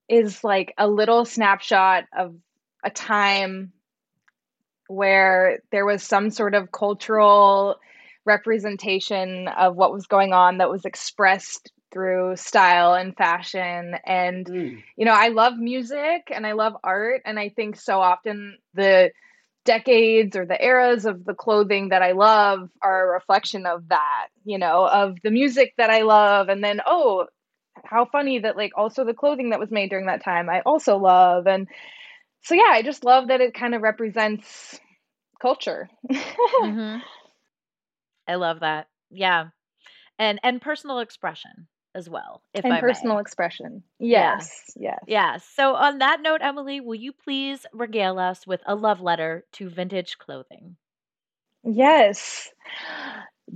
is 0.10 0.44
like 0.44 0.74
a 0.78 0.88
little 0.88 1.26
snapshot 1.26 2.06
of 2.18 2.36
a 2.84 2.90
time 2.90 3.72
where 4.88 5.60
there 5.72 5.86
was 5.86 6.02
some 6.02 6.32
sort 6.32 6.56
of 6.56 6.72
cultural 6.72 7.80
representation 8.26 9.48
of 9.48 9.76
what 9.76 9.94
was 9.94 10.08
going 10.08 10.34
on 10.34 10.58
that 10.58 10.70
was 10.70 10.86
expressed 10.86 11.72
through 11.92 12.36
style 12.36 12.94
and 12.94 13.16
fashion 13.16 13.96
and 14.06 14.46
Mm. 14.46 14.84
you 14.96 15.06
know, 15.06 15.14
I 15.14 15.30
love 15.30 15.58
music 15.58 16.32
and 16.32 16.46
I 16.46 16.52
love 16.52 16.76
art. 16.84 17.22
And 17.26 17.40
I 17.40 17.50
think 17.50 17.76
so 17.76 18.00
often 18.00 18.58
the 18.74 19.12
decades 19.66 20.36
or 20.36 20.46
the 20.46 20.64
eras 20.64 21.06
of 21.06 21.26
the 21.26 21.34
clothing 21.34 21.90
that 21.90 22.02
I 22.02 22.12
love 22.14 22.70
are 22.82 23.10
a 23.10 23.14
reflection 23.14 23.66
of 23.66 23.90
that, 23.90 24.28
you 24.44 24.58
know, 24.58 24.88
of 24.88 25.18
the 25.24 25.32
music 25.32 25.74
that 25.78 25.90
I 25.90 26.02
love. 26.02 26.50
And 26.50 26.64
then, 26.64 26.82
oh, 26.86 27.28
how 27.84 28.06
funny 28.06 28.40
that 28.40 28.58
like 28.58 28.72
also 28.76 29.04
the 29.04 29.14
clothing 29.14 29.50
that 29.52 29.60
was 29.60 29.72
made 29.72 29.90
during 29.90 30.08
that 30.08 30.24
time 30.24 30.50
I 30.50 30.62
also 30.62 30.98
love. 30.98 31.48
And 31.48 31.68
so, 32.44 32.56
yeah, 32.56 32.70
I 32.70 32.82
just 32.82 33.04
love 33.04 33.28
that 33.28 33.42
it 33.42 33.54
kind 33.54 33.76
of 33.76 33.82
represents 33.82 34.80
culture. 35.42 35.90
Mhm. 36.64 37.02
I 38.28 38.36
love 38.36 38.60
that. 38.62 38.88
Yeah. 39.10 39.50
And 40.18 40.40
and 40.44 40.62
personal 40.62 41.00
expression 41.00 41.68
as 41.96 42.10
well, 42.10 42.44
if 42.54 42.64
and 42.66 42.74
I 42.74 42.78
may. 42.78 42.82
personal 42.82 43.20
expression. 43.20 43.84
Yeah. 44.00 44.38
Yes. 44.38 44.72
Yes. 44.76 45.00
Yeah. 45.08 45.38
So 45.38 45.76
on 45.76 46.00
that 46.00 46.22
note, 46.22 46.42
Emily, 46.44 46.80
will 46.82 46.96
you 46.96 47.12
please 47.14 47.66
regale 47.74 48.20
us 48.20 48.46
with 48.46 48.62
a 48.66 48.76
love 48.76 49.02
letter 49.02 49.46
to 49.54 49.70
vintage 49.70 50.18
clothing? 50.18 50.76
Yes. 51.64 52.50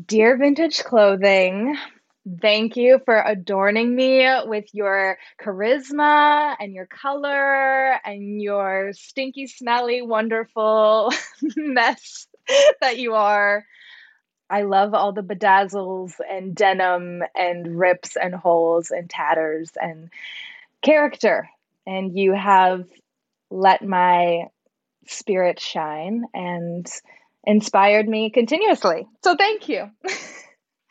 Dear 0.08 0.38
vintage 0.38 0.84
clothing, 0.84 1.78
thank 2.42 2.78
you 2.78 3.00
for 3.06 3.22
adorning 3.22 3.96
me 3.96 4.28
with 4.46 4.66
your 4.74 5.18
charisma 5.42 6.56
and 6.60 6.74
your 6.74 6.86
color 6.86 8.00
and 8.06 8.42
your 8.42 8.94
stinky, 8.94 9.48
smelly, 9.48 10.02
wonderful 10.02 11.12
mess 11.56 12.28
that 12.82 12.98
you 12.98 13.14
are. 13.14 13.66
I 14.50 14.64
love 14.64 14.94
all 14.94 15.14
the 15.14 15.24
bedazzles 15.24 16.14
and 16.30 16.56
denim 16.56 17.24
and 17.36 17.80
rips 17.80 18.16
and 18.16 18.36
holes 18.36 18.92
and 18.92 19.10
tatters 19.10 19.72
and 19.82 20.10
character. 20.82 21.50
And 21.88 22.18
you 22.18 22.34
have 22.34 22.86
let 23.50 23.84
my 23.84 24.44
spirit 25.08 25.60
shine 25.60 26.26
and 26.34 26.88
inspired 27.46 28.08
me 28.08 28.30
continuously. 28.30 29.08
So 29.24 29.36
thank 29.36 29.68
you. 29.68 29.90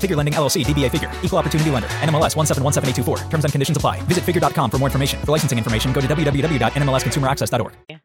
Figure 0.00 0.16
Lending 0.16 0.32
LLC, 0.34 0.64
DBA 0.64 0.90
Figure, 0.90 1.12
Equal 1.22 1.38
Opportunity 1.38 1.70
Lender, 1.70 1.88
NMLS 2.00 2.34
1717824. 2.34 3.28
Terms 3.28 3.44
and 3.44 3.52
conditions 3.52 3.76
apply. 3.76 4.00
Visit 4.02 4.24
figure.com 4.24 4.70
for 4.70 4.78
more 4.78 4.88
information. 4.88 5.20
For 5.20 5.32
licensing 5.32 5.58
information, 5.58 5.92
go 5.92 6.00
to 6.00 6.06
www.nmlsconsumeraccess.org. 6.06 8.00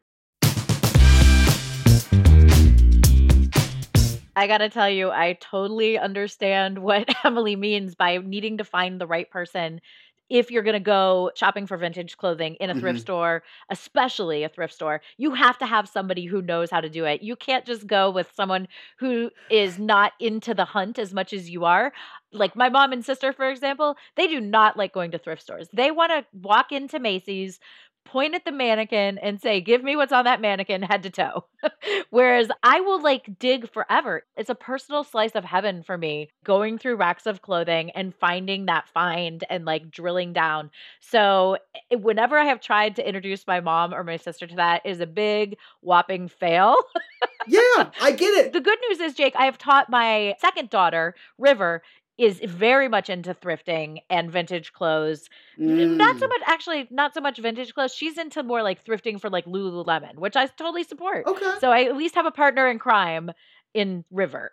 I 4.38 4.46
got 4.46 4.58
to 4.58 4.68
tell 4.68 4.90
you, 4.90 5.10
I 5.10 5.38
totally 5.40 5.98
understand 5.98 6.78
what 6.78 7.08
Emily 7.24 7.56
means 7.56 7.94
by 7.94 8.18
needing 8.18 8.58
to 8.58 8.64
find 8.64 9.00
the 9.00 9.06
right 9.06 9.30
person 9.30 9.80
if 10.28 10.50
you're 10.50 10.62
going 10.62 10.74
to 10.74 10.80
go 10.80 11.30
shopping 11.34 11.66
for 11.66 11.76
vintage 11.76 12.16
clothing 12.16 12.54
in 12.56 12.70
a 12.70 12.74
thrift 12.74 12.98
Mhm. 12.98 13.02
store, 13.02 13.42
especially 13.70 14.42
a 14.44 14.48
thrift 14.48 14.74
store. 14.74 15.00
You 15.16 15.34
have 15.34 15.58
to 15.58 15.66
have 15.66 15.88
somebody 15.88 16.24
who 16.26 16.42
knows 16.42 16.70
how 16.70 16.80
to 16.80 16.88
do 16.90 17.04
it. 17.04 17.22
You 17.22 17.36
can't 17.36 17.64
just 17.64 17.86
go 17.86 18.10
with 18.10 18.30
someone 18.34 18.68
who 18.98 19.30
is 19.48 19.78
not 19.78 20.12
into 20.20 20.54
the 20.54 20.64
hunt 20.64 20.98
as 20.98 21.12
much 21.14 21.32
as 21.32 21.48
you 21.50 21.64
are. 21.64 21.92
Like 22.32 22.56
my 22.56 22.68
mom 22.68 22.92
and 22.92 23.04
sister, 23.04 23.32
for 23.32 23.48
example, 23.48 23.96
they 24.16 24.26
do 24.26 24.40
not 24.40 24.76
like 24.76 24.92
going 24.92 25.10
to 25.12 25.18
thrift 25.18 25.42
stores. 25.42 25.68
They 25.72 25.90
want 25.90 26.12
to 26.12 26.24
walk 26.32 26.72
into 26.72 26.98
Macy's, 26.98 27.58
point 28.06 28.34
at 28.34 28.44
the 28.44 28.52
mannequin 28.52 29.18
and 29.18 29.40
say, 29.40 29.60
Give 29.60 29.82
me 29.82 29.96
what's 29.96 30.12
on 30.12 30.24
that 30.24 30.40
mannequin 30.40 30.82
head 30.82 31.02
to 31.02 31.10
toe. 31.10 31.44
Whereas 32.10 32.48
I 32.62 32.80
will 32.80 33.00
like 33.02 33.38
dig 33.38 33.70
forever. 33.70 34.24
It's 34.36 34.50
a 34.50 34.54
personal 34.54 35.04
slice 35.04 35.34
of 35.34 35.44
heaven 35.44 35.82
for 35.82 35.98
me 35.98 36.30
going 36.44 36.78
through 36.78 36.96
racks 36.96 37.26
of 37.26 37.42
clothing 37.42 37.90
and 37.90 38.14
finding 38.14 38.66
that 38.66 38.88
find 38.88 39.44
and 39.50 39.64
like 39.64 39.90
drilling 39.90 40.32
down. 40.32 40.70
So 41.00 41.58
eh, 41.90 41.96
whenever 41.96 42.38
I 42.38 42.46
have 42.46 42.60
tried 42.60 42.96
to 42.96 43.06
introduce 43.06 43.46
my 43.46 43.60
mom 43.60 43.92
or 43.92 44.04
my 44.04 44.16
sister 44.16 44.46
to 44.46 44.56
that, 44.56 44.86
is 44.86 45.00
a 45.00 45.06
big 45.06 45.56
whopping 45.80 46.28
fail. 46.28 46.76
Yeah, 47.48 47.90
I 48.00 48.12
get 48.12 48.46
it. 48.46 48.52
the 48.52 48.60
good 48.60 48.78
news 48.88 49.00
is, 49.00 49.14
Jake, 49.14 49.34
I 49.36 49.44
have 49.44 49.58
taught 49.58 49.88
my 49.90 50.34
second 50.40 50.70
daughter, 50.70 51.14
River, 51.38 51.82
is 52.18 52.40
very 52.40 52.88
much 52.88 53.10
into 53.10 53.34
thrifting 53.34 53.98
and 54.08 54.30
vintage 54.30 54.72
clothes. 54.72 55.28
N- 55.58 55.98
Not 55.98 56.18
so 56.18 56.26
Mm. 56.26 56.30
much, 56.30 56.40
actually, 56.46 56.88
not 56.90 57.14
so 57.14 57.20
much 57.20 57.38
vintage 57.38 57.74
clothes. 57.74 57.94
She's 57.94 58.16
into 58.16 58.42
more 58.42 58.62
like 58.62 58.84
thrifting 58.84 59.20
for 59.20 59.28
like 59.28 59.44
Lululemon, 59.44 60.16
which 60.16 60.36
I 60.36 60.46
totally 60.46 60.84
support. 60.84 61.26
Okay. 61.26 61.54
So 61.60 61.70
I 61.70 61.84
at 61.84 61.96
least 61.96 62.14
have 62.14 62.26
a 62.26 62.30
partner 62.30 62.68
in 62.68 62.78
crime 62.78 63.30
in 63.74 64.04
River. 64.10 64.50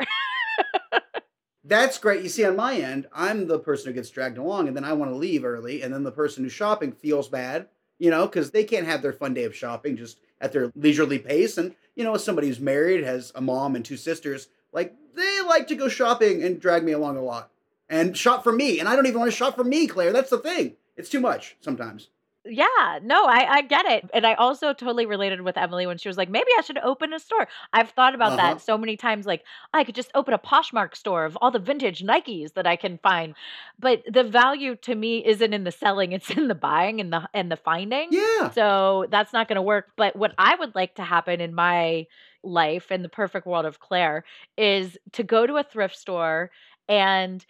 That's 1.65 1.97
great. 1.97 2.23
You 2.23 2.29
see, 2.29 2.43
on 2.43 2.57
my 2.57 2.75
end, 2.75 3.07
I'm 3.13 3.47
the 3.47 3.59
person 3.59 3.87
who 3.87 3.93
gets 3.93 4.09
dragged 4.09 4.37
along, 4.37 4.67
and 4.67 4.75
then 4.75 4.83
I 4.83 4.91
want 4.91 5.11
to 5.11 5.15
leave 5.15 5.45
early, 5.45 5.81
and 5.81 5.93
then 5.93 6.03
the 6.03 6.11
person 6.11 6.43
who's 6.43 6.51
shopping 6.51 6.91
feels 6.91 7.29
bad, 7.29 7.69
you 7.99 8.09
know, 8.09 8.25
because 8.25 8.51
they 8.51 8.65
can't 8.65 8.85
have 8.85 9.01
their 9.01 9.13
fun 9.13 9.33
day 9.33 9.45
of 9.45 9.55
shopping 9.55 9.95
just 9.95 10.19
at 10.41 10.51
their 10.51 10.73
leisurely 10.75 11.19
pace. 11.19 11.57
And, 11.57 11.73
you 11.95 12.03
know, 12.03 12.15
as 12.15 12.23
somebody 12.23 12.47
who's 12.47 12.59
married, 12.59 13.05
has 13.05 13.31
a 13.33 13.39
mom 13.39 13.77
and 13.77 13.85
two 13.85 13.95
sisters, 13.95 14.49
like, 14.73 14.93
they 15.15 15.41
like 15.41 15.67
to 15.67 15.75
go 15.75 15.87
shopping 15.87 16.43
and 16.43 16.59
drag 16.59 16.83
me 16.83 16.91
along 16.91 17.15
a 17.15 17.21
lot 17.21 17.49
and 17.93 18.17
shop 18.17 18.43
for 18.43 18.51
me. 18.51 18.79
And 18.79 18.89
I 18.89 18.95
don't 18.95 19.05
even 19.05 19.19
want 19.19 19.31
to 19.31 19.37
shop 19.37 19.55
for 19.55 19.63
me, 19.63 19.87
Clare. 19.87 20.11
That's 20.11 20.29
the 20.29 20.39
thing. 20.39 20.75
It's 20.97 21.09
too 21.09 21.19
much 21.19 21.57
sometimes. 21.61 22.09
Yeah, 22.45 22.99
no, 23.01 23.23
I, 23.25 23.47
I 23.49 23.61
get 23.61 23.85
it. 23.85 24.09
And 24.13 24.27
I 24.27 24.33
also 24.33 24.73
totally 24.73 25.05
related 25.05 25.39
with 25.41 25.57
Emily 25.57 25.87
when 25.87 25.97
she 25.97 26.09
was 26.09 26.17
like, 26.17 26.29
maybe 26.29 26.49
I 26.57 26.61
should 26.61 26.77
open 26.79 27.13
a 27.13 27.19
store. 27.19 27.47
I've 27.71 27.91
thought 27.91 28.15
about 28.15 28.33
Uh-huh. 28.33 28.55
that 28.55 28.61
so 28.61 28.77
many 28.77 28.97
times. 28.97 29.25
Like, 29.25 29.43
I 29.73 29.85
could 29.85 29.95
just 29.95 30.11
open 30.13 30.33
a 30.33 30.37
Poshmark 30.37 30.93
store 30.97 31.23
of 31.23 31.37
all 31.37 31.51
the 31.51 31.59
vintage 31.59 32.03
Nikes 32.03 32.53
that 32.55 32.67
I 32.67 32.75
can 32.75 32.97
find. 32.97 33.33
But 33.79 34.01
the 34.11 34.25
value 34.25 34.75
to 34.75 34.93
me 34.93 35.25
isn't 35.25 35.53
in 35.53 35.63
the 35.63 35.71
selling, 35.71 36.11
it's 36.11 36.31
in 36.31 36.49
the 36.49 36.55
buying 36.55 36.99
and 36.99 37.13
the 37.13 37.29
and 37.33 37.49
the 37.49 37.55
finding. 37.55 38.09
Yeah. 38.11 38.49
So 38.51 39.05
that's 39.09 39.31
not 39.31 39.47
going 39.47 39.55
to 39.55 39.61
work. 39.61 39.91
But 39.95 40.17
what 40.17 40.33
I 40.37 40.55
would 40.55 40.75
like 40.75 40.95
to 40.95 41.03
happen 41.03 41.39
in 41.39 41.55
my 41.55 42.07
life, 42.43 42.91
in 42.91 43.03
the 43.03 43.09
perfect 43.09 43.47
world 43.47 43.65
of 43.65 43.79
Clare, 43.79 44.25
is 44.57 44.97
to 45.13 45.23
go 45.23 45.47
to 45.47 45.55
a 45.55 45.63
thrift 45.63 45.95
store 45.95 46.51
and 46.89 47.45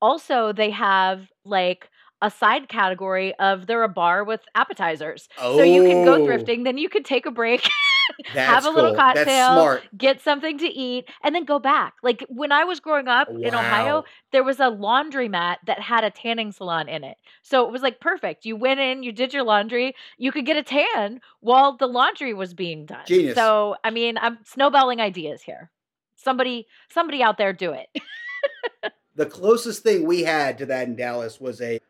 also 0.00 0.52
they 0.52 0.70
have 0.70 1.28
like 1.44 1.90
a 2.22 2.30
side 2.30 2.68
category 2.68 3.34
of 3.38 3.66
they're 3.66 3.82
a 3.82 3.88
bar 3.88 4.24
with 4.24 4.40
appetizers. 4.54 5.28
So 5.56 5.62
you 5.62 5.82
can 5.82 6.00
go 6.00 6.18
Oh. 6.18 6.24
thrifting, 6.26 6.64
then 6.64 6.78
you 6.78 6.88
could 6.88 7.04
take 7.04 7.26
a 7.26 7.30
break, 7.30 7.68
have 8.46 8.64
a 8.64 8.70
little 8.70 8.90
cool. 8.92 8.96
Cocktail, 8.96 9.80
get 9.96 10.22
something 10.22 10.58
to 10.58 10.66
eat, 10.66 11.04
and 11.22 11.34
then 11.34 11.44
go 11.44 11.58
back. 11.58 11.94
Like 12.02 12.24
when 12.28 12.52
I 12.52 12.64
was 12.64 12.80
growing 12.80 13.06
up 13.08 13.28
in 13.42 13.54
Ohio, 13.54 14.04
there 14.32 14.42
was 14.44 14.60
a 14.60 14.64
laundromat 14.70 15.56
that 15.66 15.80
had 15.80 16.04
a 16.04 16.10
tanning 16.10 16.52
salon 16.52 16.88
in 16.88 17.04
it. 17.04 17.18
So 17.42 17.66
it 17.66 17.72
was 17.72 17.82
like 17.82 18.00
perfect. 18.00 18.46
You 18.46 18.56
went 18.56 18.80
in, 18.80 19.02
you 19.02 19.12
did 19.12 19.34
your 19.34 19.44
laundry, 19.44 19.94
you 20.16 20.32
could 20.32 20.46
get 20.46 20.56
a 20.56 20.62
tan 20.62 21.20
while 21.40 21.76
the 21.76 21.86
laundry 21.86 22.32
was 22.32 22.54
being 22.54 22.86
done. 22.86 23.04
Genius. 23.06 23.34
So 23.36 23.76
I 23.84 23.90
mean, 23.90 24.16
I'm 24.18 24.38
snowballing 24.44 25.00
ideas 25.00 25.42
here. 25.42 25.70
Somebody 26.16 26.66
somebody 26.88 27.22
out 27.22 27.36
there 27.36 27.52
do 27.52 27.72
it. 27.72 27.88
The 29.16 29.26
closest 29.26 29.82
thing 29.82 30.06
we 30.06 30.22
had 30.22 30.58
to 30.58 30.66
that 30.66 30.86
in 30.86 30.94
Dallas 30.96 31.40
was 31.40 31.60
a 31.60 31.80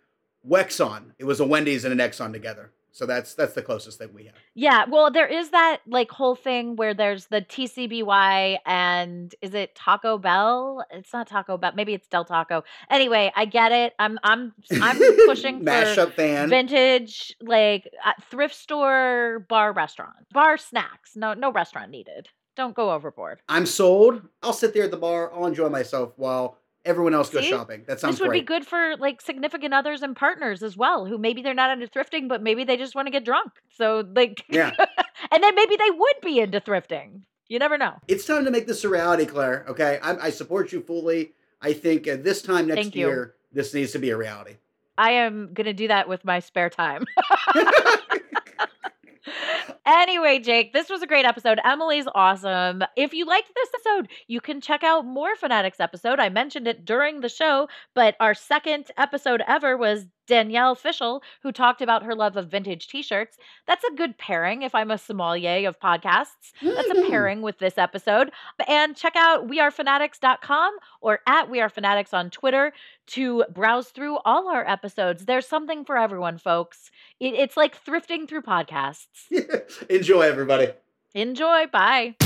Wexon. 0.49 1.12
It 1.18 1.24
was 1.24 1.41
a 1.41 1.47
Wendy's 1.47 1.85
and 1.85 1.99
an 1.99 2.11
Exxon 2.11 2.33
together. 2.33 2.72
So 2.93 3.05
that's 3.05 3.35
that's 3.35 3.53
the 3.53 3.61
closest 3.61 3.99
thing 3.99 4.14
we 4.14 4.24
have. 4.24 4.37
Yeah, 4.55 4.87
well, 4.89 5.11
there 5.11 5.27
is 5.27 5.51
that 5.51 5.81
like 5.87 6.11
whole 6.11 6.35
thing 6.35 6.77
where 6.77 6.95
there's 6.95 7.27
the 7.27 7.43
TCBY 7.43 8.59
and 8.64 9.35
is 9.43 9.53
it 9.53 9.74
Taco 9.74 10.16
Bell? 10.16 10.83
It's 10.91 11.12
not 11.12 11.27
Taco 11.27 11.59
Bell. 11.59 11.72
Maybe 11.77 11.93
it's 11.93 12.09
Del 12.09 12.24
Taco. 12.24 12.64
Anyway, 12.89 13.31
I 13.37 13.45
get 13.45 13.70
it. 13.72 13.93
I'm 13.99 14.18
I'm 14.24 14.55
I'm 14.81 14.97
pushing 15.27 15.59
for 15.59 15.64
mashup 15.66 16.12
fan. 16.14 16.49
vintage 16.49 17.37
like 17.43 17.93
uh, 18.03 18.12
thrift 18.31 18.55
store 18.55 19.45
bar 19.47 19.74
restaurant 19.74 20.14
bar 20.33 20.57
snacks. 20.57 21.16
No 21.16 21.35
no 21.35 21.53
restaurant 21.53 21.91
needed. 21.91 22.29
Don't 22.57 22.74
go 22.74 22.93
overboard. 22.93 23.41
I'm 23.47 23.66
sold. 23.66 24.22
I'll 24.43 24.55
sit 24.55 24.72
there 24.72 24.85
at 24.85 24.91
the 24.91 24.97
bar. 24.97 25.31
I'll 25.35 25.45
enjoy 25.45 25.68
myself 25.68 26.14
while 26.16 26.57
everyone 26.87 27.12
else 27.12 27.28
goes 27.28 27.45
shopping. 27.45 27.84
That 27.87 28.01
sounds 28.01 28.01
great. 28.01 28.12
This 28.12 28.20
would 28.20 28.28
great. 28.28 28.41
be 28.43 28.47
good 28.47 28.66
for 28.66 28.97
like 28.99 29.20
significant 29.20 29.74
others 29.74 30.03
and 30.03 30.16
partners 30.16 30.62
as 30.62 30.76
well, 30.76 31.05
who 31.05 31.18
maybe 31.18 31.43
they're 31.43 31.55
not 31.55 31.70
into 31.70 31.87
thrifting, 31.87 32.28
but 32.28 32.43
maybe 32.43 32.64
they 32.64 32.76
just 32.76 32.95
want 32.95 33.07
to 33.07 33.12
get 33.12 33.24
drunk. 33.24 33.53
So 33.70 34.05
like, 34.14 34.45
Yeah. 34.49 34.72
and 35.32 35.43
then 35.43 35.55
maybe 35.55 35.76
they 35.76 35.91
would 35.91 36.16
be 36.22 36.39
into 36.39 36.61
thrifting. 36.61 37.22
You 37.49 37.59
never 37.59 37.76
know. 37.76 37.95
It's 38.09 38.24
time 38.24 38.45
to 38.45 38.51
make 38.51 38.66
this 38.66 38.84
a 38.84 38.89
reality, 38.89 39.26
Clare. 39.26 39.64
Okay, 39.68 39.99
I, 40.03 40.26
I 40.26 40.30
support 40.30 40.72
you 40.72 40.80
fully. 40.80 41.32
I 41.61 41.72
think 41.72 42.09
uh, 42.09 42.16
this 42.16 42.43
time 42.43 42.66
next 42.66 42.82
Thank 42.82 42.97
you. 42.97 43.07
year, 43.07 43.34
this 43.53 43.74
needs 43.74 43.93
to 43.93 43.99
be 43.99 44.11
a 44.11 44.16
reality. 44.16 44.57
I 44.99 45.12
am 45.12 45.51
gonna 45.53 45.74
do 45.74 45.89
that 45.89 46.09
with 46.09 46.24
my 46.24 46.41
spare 46.41 46.70
time. 46.70 47.05
anyway, 49.87 50.39
Jake, 50.39 50.72
this 50.72 50.91
was 50.91 51.03
a 51.03 51.07
great 51.07 51.24
episode. 51.24 51.61
Emily's 51.64 52.07
awesome. 52.14 52.82
If 52.97 53.14
you 53.14 53.24
liked 53.24 53.51
this 53.55 53.68
episode, 53.74 54.09
you 54.26 54.41
can 54.41 54.61
check 54.61 54.82
out 54.84 55.05
more 55.07 55.34
Fanaddicts 55.37 55.80
episode. 55.80 56.20
I 56.20 56.28
mentioned 56.28 56.66
it 56.68 56.84
during 56.84 57.20
the 57.20 57.28
show, 57.28 57.68
but 57.95 58.16
our 58.20 58.34
second 58.34 58.87
episode 58.99 59.43
ever 59.47 59.76
was 59.76 60.07
Danielle 60.27 60.74
Fishel, 60.74 61.22
who 61.43 61.53
talked 61.53 61.81
about 61.83 62.03
her 62.03 62.14
love 62.14 62.37
of 62.37 62.49
vintage 62.49 62.89
t-shirts. 62.89 63.37
That's 63.66 63.85
a 63.85 63.95
good 63.95 64.18
pairing 64.18 64.62
if 64.62 64.74
I'm 64.74 64.91
a 64.91 64.99
sommelier 64.99 65.68
of 65.68 65.79
podcasts. 65.81 66.53
That's 66.62 66.89
a 66.91 66.95
Mhm. 66.95 67.09
pairing 67.11 67.43
with 67.43 67.59
this 67.59 67.79
episode. 67.79 68.31
And 68.66 68.97
check 68.97 69.14
out 69.16 69.47
wearefanaddicts.com 69.49 70.77
or 71.01 71.20
at 71.27 71.49
wearefanaddicts 71.49 72.12
on 72.14 72.31
Twitter 72.31 72.72
to 73.09 73.45
browse 73.51 73.89
through 73.91 74.18
all 74.24 74.49
our 74.49 74.68
episodes. 74.68 75.24
There's 75.27 75.47
something 75.47 75.85
for 75.85 75.97
everyone, 75.97 76.39
folks. 76.39 76.91
It, 77.20 77.35
it's 77.35 77.57
like 77.57 77.83
thrifting 77.85 78.29
through 78.29 78.43
podcasts. 78.43 79.07
Enjoy, 79.89 80.22
everybody. 80.22 80.68
Enjoy. 81.14 81.66
Bye. 81.68 82.16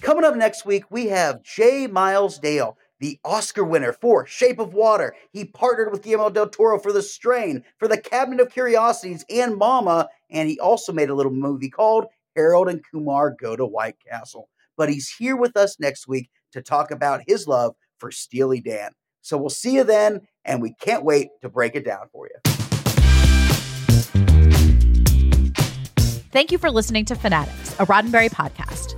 Coming 0.00 0.24
up 0.24 0.36
next 0.36 0.64
week, 0.64 0.84
we 0.90 1.08
have 1.08 1.42
J. 1.42 1.86
Miles 1.86 2.38
Dale, 2.38 2.78
the 3.00 3.18
Oscar 3.24 3.64
winner 3.64 3.92
for 3.92 4.26
Shape 4.26 4.58
of 4.58 4.74
Water. 4.74 5.14
He 5.32 5.44
partnered 5.44 5.92
with 5.92 6.02
Guillermo 6.02 6.30
del 6.30 6.48
Toro 6.48 6.78
for 6.78 6.92
The 6.92 7.02
Strain, 7.02 7.64
for 7.78 7.88
The 7.88 8.00
Cabinet 8.00 8.40
of 8.40 8.52
Curiosities, 8.52 9.24
and 9.30 9.56
Mama, 9.56 10.08
and 10.30 10.48
he 10.48 10.58
also 10.58 10.92
made 10.92 11.10
a 11.10 11.14
little 11.14 11.32
movie 11.32 11.70
called 11.70 12.06
Harold 12.36 12.68
and 12.68 12.82
Kumar 12.90 13.30
Go 13.30 13.56
to 13.56 13.66
White 13.66 13.96
Castle. 14.08 14.48
But 14.76 14.88
he's 14.88 15.08
here 15.08 15.36
with 15.36 15.56
us 15.56 15.78
next 15.80 16.06
week 16.06 16.30
to 16.52 16.62
talk 16.62 16.90
about 16.90 17.22
his 17.26 17.46
love 17.46 17.74
for 17.98 18.10
Steely 18.10 18.60
Dan. 18.60 18.92
So 19.22 19.36
we'll 19.36 19.50
see 19.50 19.74
you 19.74 19.84
then, 19.84 20.22
and 20.44 20.62
we 20.62 20.74
can't 20.80 21.04
wait 21.04 21.28
to 21.42 21.48
break 21.48 21.74
it 21.74 21.84
down 21.84 22.08
for 22.12 22.28
you. 22.28 22.36
Thank 26.30 26.52
you 26.52 26.58
for 26.58 26.70
listening 26.70 27.04
to 27.06 27.14
Fanaddicts, 27.14 27.80
a 27.80 27.86
Roddenberry 27.86 28.30
podcast. 28.30 28.97